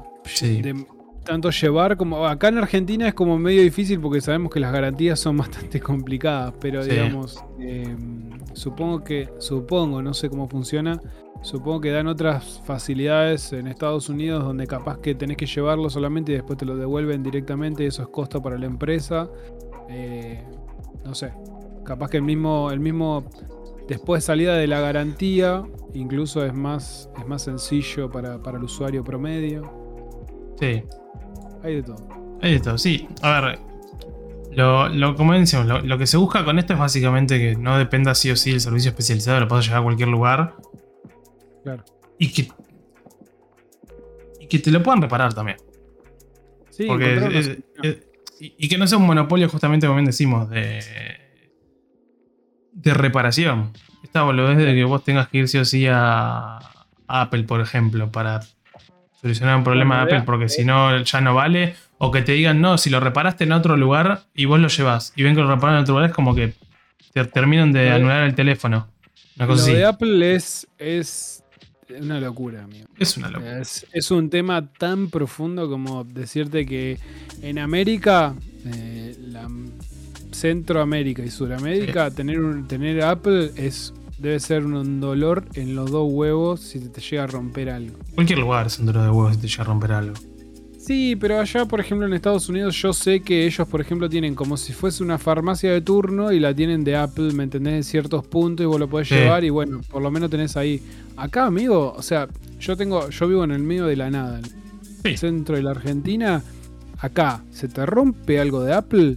tanto 1.24 1.50
llevar 1.52 1.96
como 1.98 2.26
acá 2.26 2.50
en 2.50 2.58
Argentina 2.58 3.08
es 3.08 3.14
como 3.14 3.38
medio 3.38 3.62
difícil 3.62 4.00
porque 4.00 4.20
sabemos 4.20 4.52
que 4.52 4.60
las 4.60 4.72
garantías 4.72 5.20
son 5.20 5.38
bastante 5.44 5.80
complicadas, 5.80 6.54
pero 6.60 6.84
digamos 6.84 7.44
em, 7.60 8.30
supongo 8.54 9.04
que 9.04 9.30
supongo 9.40 10.02
no 10.02 10.14
sé 10.14 10.30
cómo 10.30 10.48
funciona. 10.48 11.00
Supongo 11.42 11.82
que 11.82 11.92
dan 11.92 12.08
otras 12.08 12.62
facilidades 12.64 13.52
en 13.52 13.68
Estados 13.68 14.08
Unidos 14.08 14.46
donde 14.46 14.66
capaz 14.66 15.00
que 15.00 15.14
tenés 15.14 15.36
que 15.36 15.46
llevarlo 15.46 15.90
solamente 15.90 16.32
y 16.32 16.36
después 16.36 16.58
te 16.58 16.66
lo 16.66 16.78
devuelven 16.78 17.22
directamente. 17.22 17.86
Eso 17.86 18.02
es 18.02 18.08
costo 18.08 18.42
para 18.42 18.58
la 18.58 18.66
empresa. 18.66 19.30
Eh, 19.90 20.42
no 21.04 21.16
sé. 21.16 21.34
Capaz 21.86 22.10
que 22.10 22.18
el 22.18 22.24
mismo, 22.24 22.72
el 22.72 22.80
mismo 22.80 23.26
Después 23.88 24.24
salida 24.24 24.56
de 24.56 24.68
la 24.68 24.80
garantía, 24.80 25.64
incluso 25.94 26.46
es 26.46 26.54
más, 26.54 27.10
es 27.20 27.28
más 27.28 27.42
sencillo 27.42 28.10
para, 28.10 28.36
el 28.36 28.64
usuario 28.64 29.04
promedio. 29.04 29.72
Sí. 30.60 30.84
Hay 31.64 31.76
de 31.76 31.84
todo. 31.84 32.08
Hay 32.42 32.54
de 32.54 32.60
todo, 32.62 32.78
sí. 32.78 33.08
A 33.22 33.42
ver, 33.42 33.60
lo, 34.54 34.88
lo, 34.88 35.16
como 35.16 35.34
decíamos, 35.34 35.84
lo, 35.84 35.98
que 35.98 36.08
se 36.08 36.16
busca 36.16 36.46
con 36.46 36.60
esto 36.60 36.74
es 36.74 36.80
básicamente 36.80 37.38
que 37.38 37.56
no 37.58 37.78
dependa 37.78 38.16
sí 38.16 38.32
o 38.32 38.38
sí 38.38 38.52
el 38.52 38.62
servicio 38.62 38.90
especializado, 38.90 39.42
lo 39.42 39.48
puedas 39.50 39.66
llevar 39.66 39.82
a 39.82 39.84
cualquier 39.84 40.10
lugar. 40.10 40.56
Claro. 41.64 41.84
Y 42.18 42.32
que, 42.32 42.48
y 44.40 44.48
que 44.48 44.60
te 44.60 44.72
lo 44.72 44.82
puedan 44.82 45.02
reparar 45.02 45.34
también. 45.34 45.58
Sí, 46.70 46.86
Porque 46.88 47.62
y, 48.40 48.68
que 48.68 48.78
no 48.78 48.88
sea 48.88 48.98
un 48.98 49.06
monopolio, 49.06 49.50
justamente 49.50 49.88
como 49.88 49.98
bien 49.98 50.06
decimos, 50.06 50.50
de 50.50 50.82
de 52.74 52.94
reparación. 52.94 53.72
Esta 54.04 54.24
boludez 54.24 54.58
de 54.58 54.76
que 54.76 54.84
vos 54.84 55.04
tengas 55.04 55.30
que 55.30 55.40
ir 55.40 55.48
sí 55.48 55.58
o 55.58 55.66
sí 55.66 55.88
a, 55.90 56.60
Apple, 57.08 57.44
por 57.44 57.62
ejemplo, 57.62 58.12
para 58.12 58.42
solucionar 59.22 59.58
un 59.58 59.64
problema 59.64 59.98
de 59.98 60.02
Apple, 60.04 60.24
porque 60.26 60.50
si 60.50 60.66
no 60.66 60.98
ya 61.02 61.22
no 61.22 61.34
vale. 61.34 61.76
O 62.00 62.12
que 62.12 62.22
te 62.22 62.34
digan, 62.34 62.60
no, 62.60 62.78
si 62.78 62.90
lo 62.90 63.00
reparaste 63.00 63.46
en 63.46 63.54
otro 63.54 63.78
lugar 63.78 64.24
y 64.34 64.46
vos 64.46 64.60
lo 64.60 64.68
llevas 64.68 65.14
y 65.16 65.24
ven 65.24 65.36
que 65.36 65.42
lo 65.42 65.48
repararon 65.48 65.78
en 65.78 65.84
otro 65.84 65.94
lugar, 65.94 66.10
es 66.10 66.16
como 66.16 66.36
que 66.36 66.54
te 67.14 67.24
terminan 67.26 67.72
de 67.72 67.92
anular 67.92 68.24
el 68.24 68.36
teléfono. 68.36 68.88
Una 69.38 69.48
cosa 69.48 69.70
lo 69.70 69.78
de 69.78 69.86
Apple 69.86 70.36
es, 70.36 70.68
es 70.78 71.43
una 72.00 72.20
locura, 72.20 72.64
amigo. 72.64 72.88
Es 72.98 73.18
una 73.18 73.30
locura. 73.30 73.62
Es, 73.62 74.12
un 74.12 74.30
tema 74.30 74.68
tan 74.68 75.10
profundo 75.10 75.70
como 75.70 76.04
decirte 76.04 76.66
que 76.66 77.00
en 77.42 77.60
América 77.60 78.36
eh, 78.66 79.16
la 79.20 79.50
Centroamérica 80.32 81.24
y 81.24 81.30
Sudamérica, 81.30 82.12
tener, 82.12 82.40
un, 82.40 82.68
tener 82.68 83.02
Apple 83.04 83.52
es 83.56 83.94
debe 84.18 84.40
ser 84.40 84.66
un 84.66 85.02
dolor 85.02 85.46
en 85.54 85.76
los 85.76 85.92
dos 85.92 86.10
huevos 86.10 86.62
si 86.62 86.80
te, 86.80 87.02
llega 87.02 87.24
a 87.26 87.28
romper 87.28 87.70
algo. 87.70 87.98
Cualquier 88.16 88.40
lugar 88.40 88.68
es 88.68 88.80
un 88.80 88.86
dolor 88.86 89.04
de 89.04 89.10
huevos 89.10 89.36
si 89.36 89.42
te 89.42 89.48
llega 89.48 89.64
a 89.64 89.66
romper 89.66 89.92
algo. 89.92 90.16
Sí, 90.86 91.16
pero 91.16 91.40
allá, 91.40 91.66
por 91.66 91.80
ejemplo, 91.80 92.06
en 92.06 92.14
Estados 92.14 92.50
Unidos, 92.50 92.76
yo 92.76 92.92
sé 92.92 93.22
que 93.22 93.46
ellos, 93.46 93.66
por 93.70 93.80
ejemplo, 93.80 94.10
tienen 94.10 94.36
como 94.36 94.58
si 94.58 94.74
fuese 94.74 95.02
una 95.02 95.18
farmacia 95.18 95.72
de 95.72 95.80
turno 95.80 96.34
y 96.34 96.42
la 96.42 96.54
tienen 96.54 96.84
de 96.84 96.98
Apple, 96.98 97.32
¿me 97.32 97.46
entendés? 97.46 97.74
En 97.74 97.84
ciertos 97.86 98.28
puntos 98.28 98.66
y 98.66 98.68
vos 98.68 98.78
lo 98.78 98.90
podés 98.90 99.10
llevar 99.10 99.46
y 99.46 99.50
bueno, 99.50 99.80
por 99.90 100.02
lo 100.02 100.12
menos 100.12 100.30
tenés 100.30 100.58
ahí. 100.58 100.84
Acá, 101.16 101.46
amigo, 101.46 101.94
o 101.96 102.02
sea, 102.02 102.28
yo 102.60 102.76
tengo, 102.76 103.10
yo 103.10 103.30
vivo 103.30 103.46
en 103.46 103.52
el 103.52 103.64
medio 103.64 103.86
de 103.86 103.96
la 103.96 104.10
nada, 104.10 104.40
en 104.40 104.46
el 105.06 105.18
centro 105.18 105.56
de 105.56 105.64
la 105.64 105.72
Argentina. 105.72 106.44
Acá, 107.00 107.46
se 107.52 107.70
te 107.70 107.86
rompe 107.86 108.42
algo 108.42 108.62
de 108.62 108.74
Apple, 108.74 109.16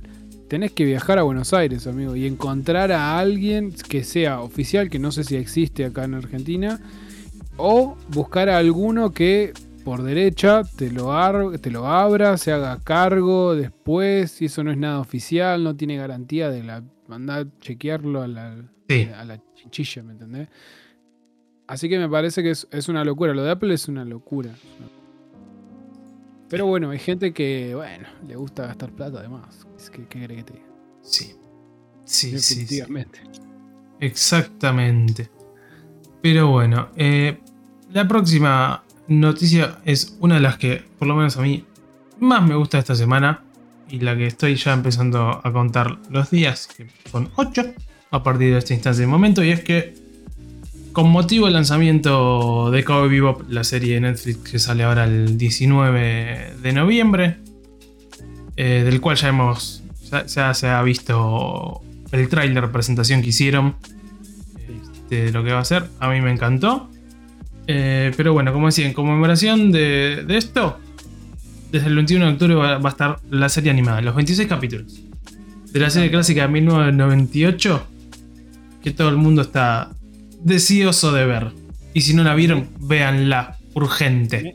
tenés 0.48 0.70
que 0.70 0.84
viajar 0.84 1.18
a 1.18 1.24
Buenos 1.24 1.52
Aires, 1.52 1.88
amigo, 1.88 2.14
y 2.14 2.26
encontrar 2.26 2.92
a 2.92 3.18
alguien 3.18 3.72
que 3.88 4.04
sea 4.04 4.40
oficial, 4.40 4.88
que 4.88 5.00
no 5.00 5.10
sé 5.10 5.24
si 5.24 5.34
existe 5.34 5.84
acá 5.84 6.04
en 6.04 6.14
Argentina, 6.14 6.78
o 7.56 7.96
buscar 8.10 8.50
a 8.50 8.58
alguno 8.58 9.12
que 9.12 9.52
por 9.86 10.02
derecha 10.02 10.62
te 10.64 10.90
lo, 10.90 11.12
te 11.60 11.70
lo 11.70 11.86
abra, 11.86 12.36
se 12.38 12.50
haga 12.50 12.80
cargo 12.82 13.54
después, 13.54 14.32
si 14.32 14.46
eso 14.46 14.64
no 14.64 14.72
es 14.72 14.76
nada 14.76 14.98
oficial, 14.98 15.62
no 15.62 15.76
tiene 15.76 15.96
garantía 15.96 16.50
de 16.50 16.64
la 16.64 16.82
mandar 17.06 17.46
chequearlo 17.60 18.20
a 18.20 18.26
la, 18.26 18.56
a 19.16 19.24
la 19.24 19.40
chinchilla, 19.54 20.02
¿me 20.02 20.14
entendés? 20.14 20.48
Así 21.68 21.88
que 21.88 22.00
me 22.00 22.08
parece 22.08 22.42
que 22.42 22.50
es, 22.50 22.66
es, 22.72 22.88
una 22.88 23.04
locura. 23.04 23.32
Lo 23.32 23.44
de 23.44 23.52
Apple 23.52 23.72
es 23.72 23.86
una 23.86 24.04
locura. 24.04 24.50
Pero 26.48 26.66
bueno, 26.66 26.90
hay 26.90 26.98
gente 26.98 27.32
que, 27.32 27.72
bueno, 27.76 28.08
le 28.26 28.34
gusta 28.34 28.66
gastar 28.66 28.90
plata 28.90 29.20
además. 29.20 29.68
¿Qué, 29.92 30.04
qué 30.08 30.26
que 30.26 30.42
te 30.42 30.52
diga? 30.54 30.66
Sí. 31.02 31.36
Sí, 32.04 32.36
sí, 32.40 32.82
Exactamente. 34.00 35.30
Pero 36.20 36.48
bueno, 36.48 36.88
eh, 36.96 37.38
la 37.92 38.08
próxima 38.08 38.82
noticia 39.08 39.78
es 39.84 40.16
una 40.20 40.36
de 40.36 40.40
las 40.40 40.56
que, 40.58 40.84
por 40.98 41.08
lo 41.08 41.14
menos 41.14 41.36
a 41.36 41.42
mí, 41.42 41.64
más 42.18 42.42
me 42.46 42.54
gusta 42.54 42.78
esta 42.78 42.94
semana. 42.94 43.42
Y 43.88 44.00
la 44.00 44.16
que 44.16 44.26
estoy 44.26 44.56
ya 44.56 44.72
empezando 44.72 45.40
a 45.44 45.52
contar 45.52 45.98
los 46.10 46.30
días, 46.30 46.68
que 46.76 46.88
son 47.10 47.30
8 47.36 47.62
a 48.10 48.22
partir 48.22 48.52
de 48.52 48.58
este 48.58 48.74
instante 48.74 49.00
de 49.00 49.06
momento. 49.06 49.44
Y 49.44 49.50
es 49.50 49.62
que 49.62 49.94
con 50.96 51.10
motivo 51.10 51.44
del 51.44 51.52
lanzamiento 51.52 52.70
de 52.70 52.82
Cowboy 52.82 53.10
Bebop, 53.10 53.42
la 53.50 53.64
serie 53.64 53.96
de 53.96 54.00
Netflix 54.00 54.50
que 54.50 54.58
sale 54.58 54.82
ahora 54.82 55.04
el 55.04 55.36
19 55.36 56.54
de 56.62 56.72
noviembre, 56.72 57.36
eh, 58.56 58.82
del 58.82 59.00
cual 59.02 59.16
ya 59.16 59.28
hemos, 59.28 59.82
ya, 60.10 60.54
se 60.54 60.68
ha 60.68 60.82
visto 60.82 61.82
el 62.12 62.28
tráiler 62.30 62.72
presentación 62.72 63.20
que 63.20 63.28
hicieron 63.28 63.76
este, 64.66 65.26
de 65.26 65.32
lo 65.32 65.44
que 65.44 65.52
va 65.52 65.60
a 65.60 65.64
ser. 65.64 65.84
A 66.00 66.08
mí 66.08 66.22
me 66.22 66.32
encantó. 66.32 66.88
Eh, 67.66 68.12
pero 68.16 68.32
bueno, 68.32 68.52
como 68.52 68.66
decía, 68.66 68.86
en 68.86 68.92
conmemoración 68.92 69.72
de, 69.72 70.24
esto, 70.28 70.78
desde 71.72 71.88
el 71.88 71.96
21 71.96 72.26
de 72.26 72.32
octubre 72.32 72.54
va, 72.54 72.78
va, 72.78 72.88
a 72.88 72.92
estar 72.92 73.18
la 73.30 73.48
serie 73.48 73.70
animada, 73.70 74.00
los 74.00 74.14
26 74.14 74.48
capítulos 74.48 75.02
de 75.76 75.82
la 75.82 75.90
serie 75.90 76.10
clásica 76.10 76.42
de 76.42 76.48
1998, 76.48 77.86
que 78.82 78.92
todo 78.92 79.10
el 79.10 79.18
mundo 79.18 79.42
está 79.42 79.90
deseoso 80.42 81.12
de 81.12 81.26
ver. 81.26 81.52
Y 81.92 82.00
si 82.00 82.14
no 82.14 82.24
la 82.24 82.34
vieron, 82.34 82.68
véanla, 82.80 83.58
urgente. 83.74 84.54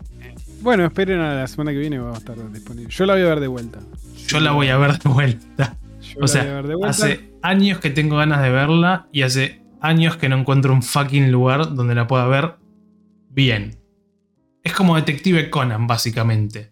Bueno, 0.61 0.83
esperen 0.83 1.19
a 1.19 1.35
la 1.35 1.45
semana 1.45 1.73
que 1.73 1.77
viene, 1.77 1.99
va 1.99 2.15
a 2.15 2.17
estar 2.17 2.35
disponible. 2.51 2.89
Yo 2.89 3.05
la 3.05 3.13
voy 3.13 3.21
a 3.21 3.27
ver 3.27 3.39
de 3.39 3.47
vuelta. 3.47 3.79
Yo, 4.27 4.39
la 4.39 4.51
voy 4.53 4.69
a 4.69 4.77
ver 4.77 4.97
de 4.97 5.09
vuelta. 5.09 5.77
o 6.19 6.27
sea, 6.27 6.63
hace 6.85 7.31
años 7.43 7.77
que 7.77 7.91
tengo 7.91 8.17
ganas 8.17 8.41
de 8.41 8.49
verla 8.49 9.07
y 9.11 9.21
hace 9.21 9.61
años 9.79 10.17
que 10.17 10.27
no 10.27 10.39
encuentro 10.39 10.73
un 10.73 10.81
fucking 10.81 11.31
lugar 11.31 11.75
donde 11.75 11.93
la 11.93 12.07
pueda 12.07 12.25
ver 12.25 12.55
bien. 13.33 13.77
Es 14.63 14.73
como 14.73 14.95
Detective 14.95 15.49
Conan, 15.49 15.87
básicamente. 15.87 16.71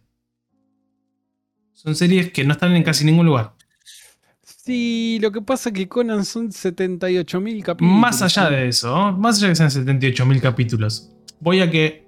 Son 1.73 1.95
series 1.95 2.31
que 2.31 2.43
no 2.43 2.53
están 2.53 2.75
en 2.75 2.83
casi 2.83 3.05
ningún 3.05 3.25
lugar. 3.25 3.55
Sí, 4.43 5.17
lo 5.21 5.31
que 5.31 5.41
pasa 5.41 5.69
es 5.69 5.75
que 5.75 5.87
Conan 5.87 6.25
son 6.25 6.49
78.000 6.51 7.63
capítulos. 7.63 7.99
Más 7.99 8.21
allá 8.21 8.49
de 8.49 8.67
eso, 8.67 9.13
más 9.13 9.37
allá 9.37 9.47
de 9.47 9.51
que 9.53 9.55
sean 9.55 9.69
78.000 9.69 10.41
capítulos, 10.41 11.11
voy 11.39 11.61
a 11.61 11.71
que 11.71 12.05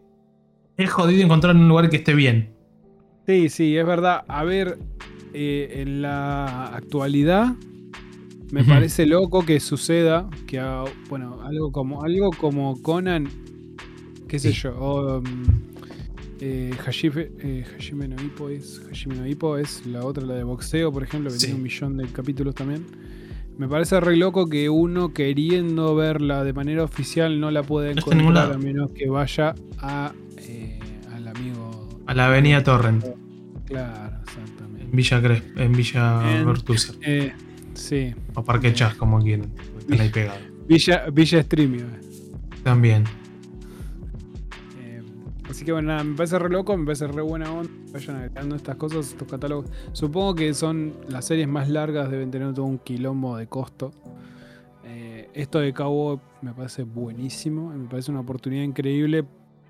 es 0.77 0.89
jodido 0.89 1.23
encontrar 1.23 1.55
un 1.55 1.67
lugar 1.67 1.89
que 1.89 1.97
esté 1.97 2.13
bien. 2.13 2.53
Sí, 3.25 3.49
sí, 3.49 3.77
es 3.77 3.85
verdad. 3.85 4.25
A 4.27 4.43
ver, 4.43 4.77
eh, 5.33 5.81
en 5.81 6.01
la 6.01 6.67
actualidad 6.67 7.55
me 8.51 8.65
parece 8.65 9.05
loco 9.05 9.45
que 9.45 9.59
suceda 9.61 10.29
que, 10.45 10.61
bueno, 11.09 11.41
algo 11.43 11.71
como, 11.71 12.03
algo 12.03 12.31
como 12.31 12.81
Conan, 12.81 13.29
qué 14.31 14.39
sé 14.39 14.53
yo, 14.53 14.73
o, 14.77 15.17
um, 15.17 15.23
eh, 16.39 16.71
Hajime, 16.87 17.31
eh, 17.41 17.65
no 18.07 18.23
Ippo 18.23 18.47
es, 18.47 18.81
Hajime 18.89 19.15
no 19.15 19.57
es 19.57 19.85
la 19.85 20.05
otra, 20.05 20.25
la 20.25 20.35
de 20.35 20.45
boxeo, 20.45 20.89
por 20.89 21.03
ejemplo, 21.03 21.29
que 21.29 21.37
tiene 21.37 21.55
un 21.55 21.63
millón 21.63 21.97
de 21.97 22.07
capítulos 22.07 22.55
también. 22.55 22.85
Me 23.57 23.67
parece 23.67 23.99
re 23.99 24.15
loco 24.15 24.47
que 24.47 24.69
uno 24.69 25.13
queriendo 25.13 25.97
verla 25.97 26.45
de 26.45 26.53
manera 26.53 26.85
oficial 26.85 27.41
no 27.41 27.51
la 27.51 27.61
pueda 27.61 27.91
encontrar 27.91 28.53
a 28.53 28.57
menos 28.57 28.93
que 28.93 29.09
vaya 29.09 29.53
a 29.79 30.13
eh, 30.37 30.79
al 31.13 31.27
amigo. 31.27 31.89
A 32.07 32.13
la 32.13 32.27
avenida 32.27 32.63
Torrent. 32.63 33.03
Claro, 33.65 34.15
exactamente. 34.23 34.85
En 34.85 34.91
Villa 34.91 35.21
Cresp, 35.21 35.57
en 35.57 35.71
Villa 35.73 36.43
Bertuser. 36.45 36.95
Eh, 37.01 37.33
sí. 37.73 38.15
O 38.33 38.45
Parque 38.45 38.73
Chas, 38.73 38.95
como 38.95 39.21
quieran. 39.21 39.51
Están 39.77 39.99
ahí 39.99 40.09
pegados. 40.09 40.39
Villa, 40.69 41.03
Villa 41.11 41.43
Streamio. 41.43 41.85
También. 42.63 43.03
Así 45.61 45.65
que 45.67 45.73
bueno, 45.73 45.89
nada, 45.89 46.03
me 46.03 46.15
parece 46.15 46.39
re 46.39 46.49
loco, 46.49 46.75
me 46.75 46.85
parece 46.85 47.05
re 47.05 47.21
buena 47.21 47.53
onda. 47.53 47.69
Vayan 47.93 48.15
agregando 48.15 48.55
estas 48.55 48.77
cosas, 48.77 49.09
estos 49.09 49.27
catálogos. 49.27 49.69
Supongo 49.91 50.33
que 50.33 50.55
son 50.55 50.95
las 51.07 51.25
series 51.25 51.47
más 51.47 51.69
largas, 51.69 52.09
deben 52.09 52.31
tener 52.31 52.51
todo 52.55 52.65
un 52.65 52.79
quilombo 52.79 53.37
de 53.37 53.45
costo. 53.45 53.91
Eh, 54.83 55.29
esto 55.35 55.59
de 55.59 55.71
Cabo 55.71 56.19
me 56.41 56.51
parece 56.55 56.81
buenísimo, 56.81 57.71
me 57.75 57.87
parece 57.87 58.09
una 58.09 58.21
oportunidad 58.21 58.63
increíble. 58.63 59.23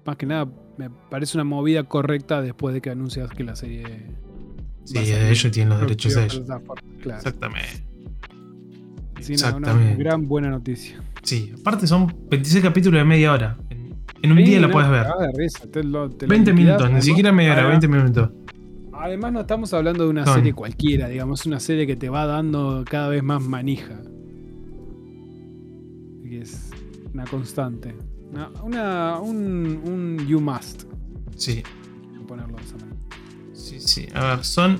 Más 0.05 0.15
que 0.15 0.25
nada, 0.25 0.47
me 0.77 0.89
parece 0.89 1.37
una 1.37 1.43
movida 1.43 1.83
correcta 1.83 2.41
después 2.41 2.73
de 2.73 2.79
que 2.79 2.89
anuncias 2.89 3.29
que 3.31 3.43
la 3.43 3.57
serie. 3.57 3.83
Sí, 4.85 4.93
de 4.93 5.29
ellos 5.29 5.51
tienen 5.51 5.71
los 5.71 5.81
derechos 5.81 6.15
de 6.15 6.23
ellos. 6.23 6.45
Claro. 7.01 7.17
Exactamente. 7.17 7.83
Sí, 9.19 9.35
nada, 9.35 9.57
una 9.57 9.73
gran 9.95 10.25
buena 10.25 10.49
noticia. 10.49 11.03
Sí, 11.21 11.53
aparte 11.59 11.85
son 11.85 12.15
26 12.29 12.63
capítulos 12.63 12.97
de 12.97 13.03
media 13.03 13.33
hora. 13.33 13.57
En 13.69 13.80
un 14.29 14.37
día 14.37 14.59
la 14.59 14.69
puedes 14.69 14.89
ver. 14.89 15.07
20 16.27 16.53
minutos, 16.53 16.91
ni 16.91 17.01
siquiera 17.01 17.31
media 17.31 17.53
hora, 17.53 17.67
20 17.67 17.87
minutos. 17.87 18.29
Además, 18.93 19.33
no 19.33 19.39
estamos 19.41 19.73
hablando 19.73 20.03
de 20.03 20.09
una 20.11 20.25
serie 20.27 20.53
cualquiera, 20.53 21.07
digamos, 21.07 21.45
una 21.47 21.59
serie 21.59 21.87
que 21.87 21.95
te 21.95 22.09
va 22.09 22.27
dando 22.27 22.85
cada 22.87 23.09
vez 23.09 23.23
más 23.23 23.41
manija. 23.41 23.99
Que 26.23 26.41
es 26.41 26.69
una 27.13 27.25
constante. 27.25 27.95
Una, 28.63 29.19
un, 29.19 29.81
un 29.83 30.27
you 30.27 30.39
must. 30.39 30.83
Sí. 31.35 31.63
Ponerlo 32.27 32.55
de 32.57 32.63
esa 32.63 32.77
manera. 32.77 32.97
Sí, 33.53 33.79
sí. 33.79 34.07
A 34.13 34.35
ver, 34.35 34.45
son 34.45 34.79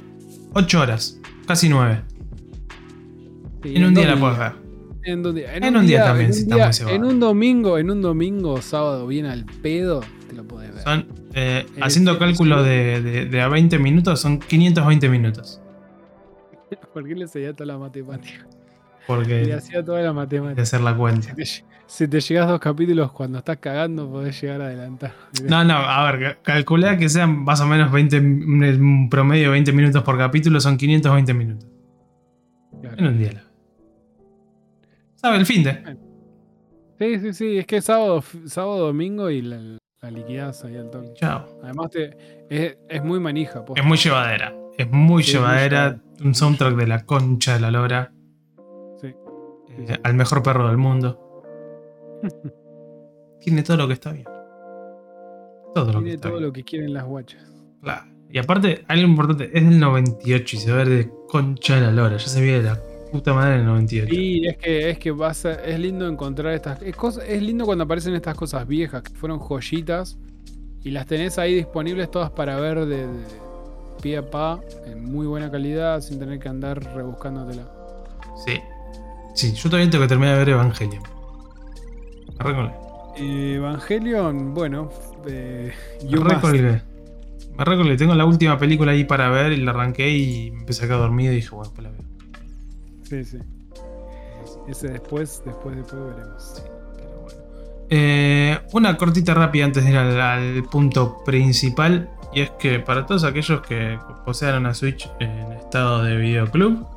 8 0.53 0.81
horas, 0.81 1.19
casi 1.47 1.67
9. 1.67 2.01
en 3.63 3.85
un 3.85 3.93
día 3.93 4.07
la 4.07 4.19
puedes 4.19 4.37
ver. 4.37 4.70
En, 5.03 5.25
un, 5.25 5.33
día, 5.87 6.03
también, 6.03 6.33
si 6.33 6.47
En 6.89 7.03
un 7.03 7.19
domingo, 7.19 7.77
en 7.77 7.89
un 7.89 8.01
domingo, 8.01 8.61
sábado, 8.61 9.07
bien 9.07 9.25
al 9.25 9.45
pedo, 9.45 10.01
te 10.29 10.35
lo 10.35 10.43
podés 10.43 10.73
ver. 10.75 10.83
Son, 10.83 11.07
eh, 11.33 11.65
haciendo 11.81 12.19
cálculo 12.19 12.63
de, 12.63 13.27
de, 13.29 13.41
a 13.41 13.47
20 13.47 13.79
minutos, 13.79 14.19
son 14.19 14.39
520 14.39 15.09
minutos. 15.09 15.61
¿Por 16.93 17.07
qué 17.07 17.15
le 17.15 17.27
seguía 17.27 17.53
toda 17.53 17.67
la 17.67 17.77
matemática? 17.79 18.45
Porque. 19.07 19.45
Le 19.45 19.53
hacía 19.55 19.83
toda 19.83 20.01
la 20.01 20.13
matemática. 20.13 20.55
De 20.55 20.61
hacer 20.61 20.81
la 20.81 20.95
cuenta. 20.95 21.35
Si 21.87 22.07
te, 22.07 22.21
llegas 22.21 22.47
dos 22.47 22.59
capítulos 22.59 23.11
cuando 23.11 23.39
estás 23.39 23.57
cagando, 23.57 24.09
podés 24.09 24.39
llegar 24.39 24.61
a 24.61 24.67
adelantar. 24.67 25.13
No, 25.43 25.63
no, 25.63 25.73
a 25.73 26.11
ver, 26.11 26.37
calculá 26.41 26.97
que 26.97 27.09
sean 27.09 27.43
más 27.43 27.59
o 27.59 27.65
menos 27.65 27.91
20, 27.91 28.19
un 28.19 29.09
promedio 29.09 29.45
de 29.45 29.49
20 29.49 29.73
minutos 29.73 30.03
por 30.03 30.17
capítulo, 30.17 30.61
son 30.61 30.77
520 30.77 31.33
minutos. 31.33 31.67
En 32.97 33.07
un 33.07 33.17
día. 33.17 33.50
¿Sabe? 35.21 35.37
El 35.37 35.45
fin 35.45 35.63
de. 35.63 35.97
Sí, 36.97 37.19
sí, 37.19 37.33
sí. 37.33 37.57
Es 37.59 37.67
que 37.67 37.77
es 37.77 37.85
sábado, 37.85 38.23
sábado 38.45 38.87
domingo 38.87 39.29
y 39.29 39.43
la, 39.43 39.57
la 39.57 39.79
ahí 40.09 40.39
al 40.39 40.89
toque. 40.89 41.13
Chao. 41.13 41.45
Además, 41.63 41.91
te, 41.91 42.17
es, 42.49 42.77
es, 42.89 43.03
muy 43.03 43.19
manija. 43.19 43.63
Es 43.75 43.85
muy 43.85 43.97
llevadera. 43.97 44.55
Es 44.77 44.89
muy 44.89 45.21
llevadera. 45.21 46.01
un 46.23 46.33
soundtrack 46.33 46.75
de 46.75 46.87
la 46.87 47.05
concha 47.05 47.53
de 47.53 47.59
la 47.59 47.69
lora. 47.69 48.11
Sí. 48.99 49.13
Eh, 49.69 49.97
al 50.03 50.15
mejor 50.15 50.41
perro 50.41 50.67
del 50.67 50.77
mundo. 50.77 51.43
Tiene 53.41 53.61
todo 53.61 53.77
lo 53.77 53.87
que 53.87 53.93
está 53.93 54.11
bien. 54.11 54.25
Todo 55.75 55.93
lo 55.93 56.03
que 56.03 56.13
está 56.13 56.29
todo 56.29 56.39
lo 56.39 56.51
que 56.51 56.63
quieren 56.63 56.93
las 56.93 57.05
guachas. 57.05 57.43
Claro. 57.81 58.11
Y 58.31 58.37
aparte, 58.39 58.85
algo 58.87 59.07
importante, 59.07 59.51
es 59.53 59.63
del 59.63 59.79
98 59.79 60.55
y 60.55 60.59
se 60.59 60.71
ve 60.71 60.85
de 60.85 61.11
concha 61.27 61.75
de 61.75 61.81
la 61.81 61.91
lora. 61.91 62.17
Ya 62.17 62.27
se 62.27 62.41
ve 62.41 62.61
de 62.61 62.63
la 62.63 62.79
puta 63.11 63.33
madre 63.33 63.55
en 63.55 63.59
el 63.61 63.65
98. 63.65 64.07
Sí, 64.09 64.47
es 64.47 64.57
que, 64.57 64.89
es 64.89 64.99
que 64.99 65.11
va 65.11 65.31
es 65.31 65.79
lindo 65.79 66.07
encontrar 66.07 66.53
estas 66.53 66.81
es, 66.81 66.95
cosas, 66.95 67.25
es 67.27 67.41
lindo 67.41 67.65
cuando 67.65 67.83
aparecen 67.83 68.15
estas 68.15 68.35
cosas 68.35 68.67
viejas 68.67 69.03
que 69.03 69.13
fueron 69.13 69.39
joyitas 69.39 70.17
y 70.83 70.91
las 70.91 71.05
tenés 71.05 71.37
ahí 71.37 71.55
disponibles 71.55 72.09
todas 72.09 72.31
para 72.31 72.59
ver 72.59 72.85
de, 72.85 73.07
pie 74.01 74.17
a 74.17 74.29
pa 74.29 74.59
en 74.85 75.05
muy 75.05 75.27
buena 75.27 75.51
calidad 75.51 76.01
sin 76.01 76.19
tener 76.19 76.39
que 76.39 76.49
andar 76.49 76.83
rebuscándotela. 76.95 77.69
Sí. 78.45 78.59
Sí, 79.33 79.53
yo 79.53 79.69
también 79.69 79.89
tengo 79.89 80.03
que 80.03 80.09
terminar 80.09 80.33
de 80.33 80.39
ver 80.39 80.49
Evangelion. 80.49 81.03
Me 83.17 83.53
Evangelion, 83.55 84.53
bueno, 84.53 84.89
eh. 85.27 85.71
Me 87.57 87.65
recolgué. 87.65 87.97
Tengo 87.97 88.15
la 88.15 88.25
última 88.25 88.57
película 88.57 88.91
ahí 88.91 89.03
para 89.03 89.29
ver 89.29 89.51
y 89.51 89.57
la 89.57 89.71
arranqué 89.71 90.09
y 90.09 90.47
empecé 90.47 90.85
a 90.85 90.87
quedar 90.87 91.01
dormido 91.01 91.31
y 91.31 91.35
dije, 91.35 91.49
bueno, 91.51 91.71
pues 91.73 91.83
la 91.83 91.91
veo. 91.91 92.10
Sí, 93.11 93.25
sí. 93.25 93.37
Ese 94.69 94.87
después, 94.87 95.43
después, 95.45 95.75
después 95.75 96.01
veremos. 96.01 96.63
Eh, 97.89 98.57
una 98.71 98.95
cortita 98.95 99.33
rápida 99.33 99.65
antes 99.65 99.83
de 99.83 99.89
ir 99.91 99.97
al, 99.97 100.63
punto 100.71 101.21
principal. 101.25 102.09
Y 102.33 102.39
es 102.39 102.51
que 102.51 102.79
para 102.79 103.05
todos 103.05 103.25
aquellos 103.25 103.59
que 103.63 103.99
posean 104.25 104.59
una 104.59 104.73
Switch 104.73 105.11
en 105.19 105.51
estado 105.51 106.03
de 106.05 106.15
videoclub, 106.15 106.87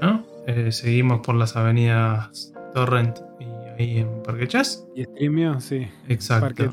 ¿no? 0.00 0.24
Eh, 0.46 0.70
seguimos 0.70 1.26
por 1.26 1.34
las 1.34 1.56
avenidas 1.56 2.52
Torrent 2.72 3.18
y 3.40 3.46
ahí 3.82 3.98
en 3.98 4.22
Parque 4.22 4.46
Chas. 4.46 4.86
Y 4.94 5.02
Streamio, 5.02 5.60
sí. 5.60 5.88
Exacto. 6.06 6.72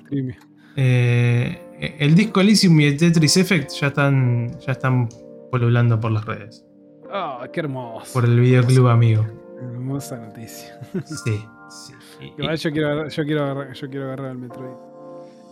Eh, 0.75 1.97
el 1.99 2.13
disco 2.13 2.41
Elysium 2.41 2.79
y 2.81 2.85
el 2.85 2.97
Tetris 2.97 3.37
Effect 3.37 3.71
ya 3.71 3.87
están, 3.87 4.59
ya 4.59 4.73
están 4.73 5.09
polulando 5.49 5.99
por 5.99 6.11
las 6.11 6.23
redes. 6.23 6.63
Ah, 7.11 7.47
qué 7.51 7.59
hermoso. 7.59 8.13
Por 8.13 8.25
el 8.25 8.39
videoclub 8.39 8.87
amigo. 8.87 9.25
Hermosa 9.59 10.17
noticia. 10.17 10.79
Sí, 11.05 11.43
sí. 11.69 11.93
Igual 12.37 12.57
yo 12.57 12.71
quiero, 12.71 13.09
yo 13.09 13.23
quiero 13.23 13.43
agarrar, 13.43 13.73
yo 13.73 13.89
quiero 13.89 14.05
agarrar 14.05 14.31
al 14.31 14.37
Metroid. 14.37 14.73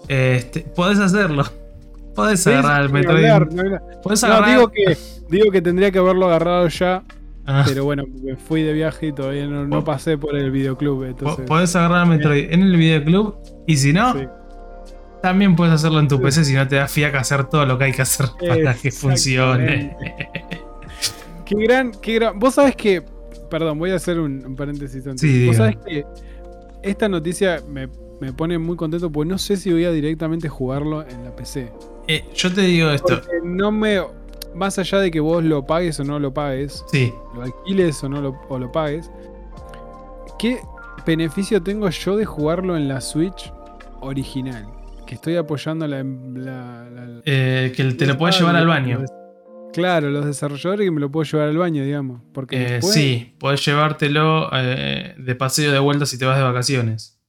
Este, 0.08 0.62
podés 0.62 1.00
hacerlo. 1.00 1.43
Podés 2.15 2.45
agarrar 2.48 2.82
al 2.82 2.89
Metroid. 2.89 3.26
no, 3.28 4.48
digo 4.48 4.69
que, 4.69 4.98
digo 5.30 5.52
que 5.52 5.62
tendría 5.62 5.91
que 5.91 6.00
haberlo 6.00 6.28
agarrado 6.28 6.67
ya. 6.69 7.04
Ah. 7.45 7.63
Pero 7.67 7.84
bueno, 7.84 8.06
me 8.24 8.36
fui 8.36 8.62
de 8.62 8.74
viaje 8.74 9.08
y 9.08 9.12
todavía 9.12 9.48
no, 9.48 9.84
pasé 9.84 10.17
por 10.17 10.36
el 10.36 10.52
videoclub. 10.52 11.04
Entonces... 11.04 11.45
Podés 11.48 11.76
agarrar 11.76 12.04
al 12.04 12.08
Metroid 12.08 12.54
en 12.54 12.62
el 12.62 12.78
videoclub 12.78 13.36
y 13.65 13.76
si 13.78 13.91
no, 13.91 14.13
también 15.22 15.56
puedes 15.56 15.74
hacerlo 15.74 16.00
en 16.00 16.08
tu 16.08 16.22
PC 16.22 16.45
si 16.45 16.54
no 16.54 16.67
te 16.67 16.78
da 16.78 16.88
fiaca 16.88 17.19
hacer 17.19 17.45
todo 17.45 17.65
lo 17.65 17.78
que 17.78 17.86
hay 17.86 17.91
que 17.91 18.04
hacer 18.04 18.28
para 18.39 18.76
que 18.76 18.91
funcione. 18.91 19.98
Qué 21.50 21.56
gran, 21.56 21.92
qué 22.00 22.14
gran. 22.16 22.38
Vos 22.38 22.54
sabés 22.54 22.76
que. 22.76 23.04
Perdón, 23.50 23.80
voy 23.80 23.90
a 23.90 23.96
hacer 23.96 24.20
un, 24.20 24.56
paréntesis 24.56 25.06
antes. 25.08 25.22
Sí, 25.22 25.48
Vos 25.48 25.56
sabés 25.56 25.78
que 25.78 26.06
esta 26.84 27.10
noticia 27.10 27.64
me, 27.68 27.88
pone 28.34 28.60
muy 28.60 28.76
contento 28.76 29.12
porque 29.12 29.30
no 29.30 29.40
sé 29.40 29.58
si 29.58 29.72
voy 29.72 29.86
a 29.86 29.92
directamente 29.92 30.48
jugarlo 30.48 31.02
en 31.08 31.24
la 31.24 31.36
PC. 31.36 31.72
Eh, 32.08 32.24
yo 32.36 32.54
te 32.54 32.62
digo 32.62 32.92
esto. 32.92 33.20
no 33.44 33.72
me. 33.72 34.00
Más 34.54 34.78
allá 34.78 35.00
de 35.00 35.10
que 35.10 35.20
vos 35.20 35.44
lo 35.44 35.66
pagues 35.66 36.00
o 36.00 36.04
no 36.04 36.20
lo 36.20 36.34
pagues, 36.34 36.84
sí. 36.92 37.14
lo 37.36 37.44
alquiles 37.44 38.04
o 38.04 38.10
no 38.10 38.22
lo, 38.22 38.40
o 38.50 38.58
lo 38.58 38.72
pagues, 38.72 39.12
¿qué 40.40 40.60
beneficio 41.06 41.62
tengo 41.62 41.88
yo 41.90 42.18
de 42.18 42.26
jugarlo 42.26 42.76
en 42.76 42.88
la 42.88 43.00
Switch 43.00 43.52
original? 44.02 44.68
Que 45.06 45.16
estoy 45.16 45.36
apoyando 45.36 45.88
la. 45.88 46.04
eh, 47.26 47.74
que 47.76 47.84
te 47.94 48.06
lo 48.06 48.18
puedes 48.18 48.40
llevar 48.40 48.56
al 48.56 48.68
baño. 48.68 49.06
Claro, 49.74 50.10
los 50.10 50.26
desarrolladores 50.26 50.86
que 50.86 50.92
me 50.92 51.00
lo 51.00 51.12
puedo 51.12 51.24
llevar 51.24 51.50
al 51.50 51.58
baño, 51.58 51.84
digamos. 51.84 52.22
Porque 52.34 52.78
eh, 52.78 52.82
Sí, 52.82 53.36
podés 53.40 53.64
llevártelo 53.66 54.50
eh, 54.54 55.16
de 55.18 55.36
paseo 55.36 55.72
de 55.72 55.80
vuelta 55.80 56.06
si 56.06 56.18
te 56.18 56.26
vas 56.26 56.38
de 56.38 56.44
vacaciones. 56.44 57.20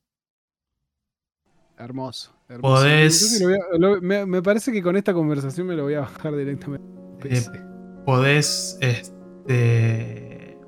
Hermoso. 1.79 2.33
Podés. 2.61 3.43
me, 4.03 4.43
parece 4.43 4.73
que 4.73 4.83
con 4.83 4.97
esta 4.97 5.15
conversación 5.15 5.67
me 5.67 5.77
lo 5.77 5.85
voy 5.85 5.95
a 5.95 6.01
bajar 6.01 6.35
directamente. 6.35 6.85
Eh, 7.25 7.43
podés. 8.05 8.77
Este. 8.81 10.59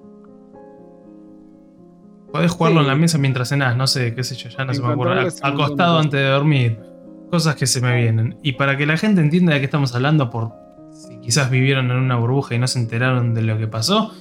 Podés 2.31 2.51
jugarlo 2.51 2.81
en 2.81 2.87
la 2.87 2.95
mesa 2.95 3.19
mientras 3.19 3.51
cenás, 3.51 3.77
no 3.77 3.87
sé, 3.87 4.15
qué 4.15 4.25
sé 4.25 4.37
yo, 4.37 4.49
ya 4.49 4.65
no 4.65 4.73
se 4.73 4.81
me 4.81 4.95
ocurre. 4.95 5.29
Acostado 5.43 5.99
antes 5.99 6.19
de 6.19 6.29
dormir. 6.29 6.79
Cosas 7.31 7.57
que 7.57 7.67
se 7.67 7.81
me 7.81 7.95
vienen. 8.01 8.39
Y 8.43 8.53
para 8.53 8.77
que 8.77 8.87
la 8.87 8.97
gente 8.97 9.21
entienda 9.21 9.55
de 9.55 9.59
qué 9.59 9.65
estamos 9.65 9.95
hablando, 9.95 10.31
por 10.31 10.62
quizás 11.23 11.51
vivieron 11.51 11.91
en 11.91 11.97
una 11.97 12.17
burbuja 12.17 12.55
y 12.55 12.59
no 12.59 12.67
se 12.67 12.79
enteraron 12.79 13.35
de 13.35 13.43
lo 13.43 13.59
que 13.59 13.67
pasó. 13.67 14.13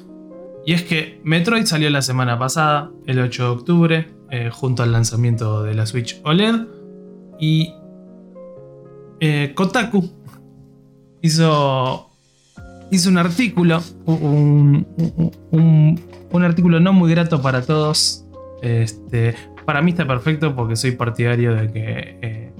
Y 0.66 0.74
es 0.74 0.84
que 0.84 1.20
Metroid 1.24 1.66
salió 1.66 1.90
la 1.90 2.02
semana 2.02 2.38
pasada, 2.38 2.92
el 3.08 3.20
8 3.20 3.44
de 3.44 3.50
octubre, 3.50 4.08
eh, 4.30 4.50
junto 4.52 4.84
al 4.84 4.92
lanzamiento 4.92 5.64
de 5.64 5.74
la 5.74 5.86
Switch 5.86 6.22
OLED. 6.24 6.68
Y 7.40 7.74
eh, 9.20 9.54
Kotaku 9.56 10.10
hizo, 11.22 12.10
hizo 12.92 13.10
un 13.10 13.18
artículo, 13.18 13.82
un, 14.06 14.86
artículo 16.44 16.80
no 16.80 16.94
muy 16.94 17.10
grato 17.12 17.42
para 17.42 17.64
todos. 17.64 18.26
Este, 18.62 19.36
para 19.66 19.82
mí 19.82 19.92
está 19.92 20.06
perfecto 20.06 20.56
porque 20.56 20.76
soy 20.76 20.92
partidario 20.92 21.56
de 21.56 21.72
que 21.72 22.20
eh, 22.22 22.54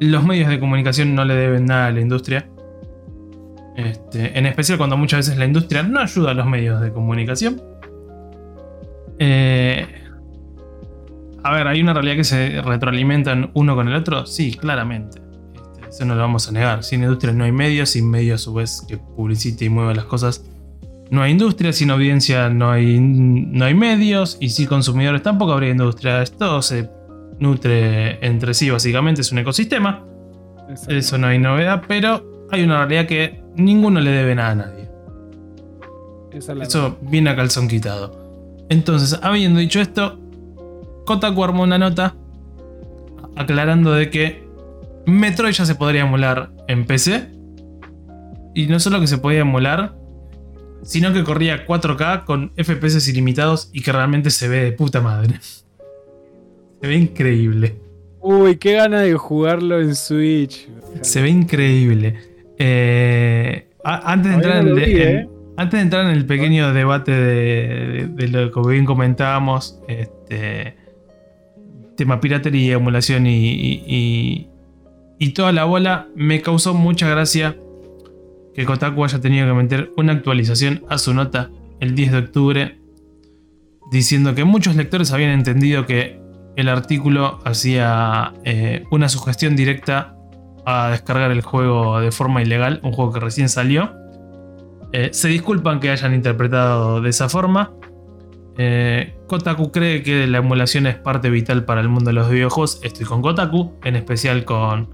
los 0.00 0.24
medios 0.24 0.48
de 0.48 0.60
comunicación 0.60 1.16
no 1.16 1.24
le 1.24 1.34
deben 1.34 1.66
nada 1.66 1.88
a 1.88 1.90
la 1.90 2.00
industria. 2.00 2.48
Este, 3.76 4.38
en 4.38 4.46
especial 4.46 4.78
cuando 4.78 4.96
muchas 4.96 5.26
veces 5.26 5.38
la 5.38 5.44
industria 5.44 5.82
no 5.82 6.00
ayuda 6.00 6.30
a 6.30 6.34
los 6.34 6.46
medios 6.46 6.80
de 6.80 6.92
comunicación. 6.92 7.60
Eh, 9.18 9.86
a 11.44 11.52
ver, 11.52 11.66
¿hay 11.68 11.80
una 11.80 11.92
realidad 11.92 12.16
que 12.16 12.24
se 12.24 12.62
retroalimentan 12.62 13.50
uno 13.54 13.76
con 13.76 13.88
el 13.88 13.94
otro? 13.94 14.26
Sí, 14.26 14.54
claramente. 14.54 15.20
Este, 15.54 15.88
eso 15.88 16.04
no 16.06 16.14
lo 16.14 16.22
vamos 16.22 16.48
a 16.48 16.52
negar. 16.52 16.82
Sin 16.82 17.02
industria 17.02 17.32
no 17.34 17.44
hay 17.44 17.52
medios, 17.52 17.90
sin 17.90 18.10
medios 18.10 18.40
a 18.40 18.44
su 18.44 18.54
vez 18.54 18.82
que 18.88 18.96
publicite 18.96 19.66
y 19.66 19.68
mueva 19.68 19.94
las 19.94 20.06
cosas. 20.06 20.44
No 21.10 21.22
hay 21.22 21.32
industria, 21.32 21.72
sin 21.72 21.90
audiencia 21.90 22.48
no 22.48 22.70
hay, 22.70 22.98
no 22.98 23.64
hay 23.64 23.74
medios 23.74 24.38
y 24.40 24.48
sin 24.48 24.66
consumidores 24.66 25.22
tampoco 25.22 25.52
habría 25.52 25.70
industria. 25.70 26.22
Esto 26.22 26.62
se 26.62 26.90
nutre 27.38 28.26
entre 28.26 28.54
sí, 28.54 28.70
básicamente 28.70 29.20
es 29.20 29.30
un 29.30 29.38
ecosistema. 29.38 30.04
Eso 30.88 31.18
no 31.18 31.28
hay 31.28 31.38
novedad, 31.38 31.82
pero 31.86 32.35
hay 32.50 32.62
una 32.62 32.78
realidad 32.78 33.06
que 33.06 33.42
ninguno 33.56 34.00
le 34.00 34.10
debe 34.10 34.34
nada 34.34 34.50
a 34.50 34.54
nadie. 34.54 34.88
Eso 36.32 36.98
viene 37.00 37.30
a 37.30 37.36
calzón 37.36 37.68
quitado. 37.68 38.66
Entonces, 38.68 39.18
habiendo 39.22 39.60
dicho 39.60 39.80
esto, 39.80 40.18
Kotaku 41.06 41.44
armó 41.44 41.62
una 41.62 41.78
nota 41.78 42.14
aclarando 43.36 43.92
de 43.92 44.10
que 44.10 44.46
Metroid 45.06 45.52
ya 45.52 45.64
se 45.64 45.74
podría 45.74 46.02
emular 46.02 46.50
en 46.68 46.84
PC. 46.84 47.30
Y 48.54 48.66
no 48.66 48.80
solo 48.80 49.00
que 49.00 49.06
se 49.06 49.18
podía 49.18 49.40
emular, 49.40 49.94
sino 50.82 51.12
que 51.12 51.24
corría 51.24 51.66
4K 51.66 52.24
con 52.24 52.52
FPS 52.56 53.08
ilimitados 53.08 53.70
y 53.72 53.82
que 53.82 53.92
realmente 53.92 54.30
se 54.30 54.48
ve 54.48 54.62
de 54.64 54.72
puta 54.72 55.00
madre. 55.00 55.40
Se 56.78 56.88
ve 56.88 56.94
increíble. 56.94 57.80
Uy, 58.20 58.56
qué 58.58 58.74
gana 58.74 59.00
de 59.00 59.14
jugarlo 59.14 59.80
en 59.80 59.96
Switch. 59.96 60.68
Se 61.00 61.22
ve 61.22 61.30
increíble. 61.30 62.35
Eh, 62.58 63.68
antes, 63.84 64.30
de 64.30 64.34
entrar 64.34 64.66
en, 64.66 64.78
¿eh? 64.78 65.28
antes 65.56 65.78
de 65.78 65.82
entrar 65.82 66.06
en 66.06 66.12
el 66.12 66.26
pequeño 66.26 66.72
debate 66.72 67.12
de, 67.12 68.28
lo 68.28 68.50
que 68.50 68.70
bien 68.70 68.84
comentábamos, 68.84 69.80
este, 69.88 70.76
tema 71.96 72.20
piratería, 72.20 72.74
emulación 72.74 73.26
y, 73.26 74.48
y, 75.18 75.30
toda 75.32 75.52
la 75.52 75.64
bola, 75.64 76.08
me 76.14 76.40
causó 76.40 76.74
mucha 76.74 77.08
gracia 77.08 77.56
que 78.54 78.64
Kotaku 78.64 79.04
haya 79.04 79.20
tenido 79.20 79.46
que 79.46 79.52
meter 79.52 79.90
una 79.96 80.12
actualización 80.12 80.84
a 80.88 80.98
su 80.98 81.12
nota 81.12 81.50
el 81.80 81.94
10 81.94 82.12
de 82.12 82.18
octubre 82.18 82.78
diciendo 83.90 84.34
que 84.34 84.44
muchos 84.44 84.76
lectores 84.76 85.12
habían 85.12 85.30
entendido 85.30 85.84
que 85.84 86.18
el 86.56 86.68
artículo 86.68 87.40
hacía 87.44 88.32
eh, 88.44 88.84
una 88.90 89.08
sugestión 89.08 89.56
directa 89.56 90.15
a 90.66 90.90
descargar 90.90 91.30
el 91.30 91.42
juego 91.42 92.00
de 92.00 92.10
forma 92.10 92.42
ilegal, 92.42 92.80
un 92.82 92.92
juego 92.92 93.12
que 93.12 93.20
recién 93.20 93.48
salió. 93.48 93.92
Eh, 94.92 95.10
se 95.12 95.28
disculpan 95.28 95.78
que 95.78 95.90
hayan 95.90 96.12
interpretado 96.12 97.00
de 97.00 97.08
esa 97.08 97.28
forma. 97.28 97.72
Eh, 98.58 99.16
Kotaku 99.28 99.70
cree 99.70 100.02
que 100.02 100.26
la 100.26 100.38
emulación 100.38 100.88
es 100.88 100.96
parte 100.96 101.30
vital 101.30 101.64
para 101.64 101.80
el 101.80 101.88
mundo 101.88 102.10
de 102.10 102.14
los 102.14 102.28
videojuegos. 102.28 102.80
Estoy 102.82 103.06
con 103.06 103.22
Kotaku, 103.22 103.74
en 103.84 103.94
especial 103.94 104.44
con, 104.44 104.90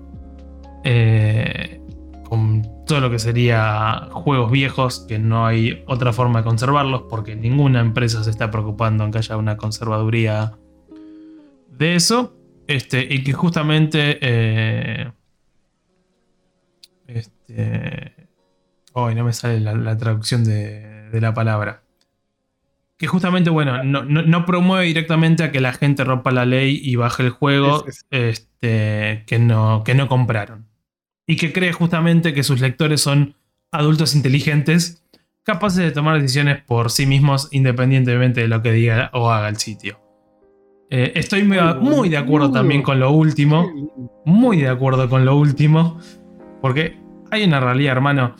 eh, 0.84 1.80
con 2.28 2.62
todo 2.86 3.00
lo 3.00 3.10
que 3.10 3.18
sería 3.18 4.08
juegos 4.10 4.50
viejos, 4.50 5.06
que 5.08 5.18
no 5.18 5.46
hay 5.46 5.84
otra 5.86 6.12
forma 6.12 6.40
de 6.40 6.44
conservarlos, 6.44 7.04
porque 7.08 7.34
ninguna 7.34 7.80
empresa 7.80 8.22
se 8.22 8.28
está 8.28 8.50
preocupando 8.50 9.04
en 9.04 9.10
que 9.10 9.18
haya 9.18 9.38
una 9.38 9.56
conservaduría 9.56 10.52
de 11.70 11.94
eso. 11.94 12.36
Este, 12.66 13.06
y 13.08 13.24
que 13.24 13.32
justamente. 13.32 14.18
Este. 17.18 18.28
Hoy 18.94 19.14
no 19.14 19.24
me 19.24 19.32
sale 19.32 19.60
la, 19.60 19.96
traducción 19.96 20.44
de 20.44 21.18
la 21.20 21.32
palabra 21.32 21.82
que 23.02 23.08
justamente, 23.08 23.50
bueno, 23.50 23.82
no, 23.82 24.46
promueve 24.46 24.86
directamente 24.86 25.42
a 25.42 25.50
que 25.50 25.60
la 25.60 25.72
gente 25.72 26.04
rompa 26.04 26.30
la 26.30 26.46
ley 26.46 26.80
y 26.80 26.94
baje 26.94 27.24
el 27.24 27.30
juego 27.30 27.84
Este, 28.10 29.24
que, 29.26 29.38
no, 29.40 29.82
que 29.84 29.96
no 29.96 30.06
compraron. 30.06 30.68
Y 31.26 31.34
que 31.34 31.52
cree 31.52 31.72
justamente 31.72 32.32
que 32.32 32.44
sus 32.44 32.60
lectores 32.60 33.00
son 33.00 33.34
adultos 33.72 34.14
inteligentes, 34.14 35.02
capaces 35.42 35.80
de 35.80 35.90
tomar 35.90 36.20
decisiones 36.20 36.62
por 36.62 36.92
sí 36.92 37.06
mismos 37.06 37.48
independientemente 37.50 38.42
de 38.42 38.46
lo 38.46 38.62
que 38.62 38.70
diga 38.70 39.10
o 39.14 39.32
haga 39.32 39.48
el 39.48 39.56
sitio. 39.56 39.98
Eh, 40.88 41.10
estoy 41.16 41.42
muy, 41.42 42.08
de 42.08 42.18
acuerdo 42.18 42.52
también 42.52 42.82
con 42.82 43.00
lo 43.00 43.10
último. 43.10 43.68
Muy 44.24 44.58
de 44.58 44.68
acuerdo 44.68 45.08
con 45.08 45.24
lo 45.24 45.34
último. 45.34 45.98
Porque 46.60 47.01
hay 47.32 47.44
una 47.44 47.58
realidad, 47.58 47.92
hermano 47.92 48.36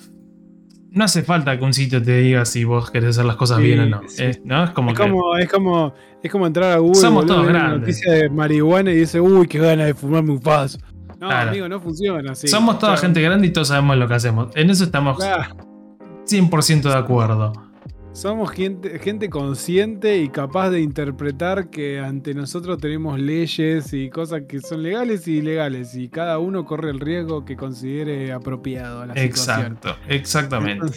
no 0.92 1.04
hace 1.04 1.22
falta 1.22 1.58
que 1.58 1.64
un 1.64 1.72
sitio 1.72 2.02
te 2.02 2.18
diga 2.18 2.44
si 2.44 2.64
vos 2.64 2.90
querés 2.90 3.10
hacer 3.10 3.24
las 3.24 3.36
cosas 3.36 3.58
bien 3.58 3.80
o 3.80 3.86
no. 3.86 4.02
Es, 4.02 4.40
como, 4.74 4.90
es, 4.90 4.98
como, 5.48 5.94
es, 6.22 6.30
como, 6.30 6.46
entrar 6.46 6.72
a 6.72 6.78
Google. 6.78 7.00
Somos 7.00 7.26
todos 7.26 7.46
grandes. 7.46 7.80
noticia 7.80 8.12
de 8.12 8.28
marihuana 8.28 8.90
y 8.92 8.96
dice, 8.96 9.20
uy, 9.20 9.46
qué 9.46 9.58
ganas 9.58 9.86
de 9.86 9.94
fumarme 9.94 10.32
un 10.32 10.40
paso. 10.40 10.78
No, 11.18 11.30
amigo, 11.30 11.68
no 11.68 11.80
funciona 11.80 12.32
así. 12.32 12.46
Somos 12.46 12.78
toda 12.78 12.96
gente 12.96 13.22
grande 13.22 13.46
y 13.46 13.50
todos 13.50 13.68
sabemos 13.68 13.96
lo 13.96 14.06
que 14.06 14.14
hacemos. 14.14 14.48
En 14.54 14.68
eso 14.68 14.84
estamos 14.84 15.18
100% 15.18 16.82
de 16.82 16.94
acuerdo. 16.94 17.52
Somos 18.12 18.50
gente, 18.50 18.98
gente 18.98 19.30
consciente 19.30 20.18
y 20.18 20.28
capaz 20.28 20.68
de 20.68 20.82
interpretar 20.82 21.70
que 21.70 21.98
ante 21.98 22.34
nosotros 22.34 22.76
tenemos 22.76 23.18
leyes 23.18 23.90
y 23.94 24.10
cosas 24.10 24.42
que 24.46 24.60
son 24.60 24.82
legales 24.82 25.26
y 25.26 25.38
ilegales 25.38 25.94
y 25.94 26.10
cada 26.10 26.38
uno 26.38 26.66
corre 26.66 26.90
el 26.90 27.00
riesgo 27.00 27.46
que 27.46 27.56
considere 27.56 28.30
apropiado 28.30 29.00
a 29.00 29.06
la 29.06 29.14
Exacto, 29.14 29.96
exactamente. 30.08 30.92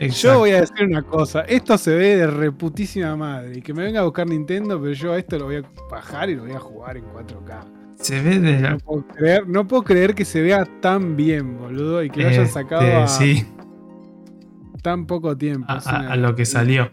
Yo 0.00 0.40
voy 0.40 0.50
a 0.50 0.60
decir 0.60 0.84
una 0.86 1.02
cosa, 1.02 1.40
esto 1.42 1.78
se 1.78 1.94
ve 1.94 2.16
de 2.18 2.26
reputísima 2.26 3.16
madre 3.16 3.58
y 3.58 3.62
que 3.62 3.72
me 3.72 3.82
venga 3.82 4.00
a 4.00 4.04
buscar 4.04 4.26
Nintendo, 4.28 4.78
pero 4.78 4.92
yo 4.92 5.14
a 5.14 5.18
esto 5.18 5.38
lo 5.38 5.46
voy 5.46 5.56
a 5.56 5.62
bajar 5.90 6.28
y 6.28 6.34
lo 6.34 6.42
voy 6.42 6.52
a 6.52 6.60
jugar 6.60 6.98
en 6.98 7.04
4K. 7.06 7.64
Se 7.94 8.20
ve 8.20 8.38
de 8.38 8.60
no, 8.60 8.76
puedo 8.78 9.06
creer, 9.06 9.48
no 9.48 9.66
puedo 9.66 9.82
creer 9.82 10.14
que 10.14 10.26
se 10.26 10.42
vea 10.42 10.66
tan 10.82 11.16
bien, 11.16 11.56
boludo, 11.56 12.02
y 12.02 12.10
que 12.10 12.20
lo 12.20 12.28
hayan 12.28 12.42
este, 12.42 12.52
sacado 12.52 13.02
a... 13.02 13.08
Sí 13.08 13.46
tan 14.82 15.06
poco 15.06 15.36
tiempo. 15.36 15.66
A, 15.68 16.16
lo 16.16 16.34
que 16.34 16.44
salió. 16.44 16.90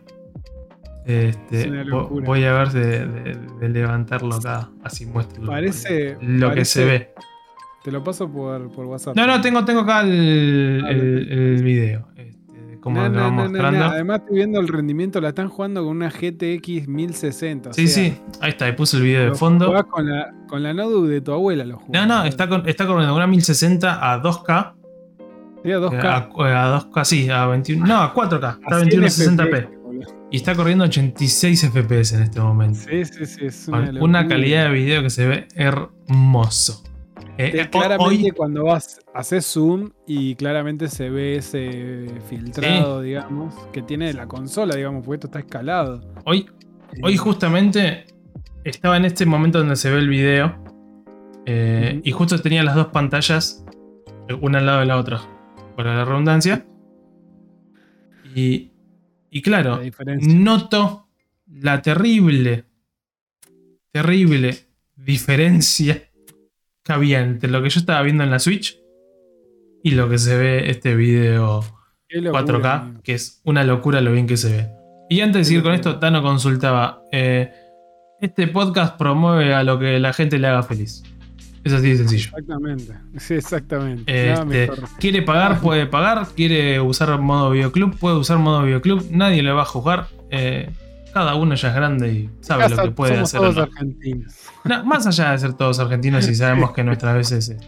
Este, 1.06 1.71
voy 1.89 2.43
a 2.43 2.54
ver 2.54 2.69
de, 2.69 3.67
levantarlo 3.67 4.36
acá, 4.36 4.69
así 4.84 5.08
muestro 5.08 5.43
parece, 5.43 6.17
lo 6.21 6.54
que 6.54 6.65
se 6.65 6.86
ve. 6.86 7.13
Te 7.84 7.91
lo 7.91 8.04
paso 8.04 8.32
por, 8.32 8.67
WhatsApp. 8.67 9.15
No, 9.15 9.25
no, 9.25 9.41
tengo, 9.41 9.65
tengo 9.65 9.82
acá 9.82 10.02
el, 10.02 10.86
el, 10.88 11.63
video. 11.63 12.08
Este, 12.15 12.80
como 12.80 13.08
lo 13.08 13.32
mostrando. 13.32 13.86
Además, 13.86 14.19
estoy 14.19 14.36
viendo 14.36 14.60
el 14.60 14.67
rendimiento. 14.67 15.19
La 15.19 15.30
están 15.30 15.47
jugando 15.47 15.84
con 15.84 15.95
una 15.95 16.10
GTX 16.10 16.88
1060. 16.88 17.73
Sí, 17.73 17.88
sí, 17.88 18.15
ahí 18.41 18.49
está. 18.52 18.65
Ahí 18.65 18.73
puse 18.73 18.97
el 18.97 19.04
video 19.04 19.32
de 19.32 19.36
fondo. 19.36 19.73
Con 19.89 20.08
la, 20.08 20.32
con 20.47 20.62
la 20.62 20.73
notebook 20.73 21.08
de 21.08 21.21
tu 21.21 21.32
abuela 21.32 21.65
lo 21.65 21.82
No, 21.88 22.06
no, 22.06 22.25
está, 22.25 22.47
con, 22.47 22.67
está 22.67 22.86
con 22.86 22.97
una 22.97 23.25
1060 23.25 24.13
a 24.13 24.21
2K 24.21 24.79
a 25.63 25.78
2K. 25.80 26.06
A, 26.06 26.91
2K, 26.91 27.04
sí, 27.04 27.30
a 27.30 27.45
21. 27.48 27.86
No, 27.86 28.02
a 28.02 28.13
4K. 28.13 28.60
Está 28.62 28.76
a 28.76 28.82
2160p. 28.82 29.80
Y 30.32 30.38
está 30.38 30.56
corriendo 30.56 30.86
86 30.86 31.72
FPS 31.72 32.13
en 32.13 32.24
este 32.24 32.39
momento. 32.39 32.80
Sí, 32.88 33.06
sí, 33.06 33.26
sí. 33.26 33.45
Es 33.45 33.67
una, 33.67 34.28
calidad 34.28 34.65
de 34.65 34.72
video 34.72 35.02
que 35.02 35.10
se 35.10 35.28
ve 35.28 35.48
hermoso. 35.56 36.84
Eh, 37.38 37.52
eh, 37.54 37.69
claramente 37.69 38.34
cuando 38.34 38.65
vas, 38.65 39.00
haces 39.13 39.45
zoom 39.45 39.91
y 40.06 40.36
claramente 40.36 40.88
se 40.89 41.10
ve 41.10 41.38
ese 41.38 42.08
filtrado, 42.30 43.02
digamos, 43.02 43.56
que 43.72 43.82
tiene 43.82 44.13
la 44.13 44.28
consola, 44.28 44.76
digamos, 44.76 45.06
porque 45.06 45.15
esto 45.15 45.28
está 45.28 45.39
escalado. 45.39 46.02
Hoy, 46.26 46.48
hoy 47.02 47.17
justamente 47.17 48.06
estaba 48.65 48.98
en 48.98 49.06
este 49.06 49.26
momento 49.26 49.60
donde 49.60 49.78
se 49.78 49.89
ve 49.89 50.00
el 50.00 50.10
video 50.10 50.62
eh, 51.45 52.02
y 52.04 52.12
justo 52.12 52.39
tenía 52.39 52.62
las 52.62 52.76
dos 52.76 52.88
pantallas, 52.88 53.65
una 54.41 54.60
al 54.60 54.66
lado 54.66 54.80
de 54.82 54.86
la 54.86 54.97
otra 54.97 55.22
para 55.80 55.95
la 55.95 56.03
redundancia. 56.03 56.65
Y, 58.36 58.71
y 59.32 59.41
claro, 59.41 59.80
noto 60.19 61.07
la 61.49 61.82
terrible, 61.82 62.65
terrible 63.89 64.57
diferencia 64.97 66.03
que 66.84 66.91
había 66.91 67.21
entre 67.21 67.49
lo 67.49 67.63
que 67.63 67.69
yo 67.69 67.80
estaba 67.80 68.01
viendo 68.01 68.25
en 68.25 68.30
la 68.30 68.39
Switch 68.39 68.77
y 69.82 69.91
lo 69.91 70.09
que 70.09 70.17
se 70.17 70.36
ve 70.36 70.69
este 70.69 70.97
video 70.97 71.63
4K, 72.09 73.01
que 73.01 73.13
es 73.13 73.39
una 73.45 73.63
locura 73.63 74.01
lo 74.01 74.11
bien 74.11 74.27
que 74.27 74.36
se 74.36 74.51
ve. 74.51 74.69
Y 75.09 75.21
antes 75.21 75.39
de 75.39 75.45
seguir 75.45 75.63
con 75.63 75.73
esto, 75.73 75.97
Tano 75.97 76.21
consultaba, 76.21 77.03
eh, 77.13 77.53
este 78.19 78.49
podcast 78.49 78.97
promueve 78.97 79.53
a 79.53 79.63
lo 79.63 79.80
que 79.80 79.97
la 79.97 80.11
gente 80.11 80.39
le 80.39 80.47
haga 80.47 80.61
feliz. 80.61 81.03
Es 81.64 81.74
así 81.74 81.89
de 81.89 81.97
sencillo. 81.97 82.30
Exactamente. 82.30 82.93
Sí, 83.18 83.34
exactamente. 83.36 84.32
Este, 84.32 84.72
quiere 84.99 85.22
pagar, 85.22 85.60
puede 85.60 85.86
pagar. 85.86 86.28
Quiere 86.36 86.80
usar 86.80 87.20
modo 87.20 87.51
videoclub, 87.51 87.97
puede 87.97 88.16
usar 88.16 88.38
modo 88.38 88.64
videoclub. 88.64 89.05
Nadie 89.12 89.43
le 89.43 89.51
va 89.51 89.64
a 89.64 89.66
juzgar. 89.66 90.07
Eh, 90.32 90.70
cada 91.14 91.36
uno 91.36 91.55
ya 91.55 91.70
es 91.70 91.76
grande 91.76 92.14
y 92.14 92.30
sabe 92.41 92.70
lo 92.70 92.84
que 92.84 92.91
puede 92.91 93.18
hacer. 93.18 93.39
Todos 93.39 93.57
argentinos. 93.57 94.34
más 94.86 95.07
allá 95.07 95.32
de 95.32 95.39
ser 95.39 95.53
todos 95.53 95.80
argentinos 95.80 96.28
y 96.28 96.36
sabemos 96.36 96.72
que 96.72 96.84
nuestras 96.84 97.16
veces 97.16 97.49
este, 97.49 97.68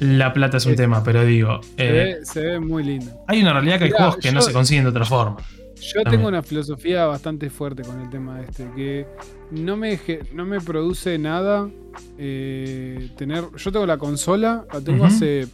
la 0.00 0.32
plata 0.32 0.56
es 0.56 0.66
un 0.66 0.76
tema, 0.76 1.04
pero 1.04 1.24
digo. 1.24 1.60
Se, 1.76 1.92
ve, 1.92 2.18
eh, 2.34 2.58
muy 2.58 2.82
lindo. 2.82 3.12
Hay 3.28 3.42
una 3.42 3.52
realidad 3.52 3.78
que 3.78 3.84
hay 3.84 3.90
juegos 3.90 4.16
que 4.16 4.32
no 4.32 4.40
se 4.40 4.52
consiguen 4.52 4.84
de 4.84 4.90
otra 4.90 5.04
forma. 5.04 5.36
Yo 5.80 6.02
tengo 6.04 6.28
una 6.28 6.42
filosofía 6.42 7.06
bastante 7.06 7.50
fuerte 7.50 7.82
con 7.82 8.00
el 8.00 8.10
tema 8.10 8.40
este, 8.40 8.70
que 8.76 9.06
no 9.50 9.76
me, 9.76 9.98
no 10.34 10.44
me 10.44 10.60
produce 10.60 11.18
nada 11.18 11.70
eh, 12.18 13.10
tener... 13.16 13.44
Yo 13.56 13.72
tengo 13.72 13.86
la 13.86 13.98
consola, 13.98 14.66
la 14.72 14.80
tengo 14.80 15.04
hace 15.04 15.44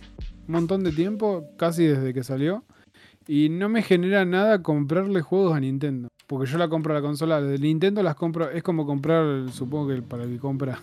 un 0.47 0.53
montón 0.53 0.85
de 0.85 0.93
tiempo, 0.93 1.45
casi 1.57 1.85
desde 1.85 2.13
que 2.13 2.25
salió, 2.25 2.65
y 3.27 3.49
no 3.49 3.69
me 3.69 3.83
genera 3.83 4.25
nada 4.25 4.63
comprarle 4.63 5.21
juegos 5.21 5.55
a 5.57 5.61
Nintendo. 5.61 6.09
Porque 6.27 6.51
yo 6.51 6.59
la 6.59 6.69
compro 6.69 6.93
la 6.93 7.03
consola 7.03 7.41
de 7.41 7.59
Nintendo, 7.59 8.03
las 8.03 8.17
compro, 8.17 8.51
es 8.51 8.63
como 8.63 8.85
comprar, 8.85 9.49
supongo 9.53 9.89
que 9.89 10.03
para 10.03 10.25
el 10.25 10.31
que 10.31 10.39
compra, 10.39 10.81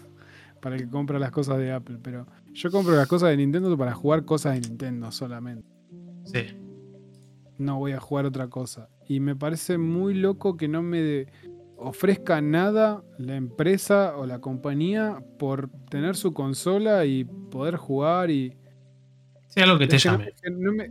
para 0.61 0.75
el 0.75 0.83
que 0.83 0.89
compra 0.89 1.19
las 1.19 1.31
cosas 1.31 1.57
de 1.57 1.71
Apple, 1.71 1.97
pero 2.01 2.25
yo 2.53 2.71
compro 2.71 2.95
las 2.95 3.07
cosas 3.07 3.29
de 3.29 3.37
Nintendo 3.37 3.77
para 3.77 3.93
jugar 3.93 4.23
cosas 4.23 4.53
de 4.53 4.61
Nintendo 4.61 5.11
solamente. 5.11 5.67
Sí. 6.23 6.45
No 7.57 7.79
voy 7.79 7.91
a 7.91 7.99
jugar 7.99 8.25
otra 8.25 8.47
cosa. 8.47 8.89
Y 9.07 9.19
me 9.19 9.35
parece 9.35 9.77
muy 9.77 10.13
loco 10.13 10.57
que 10.57 10.67
no 10.67 10.81
me 10.81 11.27
ofrezca 11.77 12.41
nada 12.41 13.03
la 13.17 13.35
empresa 13.35 14.15
o 14.17 14.25
la 14.25 14.39
compañía 14.39 15.23
por 15.37 15.69
tener 15.89 16.15
su 16.15 16.33
consola 16.33 17.05
y 17.05 17.25
poder 17.25 17.75
jugar 17.75 18.31
y... 18.31 18.55
Sí, 19.47 19.61
algo 19.61 19.77
que 19.77 19.85
te 19.85 19.99
llame. 19.99 20.33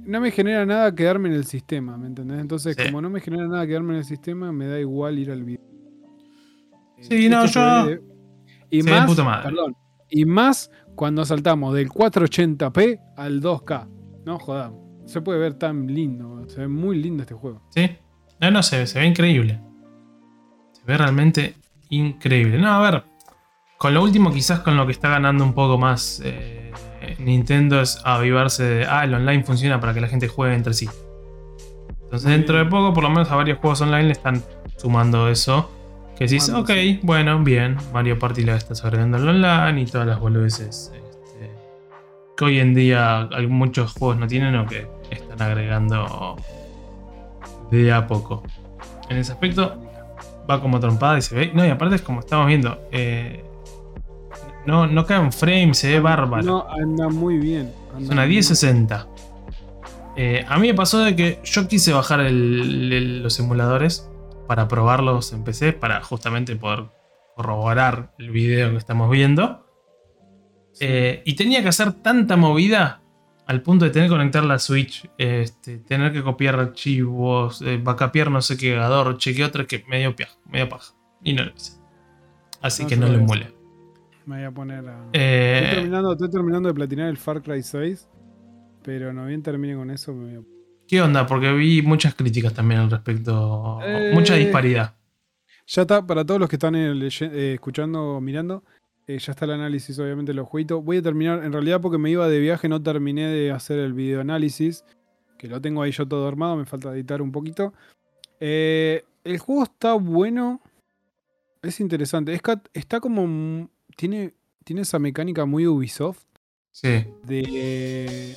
No 0.04 0.20
me, 0.20 0.30
genera 0.30 0.64
nada 0.64 0.94
quedarme 0.94 1.28
en 1.30 1.34
el 1.34 1.46
sistema, 1.46 1.96
¿me 1.98 2.06
entendés? 2.06 2.40
Entonces, 2.40 2.76
como 2.76 3.02
no 3.02 3.10
me 3.10 3.20
genera 3.20 3.48
nada 3.48 3.66
quedarme 3.66 3.94
en 3.94 3.98
el 3.98 4.04
sistema, 4.04 4.52
me 4.52 4.68
da 4.68 4.78
igual 4.78 5.18
ir 5.18 5.32
al 5.32 5.42
video. 5.42 5.64
Sí, 7.00 7.28
no, 7.28 7.46
yo... 7.46 7.88
Y 8.70 8.82
más, 8.84 9.14
perdón, 9.42 9.76
y 10.08 10.24
más 10.24 10.70
cuando 10.94 11.24
saltamos 11.24 11.74
del 11.74 11.88
480p 11.88 13.00
al 13.16 13.42
2K. 13.42 13.88
No 14.24 14.38
jodamos. 14.38 14.91
Se 15.06 15.20
puede 15.20 15.38
ver 15.38 15.54
tan 15.54 15.86
lindo. 15.86 16.48
Se 16.48 16.60
ve 16.60 16.68
muy 16.68 17.00
lindo 17.00 17.22
este 17.22 17.34
juego. 17.34 17.62
Sí. 17.70 17.90
No, 18.40 18.50
no, 18.50 18.62
se, 18.62 18.86
se 18.86 18.98
ve 18.98 19.06
increíble. 19.06 19.60
Se 20.72 20.82
ve 20.84 20.96
realmente 20.96 21.54
increíble. 21.90 22.58
No, 22.58 22.68
a 22.68 22.90
ver. 22.90 23.04
Con 23.78 23.94
lo 23.94 24.02
último, 24.02 24.32
quizás 24.32 24.60
con 24.60 24.76
lo 24.76 24.86
que 24.86 24.92
está 24.92 25.08
ganando 25.08 25.44
un 25.44 25.54
poco 25.54 25.76
más 25.76 26.22
eh, 26.24 26.72
Nintendo 27.18 27.80
es 27.80 28.00
avivarse 28.04 28.62
de. 28.62 28.86
Ah, 28.86 29.04
el 29.04 29.14
online 29.14 29.44
funciona 29.44 29.80
para 29.80 29.92
que 29.94 30.00
la 30.00 30.08
gente 30.08 30.28
juegue 30.28 30.54
entre 30.54 30.74
sí. 30.74 30.88
Entonces, 32.04 32.30
dentro 32.30 32.58
de 32.58 32.66
poco, 32.66 32.92
por 32.92 33.02
lo 33.02 33.10
menos 33.10 33.30
a 33.30 33.36
varios 33.36 33.58
juegos 33.58 33.80
online 33.80 34.04
le 34.04 34.12
están 34.12 34.42
sumando 34.76 35.28
eso. 35.28 35.70
Que 36.16 36.26
decís, 36.26 36.48
ok, 36.50 36.70
bueno, 37.02 37.42
bien. 37.42 37.76
Mario 37.92 38.18
Party 38.18 38.44
lo 38.44 38.54
estás 38.54 38.84
agregando 38.84 39.16
el 39.16 39.28
online 39.28 39.80
y 39.80 39.86
todas 39.86 40.06
las 40.06 40.20
boludeces 40.20 40.92
que 42.36 42.44
hoy 42.44 42.60
en 42.60 42.74
día 42.74 43.28
muchos 43.48 43.92
juegos 43.92 44.18
no 44.18 44.26
tienen 44.26 44.56
o 44.56 44.66
que 44.66 44.86
están 45.10 45.40
agregando 45.42 46.36
de 47.70 47.92
a 47.92 48.06
poco. 48.06 48.42
En 49.08 49.18
ese 49.18 49.32
aspecto 49.32 49.78
va 50.48 50.60
como 50.60 50.80
trompada 50.80 51.18
y 51.18 51.22
se 51.22 51.34
ve. 51.34 51.50
No, 51.54 51.64
y 51.64 51.70
aparte 51.70 51.96
es 51.96 52.02
como 52.02 52.20
estamos 52.20 52.46
viendo. 52.46 52.78
Eh, 52.90 53.44
no, 54.66 54.86
no 54.86 55.06
cae 55.06 55.18
en 55.18 55.32
frame, 55.32 55.74
se 55.74 55.90
ve 55.90 56.00
bárbaro. 56.00 56.42
No, 56.42 56.66
anda 56.70 57.08
muy 57.08 57.38
bien. 57.38 57.72
es 57.98 58.08
una 58.08 58.26
1060. 58.26 59.06
Eh, 60.16 60.44
a 60.46 60.58
mí 60.58 60.68
me 60.68 60.74
pasó 60.74 60.98
de 60.98 61.16
que 61.16 61.40
yo 61.44 61.66
quise 61.68 61.92
bajar 61.92 62.20
los 62.20 63.38
emuladores 63.38 64.08
para 64.46 64.68
probarlos 64.68 65.32
en 65.32 65.42
PC, 65.42 65.72
para 65.72 66.02
justamente 66.02 66.54
poder 66.56 66.84
corroborar 67.34 68.12
el 68.18 68.30
video 68.30 68.70
que 68.70 68.76
estamos 68.76 69.10
viendo. 69.10 69.61
Eh, 70.80 71.22
y 71.24 71.34
tenía 71.34 71.62
que 71.62 71.68
hacer 71.68 71.92
tanta 71.92 72.36
movida 72.36 73.02
al 73.46 73.62
punto 73.62 73.84
de 73.84 73.90
tener 73.90 74.08
que 74.08 74.14
conectar 74.14 74.44
la 74.44 74.58
Switch, 74.58 75.08
este, 75.18 75.78
tener 75.78 76.12
que 76.12 76.22
copiar 76.22 76.58
archivos, 76.58 77.60
eh, 77.62 77.80
backupear 77.82 78.30
no 78.30 78.40
sé 78.40 78.56
qué 78.56 78.74
gador, 78.74 79.18
chequear 79.18 79.48
otro 79.48 79.66
que 79.66 79.84
medio, 79.88 80.14
medio 80.46 80.68
paja. 80.68 80.94
Y 81.22 81.34
no 81.34 81.44
lo 81.44 81.52
hice. 81.54 81.72
Así 82.60 82.86
que 82.86 82.96
no 82.96 83.08
le 83.08 83.18
mole. 83.18 83.52
Me 84.24 84.36
voy 84.36 84.44
a 84.44 84.50
poner 84.52 84.88
a. 84.88 85.08
Eh, 85.12 85.60
estoy, 85.64 85.74
terminando, 85.76 86.12
estoy, 86.12 86.30
terminando, 86.30 86.68
de 86.68 86.74
platinar 86.74 87.08
el 87.08 87.16
Far 87.16 87.42
Cry 87.42 87.62
6. 87.62 88.08
Pero 88.84 89.12
no 89.12 89.26
bien 89.26 89.42
termine 89.42 89.74
con 89.74 89.90
eso. 89.90 90.12
Me 90.14 90.38
voy 90.38 90.46
¿Qué 90.86 91.00
onda? 91.00 91.26
Porque 91.26 91.52
vi 91.52 91.82
muchas 91.82 92.14
críticas 92.14 92.54
también 92.54 92.80
al 92.80 92.90
respecto. 92.90 93.80
mucha 94.12 94.34
disparidad. 94.34 94.94
Ya 95.66 95.82
está, 95.82 96.06
para 96.06 96.24
todos 96.24 96.40
los 96.40 96.48
que 96.48 96.56
están 96.56 96.74
escuchando 96.74 98.16
o 98.16 98.20
mirando, 98.20 98.64
eh, 99.06 99.18
ya 99.18 99.32
está 99.32 99.44
el 99.46 99.52
análisis, 99.52 99.98
obviamente, 99.98 100.32
los 100.32 100.48
jueguitos. 100.48 100.84
Voy 100.84 100.98
a 100.98 101.02
terminar, 101.02 101.44
en 101.44 101.52
realidad, 101.52 101.80
porque 101.80 101.98
me 101.98 102.10
iba 102.10 102.28
de 102.28 102.38
viaje, 102.38 102.68
no 102.68 102.82
terminé 102.82 103.26
de 103.26 103.50
hacer 103.50 103.78
el 103.78 103.92
video 103.92 104.20
análisis. 104.20 104.84
Que 105.38 105.48
lo 105.48 105.60
tengo 105.60 105.82
ahí 105.82 105.90
yo 105.90 106.06
todo 106.06 106.28
armado, 106.28 106.56
me 106.56 106.66
falta 106.66 106.92
editar 106.94 107.20
un 107.20 107.32
poquito. 107.32 107.72
Eh, 108.38 109.04
el 109.24 109.38
juego 109.38 109.64
está 109.64 109.94
bueno. 109.94 110.60
Es 111.62 111.80
interesante. 111.80 112.38
está 112.74 113.00
como. 113.00 113.68
Tiene, 113.96 114.34
tiene 114.64 114.82
esa 114.82 114.98
mecánica 114.98 115.44
muy 115.46 115.66
Ubisoft. 115.66 116.24
Sí. 116.70 117.04
De. 117.24 118.36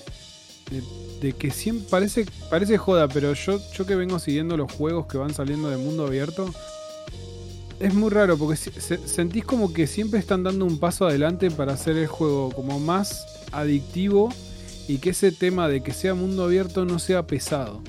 De, 1.22 1.34
que 1.34 1.52
siempre 1.52 1.88
parece, 1.92 2.26
parece 2.50 2.78
joda, 2.78 3.08
pero 3.08 3.34
yo, 3.34 3.60
yo 3.74 3.86
que 3.86 3.96
vengo 3.96 4.18
siguiendo 4.18 4.58
los 4.58 4.72
juegos 4.72 5.06
que 5.06 5.18
van 5.18 5.32
saliendo 5.32 5.70
de 5.70 5.78
mundo 5.78 6.08
abierto, 6.08 6.52
es 7.80 7.94
muy 7.94 8.10
raro 8.10 8.38
porque 8.38 8.56
sentís 8.56 9.44
como 9.44 9.74
que 9.74 9.88
siempre 9.88 10.20
están 10.20 10.44
dando 10.44 10.66
un 10.66 10.80
paso 10.80 11.06
adelante 11.06 11.52
para 11.52 11.74
hacer 11.74 11.98
el 11.98 12.08
juego 12.08 12.52
como 12.52 12.80
más 12.80 13.26
adictivo 13.52 14.30
y 14.88 15.00
que 15.00 15.12
ese 15.12 15.32
tema 15.32 15.68
de 15.68 15.82
que 15.82 15.92
sea 15.92 16.14
mundo 16.14 16.44
abierto 16.44 16.86
no 16.86 17.00
sea 17.00 17.26
pesado. 17.28 17.82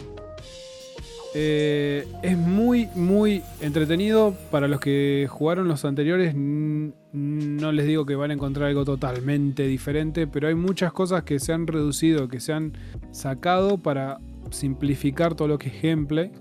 Eh, 1.39 2.09
es 2.23 2.39
muy, 2.39 2.89
muy 2.95 3.43
entretenido. 3.61 4.35
Para 4.51 4.69
los 4.69 4.81
que 4.81 5.27
jugaron 5.29 5.69
los 5.69 5.85
anteriores, 5.85 6.35
no 6.35 7.73
les 7.73 7.87
digo 7.87 8.07
que 8.07 8.15
van 8.15 8.31
a 8.31 8.35
encontrar 8.35 8.69
algo 8.69 8.87
totalmente 8.87 9.67
diferente, 9.67 10.27
pero 10.27 10.49
hay 10.49 10.55
muchas 10.55 10.95
cosas 10.95 11.25
que 11.25 11.39
se 11.39 11.53
han 11.53 11.67
reducido, 11.67 12.29
que 12.29 12.41
se 12.41 12.55
han 12.55 12.73
sacado 13.11 13.77
para 13.77 14.19
simplificar 14.51 15.35
todo 15.35 15.49
lo 15.49 15.59
que 15.59 15.69
es 15.69 15.83
gameplay. 15.83 16.33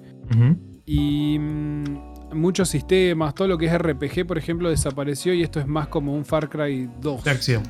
Y 0.86 1.40
mm, 1.40 2.15
muchos 2.36 2.70
sistemas, 2.70 3.34
todo 3.34 3.48
lo 3.48 3.58
que 3.58 3.66
es 3.66 3.78
RPG, 3.78 4.28
por 4.28 4.38
ejemplo, 4.38 4.70
desapareció 4.70 5.34
y 5.34 5.42
esto 5.42 5.60
es 5.60 5.68
más 5.68 5.88
como 5.88 6.14
un 6.14 6.26
Far 6.26 6.50
Cry 6.50 6.90
2. 7.02 7.24
De 7.24 7.32
acción. 7.32 7.64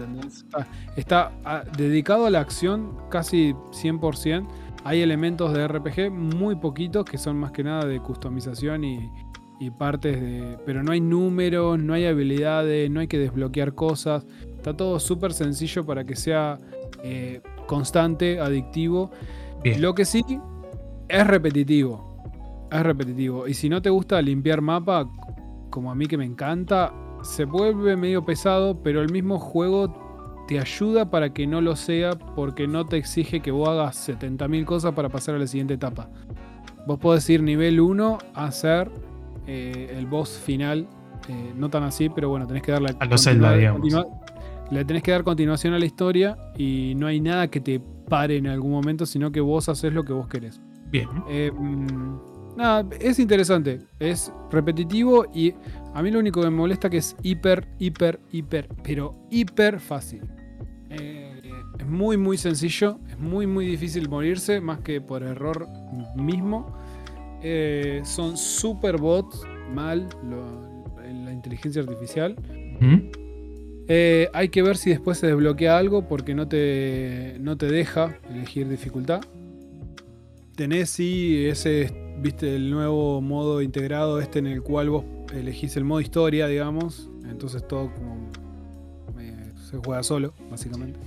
Está, 0.96 1.32
ah, 1.46 1.64
dedicado 1.78 2.26
a 2.26 2.30
la 2.30 2.40
acción 2.40 2.98
casi 3.10 3.54
100%. 3.72 4.48
Hay 4.84 5.02
elementos 5.02 5.54
de 5.54 5.68
RPG 5.68 6.12
muy 6.12 6.56
poquitos 6.56 7.06
que 7.06 7.18
son 7.18 7.38
más 7.38 7.52
que 7.52 7.64
nada 7.64 7.86
de 7.86 8.00
customización 8.00 8.84
y, 8.84 9.10
partes 9.80 10.22
de... 10.22 10.58
Pero 10.66 10.84
no 10.84 10.92
hay 10.92 11.02
números, 11.02 11.80
no 11.80 11.94
hay 11.94 12.06
habilidades, 12.06 12.92
no 12.92 13.00
hay 13.00 13.08
que 13.08 13.18
desbloquear 13.18 13.74
cosas. 13.74 14.26
Está 14.56 14.76
todo 14.76 15.00
súper 15.00 15.34
sencillo 15.34 15.86
para 15.86 16.04
que 16.04 16.16
sea 16.16 16.60
eh, 17.04 17.42
constante, 17.66 18.40
adictivo. 18.40 19.12
Lo 19.80 19.96
que 19.96 20.06
sí 20.06 20.24
es 21.08 21.26
repetitivo 21.26 22.15
es 22.72 22.84
repetitivo. 22.84 23.48
Y 23.48 23.54
si 23.54 23.70
no 23.70 23.82
te 23.82 23.90
gusta 23.90 24.22
limpiar 24.22 24.62
mapa, 24.62 25.10
como 25.70 25.92
a 25.92 25.96
mí 25.96 26.08
que 26.08 26.18
me 26.18 26.26
encanta, 26.26 26.94
se 27.24 27.46
vuelve 27.46 27.96
medio 27.96 28.24
pesado, 28.24 28.82
pero 28.82 29.02
el 29.02 29.12
mismo 29.12 29.40
juego 29.40 30.46
te 30.48 30.60
ayuda 30.60 31.10
para 31.10 31.34
que 31.34 31.48
no 31.48 31.60
lo 31.62 31.76
sea 31.76 32.12
porque 32.12 32.68
no 32.68 32.86
te 32.86 32.98
exige 32.98 33.42
que 33.42 33.52
vos 33.52 33.70
hagas 33.70 34.08
70.000 34.08 34.66
cosas 34.66 34.94
para 34.94 35.10
pasar 35.10 35.36
a 35.36 35.40
la 35.40 35.48
siguiente 35.48 35.74
etapa. 35.74 36.10
Vos 36.86 37.00
podés 37.00 37.28
ir 37.30 37.42
nivel 37.42 37.80
1 37.80 38.18
a 38.34 38.46
hacer 38.46 38.92
eh, 39.48 39.96
el 39.98 40.06
boss 40.06 40.38
final. 40.38 40.88
Eh, 41.28 41.54
no 41.56 41.70
tan 41.70 41.84
así, 41.84 42.10
pero 42.10 42.30
bueno, 42.30 42.46
tenés 42.46 42.62
que 42.62 42.72
darle 42.72 42.96
a 43.00 43.06
los 43.06 43.24
Zelda, 43.24 43.54
digamos. 43.54 43.88
Le 44.72 44.84
tenés 44.86 45.04
que 45.04 45.12
dar 45.12 45.24
continuación 45.24 45.74
a 45.74 45.80
la 45.80 45.86
historia 45.86 46.38
y 46.58 46.94
no 46.96 47.08
hay 47.08 47.20
nada 47.20 47.48
que 47.50 47.60
te 47.60 47.80
pare 47.80 48.38
en 48.38 48.48
algún 48.48 48.72
momento, 48.72 49.06
sino 49.06 49.32
que 49.32 49.42
vos 49.42 49.70
haces 49.70 49.94
lo 49.94 50.04
que 50.04 50.14
vos 50.14 50.28
querés. 50.28 50.60
Bien. 50.92 51.08
Eh, 51.30 51.52
Nada, 52.56 52.88
es 53.00 53.20
interesante. 53.20 53.82
Es 54.00 54.32
repetitivo 54.50 55.26
y 55.34 55.54
a 55.94 56.02
mí 56.02 56.12
lo 56.12 56.20
único 56.20 56.42
que 56.42 56.50
me 56.50 56.56
molesta 56.56 56.90
que 56.90 56.98
es 56.98 57.16
hiper, 57.22 57.68
hiper, 57.80 58.20
hiper, 58.32 58.68
pero 58.84 59.16
hiper 59.30 59.80
fácil. 59.80 60.22
Eh, 60.90 61.42
es 61.80 61.86
muy, 61.86 62.18
muy 62.18 62.38
sencillo. 62.38 63.00
Es 63.10 63.20
muy, 63.20 63.48
muy 63.48 63.66
difícil 63.66 64.10
morirse, 64.10 64.62
más 64.62 64.80
que 64.80 65.02
por 65.02 65.24
error 65.24 65.68
mismo. 66.16 66.74
Eh, 67.42 68.02
son 68.04 68.38
super 68.38 68.98
bots, 68.98 69.42
mal, 69.74 70.08
la 71.26 71.32
inteligencia 71.32 71.82
artificial. 71.82 72.36
Eh, 73.88 74.30
hay 74.34 74.50
que 74.50 74.64
ver 74.64 74.78
si 74.78 74.90
después 74.90 75.20
se 75.20 75.28
desbloquea 75.28 75.78
algo 75.78 76.08
porque 76.08 76.34
no 76.34 76.48
te, 76.48 77.38
no 77.40 77.58
te 77.58 77.68
deja 77.68 78.18
elegir 78.30 78.68
dificultad. 78.68 79.22
Tenés 80.56 80.90
sí 80.90 81.46
ese 81.46 82.05
viste 82.22 82.56
el 82.56 82.70
nuevo 82.72 83.22
modo 83.22 83.62
integrado 83.62 84.20
este 84.20 84.40
en 84.40 84.48
el 84.48 84.62
cual 84.62 84.90
vos 84.90 85.06
elegís 85.34 85.76
el 85.78 85.84
modo 85.84 86.02
historia, 86.02 86.48
digamos. 86.48 87.10
Entonces 87.30 87.68
todo 87.68 87.92
como 87.94 88.16
se 89.66 89.78
juega 89.78 90.04
solo, 90.04 90.34
básicamente. 90.50 91.00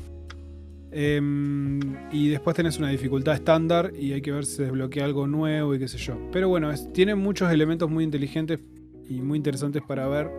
Em, 0.91 1.81
y 2.11 2.29
después 2.29 2.57
tenés 2.57 2.79
una 2.79 2.89
dificultad 2.89 3.35
estándar 3.35 3.93
y 3.99 4.13
hay 4.13 4.23
que 4.23 4.33
ver 4.33 4.45
si 4.47 4.57
se 4.57 4.63
desbloquea 4.65 5.05
algo 5.05 5.27
nuevo 5.27 5.75
y 5.75 5.79
qué 5.79 5.89
sé 5.89 5.99
yo. 5.99 6.19
Pero 6.33 6.49
bueno, 6.49 6.73
tiene 6.93 7.15
muchos 7.15 7.53
elementos 7.53 7.91
muy 7.91 8.05
inteligentes 8.05 8.61
y 9.09 9.21
muy 9.21 9.37
interesantes 9.37 9.83
para 9.83 10.09
ver. 10.09 10.31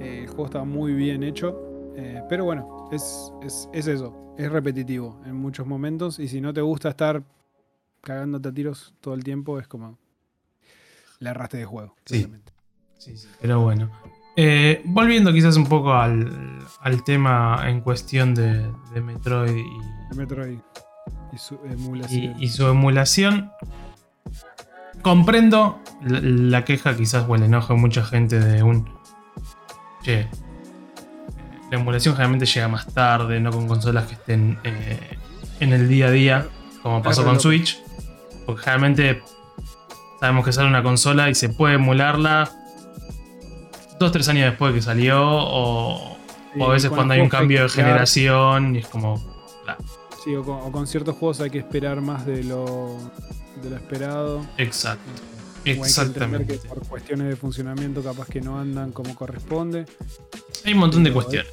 Eh, 0.00 0.20
el 0.22 0.26
juego 0.28 0.46
está 0.46 0.64
muy 0.64 0.92
bien 0.92 1.22
hecho. 1.22 1.62
Eh, 1.96 2.20
pero 2.28 2.44
bueno, 2.44 2.88
es, 2.92 3.32
es, 3.42 3.86
eso. 3.86 4.34
Es 4.36 4.50
repetitivo 4.50 5.20
en 5.24 5.36
muchos 5.36 5.66
momentos. 5.66 6.18
Y 6.18 6.28
si 6.28 6.40
no 6.40 6.52
te 6.52 6.60
gusta 6.60 6.90
estar 6.90 7.22
cagándote 8.06 8.48
a 8.48 8.52
tiros 8.52 8.94
todo 9.00 9.14
el 9.14 9.24
tiempo, 9.24 9.58
es 9.58 9.66
como 9.66 9.98
la 11.18 11.30
arrastre 11.30 11.58
de 11.58 11.66
juego. 11.66 11.96
Sí. 12.04 12.26
sí, 12.98 13.16
sí. 13.16 13.28
Pero 13.40 13.60
bueno. 13.60 13.90
Eh, 14.36 14.82
volviendo 14.84 15.32
quizás 15.32 15.56
un 15.56 15.66
poco 15.66 15.92
al, 15.92 16.62
tema 17.04 17.64
en 17.66 17.80
cuestión 17.80 18.34
de, 18.34 18.70
Metroid 19.02 19.56
y, 19.56 20.14
Metroid 20.14 20.58
y 21.32 21.38
su 21.38 21.58
emulación. 21.64 22.34
Y, 22.40 22.48
su 22.48 22.66
emulación. 22.68 23.50
Comprendo 25.02 25.80
la, 26.02 26.64
queja 26.64 26.96
quizás 26.96 27.24
o 27.28 27.34
el 27.34 27.42
enojo 27.42 27.74
de 27.74 27.80
mucha 27.80 28.04
gente 28.04 28.38
de 28.38 28.62
un... 28.62 28.88
Che, 30.02 30.28
la 31.70 31.78
emulación 31.78 32.14
generalmente 32.14 32.46
llega 32.46 32.68
más 32.68 32.86
tarde, 32.86 33.40
no 33.40 33.50
con 33.50 33.66
consolas 33.66 34.06
que 34.06 34.14
estén 34.14 34.58
eh, 34.62 35.18
en 35.58 35.72
el 35.72 35.88
día 35.88 36.06
a 36.06 36.10
día, 36.10 36.48
como 36.82 37.02
pasó 37.02 37.24
con 37.24 37.40
Switch. 37.40 37.85
Porque 38.46 38.62
generalmente 38.62 39.22
sabemos 40.20 40.44
que 40.44 40.52
sale 40.52 40.68
una 40.68 40.82
consola 40.82 41.28
y 41.28 41.34
se 41.34 41.48
puede 41.48 41.74
emularla 41.74 42.50
dos, 43.98 44.12
tres 44.12 44.28
años 44.28 44.44
después 44.50 44.72
de 44.72 44.78
que 44.78 44.82
salió, 44.82 45.20
o, 45.22 46.16
a 46.60 46.68
veces 46.68 46.90
cuando 46.90 47.14
hay 47.14 47.20
un 47.20 47.28
cambio 47.28 47.62
de 47.62 47.68
generación 47.68 48.76
y 48.76 48.78
es 48.80 48.86
como. 48.86 49.22
Sí, 50.24 50.34
o 50.34 50.42
con, 50.44 50.86
ciertos 50.86 51.16
juegos 51.16 51.40
hay 51.40 51.50
que 51.50 51.58
esperar 51.58 52.00
más 52.00 52.26
de 52.26 52.42
lo, 52.44 52.96
de 53.62 53.70
lo 53.70 53.76
esperado. 53.76 54.46
Exacto. 54.58 55.10
Exactamente. 55.64 56.58
por 56.68 56.86
cuestiones 56.86 57.28
de 57.28 57.36
funcionamiento 57.36 58.02
capaz 58.02 58.28
que 58.28 58.40
no 58.40 58.58
andan 58.58 58.92
como 58.92 59.14
corresponde. 59.14 59.84
Hay 60.64 60.72
un 60.74 60.78
montón 60.78 61.02
de 61.04 61.12
cuestiones. 61.12 61.52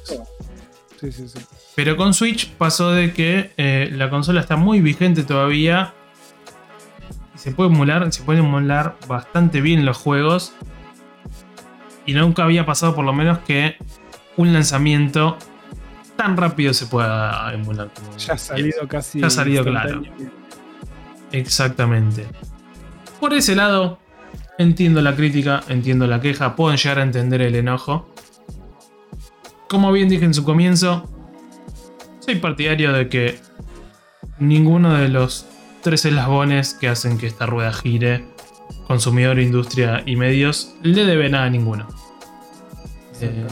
Sí, 1.00 1.12
sí, 1.12 1.28
sí. 1.28 1.38
Pero 1.74 1.96
con 1.96 2.14
Switch 2.14 2.50
pasó 2.52 2.92
de 2.92 3.12
que 3.12 3.52
eh, 3.56 3.90
la 3.92 4.10
consola 4.10 4.40
está 4.40 4.56
muy 4.56 4.80
vigente 4.80 5.24
todavía. 5.24 5.94
Se 7.44 7.52
puede 7.52 7.68
emular, 7.68 8.10
se 8.10 8.22
puede 8.22 8.38
emular 8.38 8.96
bastante 9.06 9.60
bien 9.60 9.84
los 9.84 9.98
juegos. 9.98 10.54
Y 12.06 12.14
nunca 12.14 12.42
había 12.42 12.64
pasado 12.64 12.94
por 12.94 13.04
lo 13.04 13.12
menos 13.12 13.40
que 13.40 13.76
un 14.38 14.54
lanzamiento 14.54 15.36
tan 16.16 16.38
rápido 16.38 16.72
se 16.72 16.86
pueda 16.86 17.52
emular. 17.52 17.90
ya 18.16 18.32
ha 18.32 18.38
salido 18.38 18.88
casi. 18.88 19.20
Ya 19.20 19.26
ha 19.26 19.30
salido 19.30 19.62
claro. 19.62 20.00
Exactamente. 21.32 22.24
Por 23.20 23.34
ese 23.34 23.54
lado, 23.54 23.98
entiendo 24.56 25.02
la 25.02 25.14
crítica, 25.14 25.60
entiendo 25.68 26.06
la 26.06 26.22
queja, 26.22 26.56
puedo 26.56 26.74
llegar 26.74 26.98
a 26.98 27.02
entender 27.02 27.42
el 27.42 27.56
enojo. 27.56 28.08
Como 29.68 29.92
bien 29.92 30.08
dije 30.08 30.24
en 30.24 30.32
su 30.32 30.44
comienzo, 30.44 31.10
soy 32.20 32.36
partidario 32.36 32.94
de 32.94 33.10
que 33.10 33.38
ninguno 34.38 34.94
de 34.94 35.10
los 35.10 35.46
tres 35.84 36.06
eslabones 36.06 36.74
que 36.74 36.88
hacen 36.88 37.18
que 37.18 37.28
esta 37.28 37.46
rueda 37.46 37.72
gire 37.72 38.24
consumidor, 38.88 39.38
industria 39.38 40.02
y 40.04 40.16
medios, 40.16 40.74
le 40.82 41.04
debe 41.04 41.28
nada 41.28 41.44
a 41.44 41.50
ninguno. 41.50 41.86
Eh, 43.20 43.46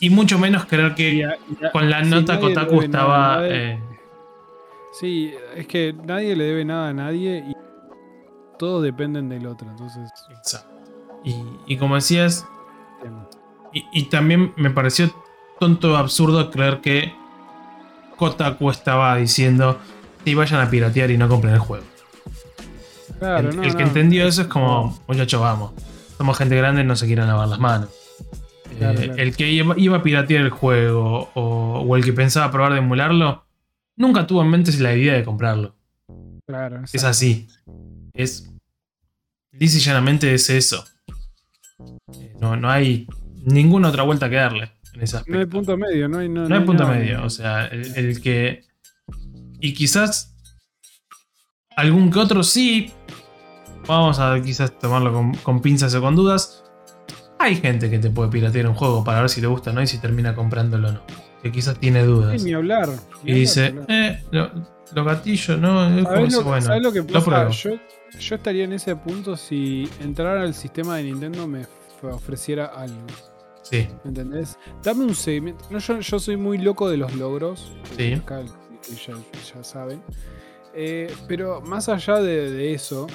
y, 0.00 0.10
mucho 0.10 0.38
menos 0.38 0.66
creer 0.66 0.94
que 0.94 1.28
con 1.72 1.90
la 1.90 2.02
nota 2.02 2.38
Kotaku 2.38 2.82
estaba. 2.82 3.40
Eh, 3.48 3.80
sí, 4.92 5.32
es 5.56 5.66
que 5.66 5.92
nadie 5.92 6.36
le 6.36 6.44
debe 6.44 6.64
nada 6.64 6.90
a 6.90 6.92
nadie 6.92 7.44
y 7.48 7.52
todos 8.58 8.82
dependen 8.82 9.28
del 9.28 9.46
otro. 9.46 9.68
Entonces. 9.68 10.10
Exacto. 10.30 10.76
Y, 11.66 11.76
como 11.76 11.96
decías. 11.96 12.46
Y, 13.72 14.04
también 14.04 14.52
me 14.56 14.70
pareció 14.70 15.12
tonto, 15.58 15.96
absurdo 15.96 16.50
creer 16.50 16.80
que 16.80 17.12
Kotaku 18.16 18.70
estaba 18.70 19.16
diciendo. 19.16 19.78
Si 20.28 20.34
vayan 20.34 20.60
a 20.60 20.68
piratear 20.68 21.10
y 21.10 21.16
no 21.16 21.26
compren 21.26 21.54
el 21.54 21.58
juego 21.58 21.84
el, 23.20 23.76
que 23.76 23.82
entendió 23.82 24.26
eso 24.26 24.42
es 24.42 24.48
como, 24.48 25.02
muchachos, 25.08 25.40
vamos. 25.40 25.72
Somos 26.18 26.36
gente 26.36 26.54
grande, 26.54 26.84
no 26.84 26.96
se 26.96 27.06
quieren 27.06 27.26
lavar 27.26 27.48
las 27.48 27.58
manos. 27.58 27.88
Eh, 28.78 29.14
el 29.16 29.34
que 29.34 29.50
iba, 29.50 29.96
a 29.96 30.02
piratear 30.02 30.42
el 30.44 30.50
juego 30.50 31.30
o, 31.34 31.96
el 31.96 32.04
que 32.04 32.12
pensaba 32.12 32.50
probar 32.52 32.72
de 32.72 32.78
emularlo, 32.78 33.46
nunca 33.96 34.26
tuvo 34.26 34.42
en 34.42 34.50
mente 34.50 34.70
la 34.78 34.94
idea 34.94 35.14
de 35.14 35.24
comprarlo. 35.24 35.74
Claro. 36.46 36.82
Es 36.92 37.04
así. 37.04 37.48
Es. 38.12 38.52
Dice 39.50 39.78
llanamente 39.80 40.34
es 40.34 40.50
eso. 40.50 40.84
Eh, 42.12 42.34
no, 42.38 42.54
no 42.56 42.68
hay 42.70 43.06
ninguna 43.44 43.88
otra 43.88 44.02
vuelta 44.02 44.28
que 44.28 44.36
darle 44.36 44.72
en 44.92 45.02
ese 45.02 45.16
aspecto. 45.16 45.32
No 45.32 45.40
hay 45.40 45.46
punto 45.46 45.76
medio, 45.78 46.06
no 46.06 46.18
hay. 46.18 46.28
No, 46.28 46.54
hay, 46.54 46.64
punto 46.64 46.86
medio. 46.86 47.24
O 47.24 47.30
sea, 47.30 47.66
el 47.66 48.20
que. 48.20 48.67
Y 49.60 49.74
quizás. 49.74 50.34
Algún 51.76 52.10
que 52.10 52.18
otro 52.18 52.42
sí, 52.42 52.92
Vamos 53.88 54.18
a 54.20 54.38
quizás 54.42 54.78
tomarlo 54.78 55.32
con, 55.42 55.62
pinzas 55.62 55.94
o 55.94 56.02
con 56.02 56.14
dudas. 56.14 56.62
Hay 57.38 57.56
gente 57.56 57.88
que 57.88 57.98
te 57.98 58.10
puede 58.10 58.30
piratear 58.30 58.68
un 58.68 58.74
juego 58.74 59.02
para 59.02 59.20
ver 59.20 59.30
si 59.30 59.40
le 59.40 59.46
gusta 59.46 59.70
o 59.70 59.72
no 59.72 59.80
y 59.80 59.86
si 59.86 59.98
termina 59.98 60.34
comprándolo 60.34 60.88
o 60.88 60.92
no. 60.92 61.00
Que 61.42 61.50
quizás 61.50 61.80
tiene 61.80 62.04
dudas. 62.04 62.42
ni 62.44 62.52
hablar. 62.52 62.90
y 63.24 63.32
dice, 63.32 63.74
eh, 63.88 64.22
los 64.30 65.06
gatillos, 65.06 65.58
¿no? 65.58 65.88
Es 65.98 66.04
¿Sabes, 66.04 66.34
lo, 66.34 66.44
bueno, 66.44 66.66
¿sabes 66.66 66.82
lo 66.82 66.92
que 66.92 67.02
pasa? 67.02 67.48
Yo, 67.48 67.70
yo, 68.18 68.34
estaría 68.34 68.64
en 68.64 68.74
ese 68.74 68.94
punto 68.94 69.38
si 69.38 69.88
entrar 70.00 70.36
al 70.36 70.52
sistema 70.52 70.96
de 70.96 71.04
Nintendo 71.04 71.46
me 71.46 71.66
ofreciera 72.02 72.66
algo. 72.66 73.06
Sí. 73.62 73.88
¿Me 74.04 74.10
entendés? 74.10 74.58
Dame 74.82 75.04
un 75.04 75.14
seguimiento. 75.14 75.64
No, 75.70 75.78
yo, 75.78 76.00
yo, 76.00 76.18
soy 76.18 76.36
muy 76.36 76.58
loco 76.58 76.90
de 76.90 76.98
los 76.98 77.14
logros. 77.14 77.72
Sí. 77.96 78.14
Acá, 78.14 78.42
ya, 79.06 79.14
ya, 79.54 79.64
saben. 79.64 80.02
Eh, 80.74 81.12
pero 81.26 81.60
más 81.60 81.88
allá 81.88 82.20
de, 82.20 82.50
de 82.50 82.74
eso, 82.74 83.06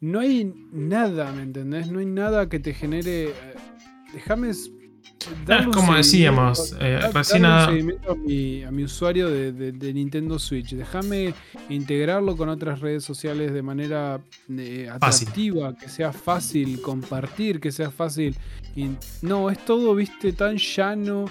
no 0.00 0.20
hay 0.20 0.52
nada, 0.72 1.32
¿me 1.32 1.42
entendés? 1.42 1.90
No 1.90 2.00
hay 2.00 2.06
nada 2.06 2.48
que 2.48 2.60
te 2.60 2.74
genere. 2.74 3.30
Eh, 3.30 3.34
déjame. 4.12 4.52
Como 5.72 5.94
decíamos, 5.94 6.76
eh, 6.78 7.00
recién 7.12 7.46
a... 7.46 7.68
mi, 7.68 8.84
usuario 8.84 9.28
de, 9.28 9.92
Nintendo 9.94 10.38
Switch. 10.38 10.74
Déjame 10.74 11.34
integrarlo 11.70 12.36
con 12.36 12.48
otras 12.48 12.80
redes 12.80 13.02
sociales 13.02 13.52
de 13.52 13.62
manera 13.62 14.20
eh, 14.50 14.88
atractiva, 14.92 15.74
que 15.74 15.88
sea 15.88 16.12
fácil 16.12 16.80
compartir, 16.82 17.58
que 17.58 17.72
sea 17.72 17.90
fácil. 17.90 18.36
no, 19.22 19.50
es 19.50 19.64
todo, 19.64 19.94
viste, 19.94 20.32
tan 20.32 20.58
llano. 20.58 21.24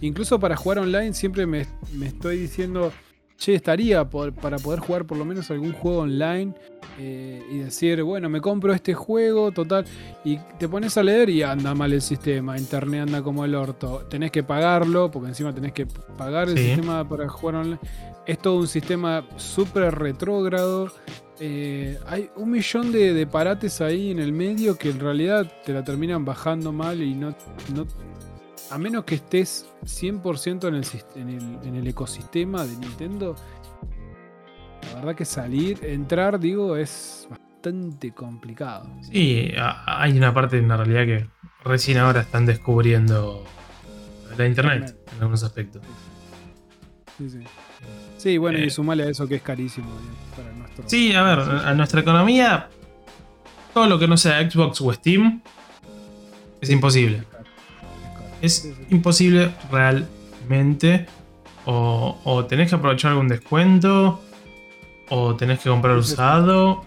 Incluso 0.00 0.38
para 0.38 0.56
jugar 0.56 0.78
online 0.78 1.14
siempre 1.14 1.46
me, 1.46 1.66
estoy 2.02 2.38
diciendo, 2.38 2.92
che, 3.36 3.54
estaría 3.54 4.08
para 4.08 4.58
poder 4.58 4.80
jugar 4.80 5.06
por 5.06 5.18
lo 5.18 5.24
menos 5.24 5.50
algún 5.50 5.72
juego 5.72 6.00
online 6.00 6.54
eh, 6.98 7.42
y 7.50 7.58
decir, 7.58 8.02
bueno, 8.02 8.28
me 8.28 8.40
compro 8.40 8.72
este 8.74 8.94
juego, 8.94 9.50
total, 9.50 9.84
y 10.24 10.38
te 10.58 10.68
pones 10.68 10.96
a 10.98 11.02
leer 11.02 11.30
y 11.30 11.42
anda 11.42 11.74
mal 11.74 11.92
el 11.92 12.02
sistema, 12.02 12.58
internet 12.58 13.02
anda 13.02 13.22
como 13.22 13.44
el 13.44 13.54
orto, 13.54 14.06
tenés 14.10 14.30
que 14.30 14.42
pagarlo, 14.42 15.10
porque 15.10 15.28
encima 15.28 15.54
tenés 15.54 15.72
que 15.72 15.86
pagar 15.86 16.48
el 16.48 16.58
sistema 16.58 17.08
para 17.08 17.28
jugar 17.28 17.56
online. 17.56 17.78
Es 18.26 18.38
todo 18.38 18.58
un 18.58 18.68
sistema 18.68 19.26
súper 19.36 19.96
retrógrado. 19.96 20.92
Eh, 21.40 21.98
hay 22.06 22.30
un 22.36 22.52
millón 22.52 22.92
de, 22.92 23.26
parates 23.26 23.80
ahí 23.80 24.12
en 24.12 24.20
el 24.20 24.32
medio 24.32 24.78
que 24.78 24.90
en 24.90 25.00
realidad 25.00 25.50
te 25.64 25.72
la 25.72 25.82
terminan 25.82 26.24
bajando 26.24 26.70
mal 26.70 27.02
y 27.02 27.14
no, 27.14 27.34
no 27.74 27.86
a 28.72 28.78
menos 28.78 29.04
que 29.04 29.16
estés 29.16 29.66
100% 29.84 30.68
en 30.68 30.74
el, 30.74 30.86
en, 31.14 31.28
el, 31.28 31.68
en 31.68 31.76
el 31.76 31.86
ecosistema 31.86 32.64
de 32.64 32.74
Nintendo, 32.78 33.36
la 34.88 34.94
verdad 34.94 35.14
que 35.14 35.26
salir, 35.26 35.84
entrar, 35.84 36.40
digo, 36.40 36.76
es 36.76 37.28
bastante 37.28 38.12
complicado. 38.12 38.88
Sí, 39.02 39.52
hay 39.86 40.16
una 40.16 40.32
parte 40.32 40.56
de 40.56 40.62
una 40.62 40.78
realidad 40.78 41.04
que 41.04 41.28
recién 41.64 41.98
ahora 41.98 42.22
están 42.22 42.46
descubriendo 42.46 43.44
la 44.38 44.46
internet 44.46 44.96
en 45.08 45.18
algunos 45.20 45.42
aspectos. 45.42 45.82
Sí, 47.18 47.28
sí. 47.28 47.40
Sí, 48.16 48.38
bueno, 48.38 48.58
y 48.58 48.64
eh. 48.64 48.70
sumale 48.70 49.02
a 49.02 49.10
eso 49.10 49.28
que 49.28 49.34
es 49.34 49.42
carísimo 49.42 49.90
para 50.34 50.50
nuestro. 50.52 50.88
Sí, 50.88 51.12
a 51.12 51.22
ver, 51.22 51.40
a 51.40 51.74
nuestra 51.74 52.00
economía, 52.00 52.70
todo 53.74 53.86
lo 53.86 53.98
que 53.98 54.08
no 54.08 54.16
sea 54.16 54.50
Xbox 54.50 54.80
o 54.80 54.92
Steam 54.94 55.42
es 56.60 56.70
imposible. 56.70 57.24
Es 58.42 58.70
imposible 58.90 59.54
realmente. 59.70 61.06
O, 61.64 62.18
o 62.24 62.44
tenés 62.44 62.68
que 62.68 62.74
aprovechar 62.74 63.12
algún 63.12 63.28
descuento 63.28 64.20
o 65.14 65.36
tenés 65.36 65.60
que 65.60 65.68
comprar 65.68 65.96
usado, 65.96 66.82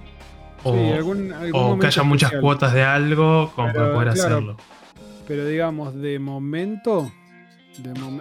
o, 0.64 1.78
que 1.80 1.88
haya 1.88 2.01
muchas 2.01 2.32
cuotas 2.41 2.74
de 2.74 2.84
algo 2.84 3.51
como 3.56 3.72
para 3.72 3.93
poder 3.93 4.10
hacerlo. 4.10 4.58
Pero 5.28 5.45
digamos, 5.45 5.93
de 5.93 6.18
momento, 6.18 7.12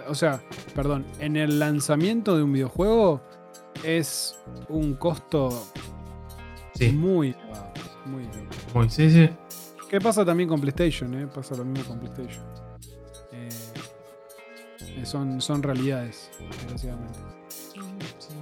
o 0.07 0.13
sea, 0.13 0.41
perdón, 0.75 1.05
en 1.19 1.37
el 1.37 1.57
lanzamiento 1.57 2.37
de 2.37 2.43
un 2.43 2.53
videojuego 2.53 3.23
es 3.83 4.39
un 4.69 4.93
costo 4.93 5.49
muy 6.93 7.35
muy, 8.05 8.27
muy 8.75 8.89
sí, 8.91 9.09
sí. 9.09 9.27
¿Qué 9.89 9.99
pasa 9.99 10.23
también 10.23 10.47
con 10.47 10.61
PlayStation? 10.61 11.15
Eh? 11.15 11.27
Pasa 11.33 11.55
lo 11.55 11.65
mismo 11.65 11.85
con 11.85 11.99
PlayStation. 11.99 12.43
Son, 15.05 15.39
son 15.39 15.61
realidades, 15.61 16.31
desgraciadamente. 16.49 17.19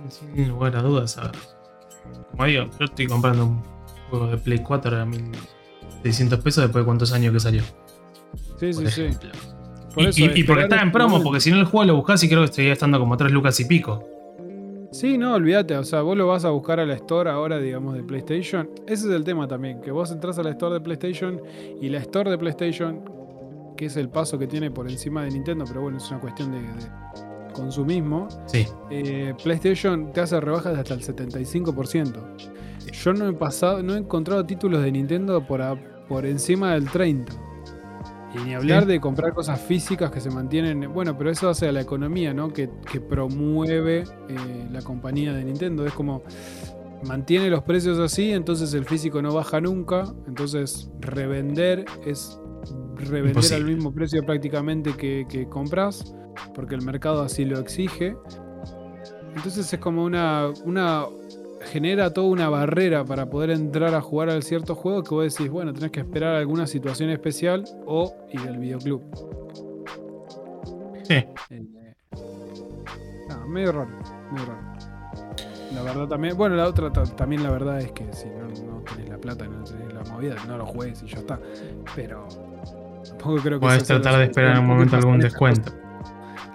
Sin, 0.09 0.47
lugar 0.47 0.76
a 0.76 0.82
dudas, 0.82 1.20
Como 2.32 2.45
digo, 2.45 2.66
yo 2.80 2.86
estoy 2.86 3.07
comprando 3.07 3.45
un 3.45 3.64
juego 4.09 4.28
de 4.28 4.38
Play 4.38 4.59
4 4.59 5.01
a 5.01 5.05
1600 5.05 6.39
pesos 6.39 6.64
después 6.64 6.84
de 6.84 6.86
cuántos 6.86 7.11
años 7.11 7.34
que 7.34 7.39
salió. 7.39 7.64
Sí, 8.59 8.74
sí, 8.74 8.88
sí. 8.88 9.09
y, 10.36 10.43
porque 10.43 10.64
está 10.64 10.82
en 10.82 10.91
promo, 10.91 11.22
porque 11.22 11.41
si 11.41 11.51
no 11.51 11.57
el 11.57 11.66
juego 11.66 11.86
lo 11.86 11.95
buscas 11.97 12.24
y 12.24 12.30
creo 12.30 12.39
que 12.39 12.45
estaría 12.45 12.74
estando 12.74 12.99
como 12.99 13.18
3 13.18 13.32
lucas 13.32 13.59
y 13.59 13.66
pico. 13.66 14.07
Sí, 14.93 15.18
no, 15.18 15.34
olvídate. 15.34 15.76
O 15.76 15.84
sea, 15.84 16.01
vos 16.01 16.16
lo 16.16 16.28
vas 16.28 16.45
a 16.45 16.51
buscar 16.51 16.80
a 16.80 16.86
la 16.86 16.93
store 16.93 17.30
ahora, 17.30 17.57
digamos, 17.57 17.95
de 17.95 18.03
PlayStation. 18.03 18.70
Ese 18.86 19.07
es 19.07 19.14
el 19.14 19.24
tema 19.24 19.47
también, 19.47 19.82
que 19.82 19.91
vos 19.91 20.11
entras 20.11 20.38
a 20.38 20.43
la 20.43 20.51
store 20.51 20.76
de 20.76 20.82
PlayStation 20.82 21.41
y 21.82 21.89
la 21.89 21.97
store 21.97 22.30
de 22.30 22.38
PlayStation, 22.38 23.03
que 23.76 23.86
es 23.86 23.97
el 23.97 24.09
paso 24.09 24.38
que 24.38 24.47
tiene 24.47 24.71
por 24.71 24.89
encima 24.89 25.24
de 25.24 25.32
Nintendo, 25.32 25.65
pero 25.67 25.82
bueno, 25.82 25.97
es 25.97 26.09
una 26.09 26.19
cuestión 26.19 26.51
de, 26.51 26.61
consumismo. 27.53 28.28
Sí. 28.47 28.65
Eh, 28.89 29.34
PlayStation 29.43 30.11
te 30.11 30.21
hace 30.21 30.39
rebajas 30.39 30.74
de 30.74 30.80
hasta 30.82 30.93
el 30.95 31.01
75%. 31.01 32.38
Yo 32.91 33.13
no 33.13 33.30
he 33.30 33.34
pasado, 33.34 33.82
no 33.82 33.95
he 33.95 33.97
encontrado 33.97 34.45
títulos 34.45 34.84
de 34.84 34.91
Nintendo 34.91 35.45
por, 35.45 35.61
por 36.07 36.26
encima 36.26 36.74
del 36.74 36.88
30%. 36.88 37.26
Y 38.36 38.39
ni 38.39 38.55
hablar 38.55 38.88
de 38.88 38.99
comprar 38.99 39.34
cosas 39.34 39.61
físicas 39.61 40.09
que 40.09 40.19
se 40.19 40.32
mantienen. 40.32 40.91
Bueno, 40.91 41.15
pero 41.15 41.30
eso 41.30 41.49
hace 41.49 41.67
a 41.67 41.71
la 41.71 41.82
economía, 41.82 42.34
¿no? 42.34 42.51
Que, 42.51 42.67
promueve 43.07 44.05
eh, 44.28 44.67
la 44.71 44.82
compañía 44.82 45.34
de 45.34 45.43
Nintendo. 45.43 45.86
Es 45.86 45.93
como 45.93 46.24
mantiene 47.03 47.49
los 47.49 47.63
precios 47.63 47.99
así, 47.99 48.32
entonces 48.32 48.74
el 48.74 48.86
físico 48.86 49.21
no 49.21 49.34
baja 49.34 49.61
nunca. 49.61 50.05
Entonces 50.28 50.89
revender 50.99 51.86
es 52.05 52.39
revender 53.07 53.53
al 53.53 53.65
mismo 53.65 53.93
precio 53.93 54.23
prácticamente 54.25 54.93
que, 54.95 55.25
que 55.29 55.47
compras, 55.47 56.15
porque 56.53 56.75
el 56.75 56.81
mercado 56.81 57.21
así 57.21 57.45
lo 57.45 57.59
exige. 57.59 58.15
Entonces 59.35 59.73
es 59.73 59.79
como 59.79 60.03
una, 60.03 60.49
una 60.65 61.05
genera 61.63 62.13
toda 62.13 62.27
una 62.27 62.49
barrera 62.49 63.05
para 63.05 63.29
poder 63.29 63.51
entrar 63.51 63.93
a 63.95 64.01
jugar 64.01 64.29
al 64.29 64.43
cierto 64.43 64.75
juego 64.75 65.03
que 65.03 65.15
vos 65.15 65.35
decís, 65.35 65.51
bueno, 65.51 65.73
tenés 65.73 65.91
que 65.91 66.01
esperar 66.01 66.35
alguna 66.35 66.67
situación 66.67 67.09
especial 67.09 67.63
o 67.85 68.13
ir 68.31 68.41
al 68.41 68.57
videoclub. 68.57 69.01
Sí. 71.03 71.25
Eh, 71.49 71.65
medio 73.47 73.71
raro, 73.71 73.89
medio 74.31 74.45
raro. 74.45 74.73
La 75.73 75.81
verdad 75.81 76.07
también, 76.07 76.37
bueno, 76.37 76.55
la 76.55 76.67
otra 76.67 76.91
también 76.91 77.43
la 77.43 77.49
verdad 77.49 77.79
es 77.79 77.91
que 77.91 78.11
si 78.13 78.27
no, 78.29 78.81
tenés 78.83 79.09
la 79.09 79.17
plata, 79.17 79.47
no 79.47 79.63
tenés 79.63 79.93
la 79.93 80.03
movida, 80.03 80.35
no 80.47 80.57
lo 80.57 80.65
juegues 80.65 81.01
y 81.03 81.07
ya 81.07 81.17
está. 81.17 81.39
Pero 81.95 82.27
tampoco 83.09 83.37
creo 83.41 83.59
que... 83.59 83.65
Puedes 83.65 83.83
tratar 83.83 84.17
de 84.17 84.25
esperar 84.25 84.55
en 84.55 84.63
un 84.63 84.67
momento 84.67 84.95
algún 84.95 85.19
descuento. 85.19 85.73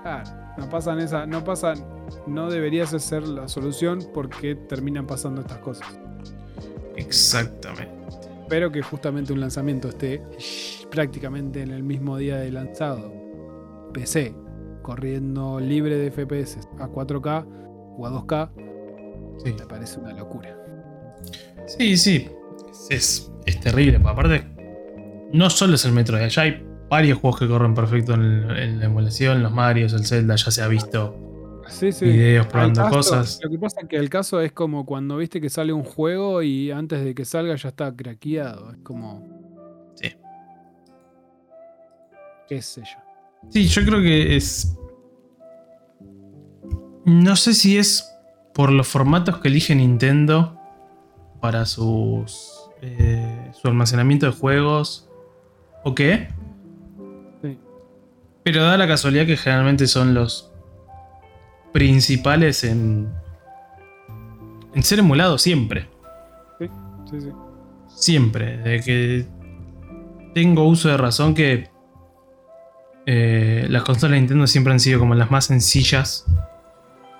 Claro, 0.03 0.31
no 0.57 0.69
pasan 0.69 1.01
esa, 1.01 1.27
no 1.27 1.45
pasan 1.45 1.85
no 2.27 2.51
deberías 2.51 2.91
ser 2.91 3.27
la 3.27 3.49
solución 3.49 4.01
porque 4.13 4.55
terminan 4.55 5.07
pasando 5.07 5.41
estas 5.41 5.59
cosas. 5.59 5.99
Exactamente. 6.97 7.93
Pero 8.49 8.73
que 8.73 8.83
justamente 8.83 9.33
un 9.33 9.41
lanzamiento 9.41 9.89
esté 9.89 10.23
prácticamente 10.91 11.63
en 11.63 11.71
el 11.71 11.83
mismo 11.83 12.17
día 12.17 12.37
de 12.37 12.51
lanzado. 12.51 13.13
PC, 13.93 14.35
corriendo 14.83 15.61
libre 15.61 15.97
de 15.97 16.11
FPS 16.11 16.59
a 16.79 16.89
4K 16.89 17.47
o 17.97 18.07
a 18.07 18.11
2K, 18.11 18.51
me 19.45 19.67
parece 19.67 19.99
una 20.01 20.13
locura. 20.13 20.57
Sí, 21.67 21.97
sí, 21.97 22.31
es, 22.91 23.31
terrible. 23.63 24.01
Aparte, 24.05 24.45
no 25.33 25.51
solo 25.51 25.75
es 25.75 25.85
el 25.85 25.93
Metro, 25.93 26.25
ya 26.27 26.43
hay 26.43 26.65
varios 26.89 27.19
juegos 27.19 27.41
que 27.41 27.49
corren 27.49 27.75
perfecto 27.75 28.15
en, 28.15 28.51
en 28.51 28.79
la 28.79 28.87
emulación, 28.87 29.43
los 29.43 29.53
Marios, 29.53 29.93
el 29.93 30.07
Zelda, 30.07 30.37
ya 30.37 30.51
se 30.51 30.63
ha 30.63 30.69
visto 30.69 31.29
sí, 31.69 31.93
sí. 31.93 32.05
videos 32.07 32.47
probando 32.47 32.89
cosas. 32.89 33.41
Lo 33.43 33.51
que 33.51 33.59
pasa 33.59 33.81
es 33.83 33.89
que 33.89 33.97
el 33.97 34.11
caso 34.11 34.41
es 34.41 34.53
como 34.53 34.85
cuando 34.85 35.17
viste 35.17 35.41
que 35.41 35.51
sale 35.51 35.73
un 35.73 35.85
juego 35.85 36.43
y 36.43 36.71
antes 36.71 37.05
de 37.05 37.15
que 37.15 37.25
salga 37.25 37.55
ya 37.55 37.69
está 37.69 37.95
craqueado. 37.95 38.73
Es 38.73 38.79
como. 38.83 39.27
Sí. 39.95 40.13
¿Qué 42.49 42.63
sé 42.63 42.83
yo? 42.83 42.99
Sí, 43.51 43.67
yo 43.67 43.85
creo 43.85 44.01
que 44.01 44.37
es. 44.37 44.77
No 47.05 47.37
sé 47.37 47.55
si 47.55 47.79
es 47.79 48.05
por 48.55 48.71
los 48.71 48.87
formatos 48.87 49.39
que 49.39 49.49
elige 49.49 49.75
Nintendo 49.75 50.59
para 51.41 51.67
sus. 51.67 52.55
Eh, 52.81 53.51
su 53.61 53.69
almacenamiento 53.69 54.27
de 54.27 54.33
juegos. 54.33 55.08
¿O 55.85 55.95
qué? 55.95 56.29
Sí. 57.43 57.59
Pero 58.45 58.63
da 58.65 58.77
la 58.77 58.87
casualidad 58.87 59.27
que 59.27 59.37
generalmente 59.37 59.87
son 59.87 60.15
los 60.15 60.51
principales 61.73 62.65
en, 62.65 63.09
en 64.75 64.83
ser 64.83 64.99
emulado 64.99 65.39
siempre. 65.39 65.89
Sí, 66.59 66.67
sí, 67.11 67.21
sí. 67.21 67.33
Siempre. 67.89 68.59
De 68.59 68.81
que 68.81 69.27
tengo 70.35 70.65
uso 70.65 70.89
de 70.89 70.97
razón 70.97 71.35
que 71.35 71.69
eh, 73.07 73.67
las 73.71 73.85
consolas 73.85 74.13
de 74.13 74.21
Nintendo 74.21 74.47
siempre 74.47 74.73
han 74.73 74.81
sido 74.81 74.99
como 75.01 75.15
las 75.15 75.31
más 75.31 75.47
sencillas 75.47 76.27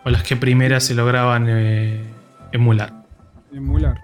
o 0.05 0.11
las 0.11 0.23
que 0.23 0.37
primeras 0.37 0.85
se 0.85 0.95
lograban 0.95 1.47
eh, 1.49 2.05
emular. 2.53 3.05
Emular. 3.53 4.01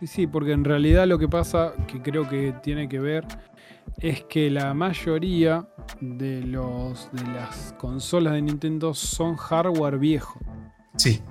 Sí, 0.00 0.06
sí, 0.06 0.26
porque 0.26 0.52
en 0.52 0.64
realidad 0.64 1.06
lo 1.06 1.18
que 1.18 1.28
pasa, 1.28 1.72
que 1.86 2.02
creo 2.02 2.28
que 2.28 2.52
tiene 2.62 2.88
que 2.88 2.98
ver, 2.98 3.24
es 3.98 4.24
que 4.24 4.50
la 4.50 4.74
mayoría 4.74 5.68
de, 6.00 6.42
los, 6.42 7.08
de 7.12 7.24
las 7.32 7.74
consolas 7.78 8.34
de 8.34 8.42
Nintendo 8.42 8.94
son 8.94 9.36
hardware 9.36 9.98
viejo. 9.98 10.38
Sí. 10.96 11.22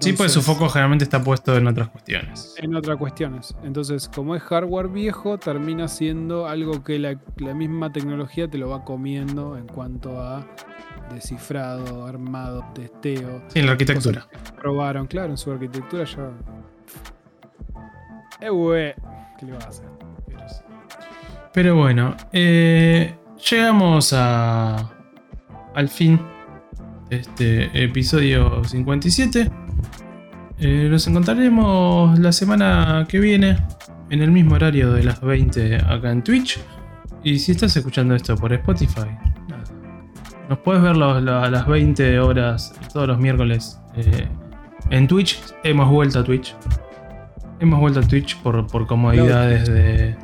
sí, 0.00 0.12
pues 0.12 0.32
su 0.32 0.42
foco 0.42 0.68
generalmente 0.68 1.04
está 1.04 1.22
puesto 1.22 1.56
en 1.56 1.66
otras 1.66 1.88
cuestiones. 1.88 2.54
En 2.58 2.74
otras 2.74 2.96
cuestiones. 2.98 3.54
Entonces, 3.62 4.08
como 4.08 4.34
es 4.34 4.42
hardware 4.42 4.88
viejo, 4.88 5.38
termina 5.38 5.88
siendo 5.88 6.46
algo 6.46 6.82
que 6.84 6.98
la, 6.98 7.18
misma 7.54 7.92
tecnología 7.92 8.48
te 8.48 8.58
lo 8.58 8.68
va 8.68 8.84
comiendo 8.84 9.56
en 9.56 9.66
cuanto 9.66 10.20
a 10.20 10.46
descifrado, 11.12 12.06
armado, 12.06 12.64
testeo. 12.74 13.42
Sí, 13.48 13.60
en 13.60 13.66
la 13.66 13.72
arquitectura. 13.72 14.28
Probaron, 14.60 15.06
claro, 15.06 15.30
en 15.30 15.38
su 15.38 15.50
arquitectura 15.50 16.04
ya. 16.04 16.30
Eh, 18.40 18.94
¿qué 19.38 19.46
le 19.46 19.52
va 19.52 19.58
a 19.58 19.68
hacer? 19.68 19.97
Pero 21.52 21.76
bueno, 21.76 22.14
eh, 22.32 23.14
llegamos 23.50 24.12
a, 24.12 24.90
al 25.74 25.88
fin 25.88 26.20
de 27.08 27.16
este 27.16 27.84
episodio 27.84 28.62
57. 28.64 29.50
Eh, 30.60 30.88
nos 30.90 31.06
encontraremos 31.06 32.18
la 32.18 32.32
semana 32.32 33.06
que 33.08 33.18
viene 33.20 33.58
en 34.10 34.22
el 34.22 34.30
mismo 34.30 34.56
horario 34.56 34.92
de 34.92 35.04
las 35.04 35.20
20 35.20 35.76
acá 35.76 36.10
en 36.10 36.22
Twitch. 36.22 36.60
Y 37.24 37.38
si 37.38 37.52
estás 37.52 37.76
escuchando 37.76 38.14
esto 38.14 38.36
por 38.36 38.52
Spotify, 38.52 39.08
nos 40.48 40.58
puedes 40.58 40.82
ver 40.82 40.92
a 40.92 41.50
las 41.50 41.66
20 41.66 42.20
horas 42.20 42.74
todos 42.92 43.08
los 43.08 43.18
miércoles 43.18 43.80
eh, 43.96 44.28
en 44.90 45.08
Twitch. 45.08 45.40
Hemos 45.64 45.88
vuelto 45.88 46.20
a 46.20 46.24
Twitch. 46.24 46.54
Hemos 47.60 47.80
vuelto 47.80 48.00
a 48.00 48.02
Twitch 48.02 48.36
por, 48.38 48.66
por 48.66 48.86
comodidades 48.86 49.68
de, 49.68 50.16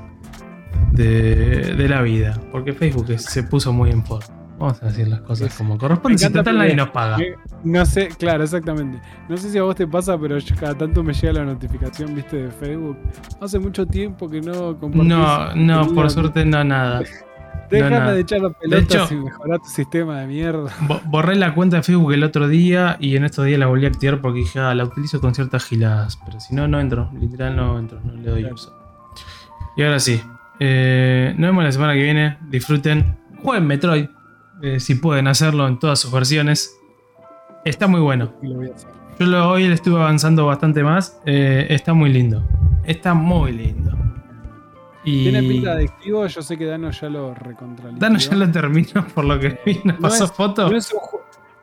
de, 0.95 1.86
la 1.88 2.03
vida. 2.03 2.40
Porque 2.51 2.72
Facebook 2.72 3.18
se 3.18 3.42
puso 3.45 3.72
muy 3.72 3.90
en 3.90 4.05
forma. 4.05 4.26
Vamos 4.59 4.80
a 4.82 4.86
decir 4.86 5.09
las 5.09 5.20
cosas 5.22 5.55
como 5.57 5.76
corresponde. 5.76 6.16
Si 6.18 6.32
total 6.32 6.59
nadie 6.59 6.76
nos 6.76 6.90
paga. 6.90 7.18
No 7.64 7.84
sé, 7.84 8.09
claro, 8.09 8.45
exactamente. 8.45 9.01
No 9.28 9.36
sé 9.36 9.51
si 9.51 9.59
a 9.59 9.62
vos 9.62 9.74
te 9.74 9.86
pasa, 9.86 10.16
pero 10.16 10.38
cada 10.59 10.74
tanto 10.74 11.03
me 11.03 11.12
llega 11.12 11.32
la 11.32 11.45
notificación, 11.45 12.14
viste, 12.14 12.45
de 12.45 12.51
Facebook. 12.51 12.97
Hace 13.40 13.59
mucho 13.59 13.84
tiempo 13.86 14.30
que 14.30 14.40
no 14.40 14.78
No, 14.92 15.55
no, 15.55 15.86
por 15.95 16.11
suerte 16.11 16.45
no 16.45 16.62
nada. 16.62 17.03
Déjame 17.70 18.12
de 18.12 18.20
echar 18.20 18.40
la 18.40 18.51
pelota 18.51 19.09
y 19.11 19.14
mejorar 19.16 19.59
tu 19.61 19.68
sistema 19.68 20.20
de 20.20 20.26
mierda. 20.26 20.70
Borré 21.07 21.34
la 21.34 21.55
cuenta 21.55 21.78
de 21.78 21.82
Facebook 21.82 22.12
el 22.12 22.22
otro 22.22 22.47
día 22.47 22.97
y 23.01 23.16
en 23.16 23.24
estos 23.24 23.47
días 23.47 23.59
la 23.59 23.66
volví 23.66 23.86
a 23.86 23.88
activar 23.88 24.20
porque 24.20 24.40
dije, 24.40 24.61
ah, 24.61 24.74
la 24.74 24.84
utilizo 24.84 25.20
con 25.20 25.34
ciertas 25.34 25.64
giladas. 25.64 26.18
Pero 26.24 26.38
si 26.40 26.55
no, 26.55 26.68
no 26.68 26.78
entro. 26.78 27.11
Literal 27.18 27.57
no 27.57 27.78
entro, 27.78 28.01
no 28.05 28.12
le 28.12 28.30
doy 28.30 28.45
uso. 28.45 28.72
Y 29.76 29.82
ahora 29.82 29.99
sí, 29.99 30.20
eh, 30.61 31.34
nos 31.36 31.48
vemos 31.48 31.64
la 31.64 31.72
semana 31.72 31.94
que 31.94 32.02
viene. 32.02 32.38
Disfruten. 32.48 33.16
Jueguen 33.42 33.66
Metroid. 33.66 34.07
Eh, 34.62 34.80
si 34.80 34.94
pueden 34.94 35.26
hacerlo 35.26 35.66
en 35.66 35.78
todas 35.78 35.98
sus 35.98 36.12
versiones. 36.12 36.74
Está 37.64 37.86
muy 37.86 38.00
bueno. 38.00 38.32
Yo 39.18 39.26
lo, 39.26 39.50
hoy 39.50 39.66
le 39.68 39.74
estuve 39.74 39.96
avanzando 40.00 40.46
bastante 40.46 40.82
más. 40.82 41.20
Eh, 41.26 41.66
está 41.70 41.92
muy 41.94 42.12
lindo. 42.12 42.42
Está 42.84 43.14
muy 43.14 43.52
lindo. 43.52 43.92
Y 45.07 45.24
Tiene 45.24 45.42
pinta 45.42 45.70
de 45.70 45.76
adictivo, 45.76 46.26
yo 46.26 46.40
sé 46.40 46.57
que 46.57 46.64
Dano 46.64 46.90
ya 46.90 47.11
lo 47.11 47.34
recontralió. 47.34 47.98
Dano 47.98 48.18
ya 48.18 48.34
lo 48.36 48.50
terminó 48.50 49.07
por 49.14 49.24
lo 49.26 49.38
que 49.38 49.59
vi, 49.66 49.74
nos 49.84 49.96
No 49.96 50.00
pasó 50.00 50.24
es- 50.24 50.32
foto. 50.32 50.70
No 50.70 50.76
es 50.76 50.90
un, 50.92 51.00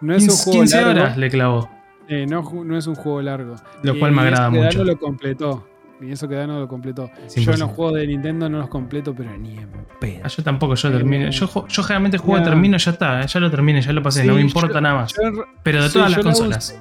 no 0.02 0.14
es 0.16 0.24
un 0.24 0.30
15, 0.30 0.44
juego 0.44 0.60
15 0.62 0.76
largo. 0.82 0.92
horas 1.02 1.18
le 1.18 1.30
clavó. 1.30 1.70
eh, 2.08 2.26
no, 2.28 2.78
es 2.78 2.86
un 2.88 2.96
juego 2.96 3.22
largo. 3.22 3.56
Lo 3.82 3.98
cual 3.98 4.12
me 4.12 4.22
agrada 4.22 4.50
mucho. 4.52 4.80
Dano 4.80 4.84
lo 4.84 5.00
completó. 5.00 5.68
Y 6.02 6.12
eso 6.12 6.28
que 6.28 6.36
Dano 6.36 6.60
lo 6.60 6.68
completó. 6.68 7.08
Yo 7.08 7.28
100%. 7.28 7.54
en 7.54 7.60
los 7.60 7.70
juegos 7.72 7.94
de 7.96 8.08
Nintendo 8.08 8.50
no 8.50 8.60
los 8.60 8.70
completo, 8.70 9.14
pero 9.16 9.38
ni 9.38 9.58
en 9.58 9.70
pedo. 10.00 10.22
Ah, 10.24 10.28
yo 10.28 10.44
tampoco, 10.44 10.76
yo 10.76 10.92
termino. 10.92 11.30
Yo, 11.30 11.48
generalmente 11.68 12.18
juego, 12.18 12.38
ya. 12.40 12.44
termino, 12.50 12.78
ya 12.78 12.92
está, 12.92 13.22
eh, 13.22 13.28
ya 13.28 13.40
lo 13.40 13.52
terminé, 13.52 13.82
ya 13.82 13.94
lo 13.94 14.02
pasé, 14.02 14.22
Sí, 14.22 14.28
no 14.28 14.36
me 14.36 14.42
importa 14.42 14.74
yo- 14.76 14.82
nada 14.82 14.96
más. 14.96 15.14
Yo 15.14 15.44
Pero 15.64 15.84
de 15.84 15.90
sí, 15.90 15.94
todas 15.94 16.10
las 16.12 16.18
la 16.18 16.24
consolas, 16.24 16.80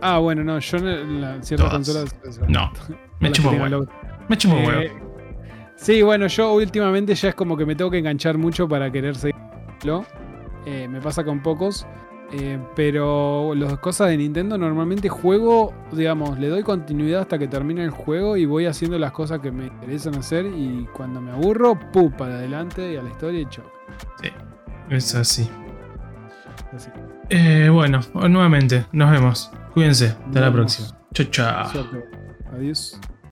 Ah, 0.00 0.18
bueno, 0.18 0.44
no, 0.44 0.58
yo 0.58 0.76
en 0.78 1.20
la, 1.20 1.42
ciertas 1.42 1.70
Todas. 1.84 2.12
consolas. 2.14 2.48
no. 2.48 2.72
Me 3.20 3.30
chupo 3.32 3.50
huevo. 3.50 3.86
Me 4.28 4.36
chupo 4.36 4.56
Eh, 4.56 4.66
huevo. 4.66 5.10
Sí, 5.76 6.02
bueno, 6.02 6.26
yo 6.26 6.52
últimamente 6.54 7.14
ya 7.14 7.30
es 7.30 7.34
como 7.34 7.56
que 7.56 7.64
me 7.64 7.74
tengo 7.74 7.90
que 7.90 7.98
enganchar 7.98 8.36
mucho 8.36 8.68
para 8.68 8.90
querer 8.92 9.16
seguirlo. 9.16 10.04
Eh, 10.66 10.86
me 10.88 11.00
pasa 11.00 11.24
con 11.24 11.42
pocos. 11.42 11.86
Eh, 12.32 12.58
pero 12.76 13.54
las 13.54 13.78
cosas 13.78 14.08
de 14.08 14.16
Nintendo 14.16 14.56
normalmente 14.58 15.08
juego, 15.08 15.72
digamos, 15.92 16.38
le 16.38 16.48
doy 16.48 16.62
continuidad 16.62 17.22
hasta 17.22 17.38
que 17.38 17.48
termine 17.48 17.82
el 17.84 17.90
juego 17.90 18.36
y 18.36 18.44
voy 18.46 18.66
haciendo 18.66 18.98
las 18.98 19.12
cosas 19.12 19.40
que 19.40 19.50
me 19.50 19.66
interesan 19.66 20.14
hacer 20.16 20.46
y 20.46 20.86
cuando 20.92 21.20
me 21.20 21.32
aburro, 21.32 21.78
¡pum! 21.92 22.10
para 22.12 22.34
adelante 22.34 22.92
y 22.92 22.96
a 22.96 23.02
la 23.02 23.10
historia 23.10 23.40
y 23.40 23.46
chao. 23.46 23.64
Sí, 24.22 24.28
es 24.90 25.14
así. 25.14 25.50
Así. 26.74 26.90
Eh, 27.28 27.68
bueno, 27.72 28.00
nuevamente, 28.28 28.86
nos 28.92 29.10
vemos. 29.10 29.50
Cuídense. 29.74 30.06
Hasta 30.08 30.26
Nos 30.26 30.34
la 30.34 30.40
vemos. 30.50 30.54
próxima. 30.76 31.00
Chao, 31.12 31.26
chao. 31.26 31.84
Adiós. 32.52 33.00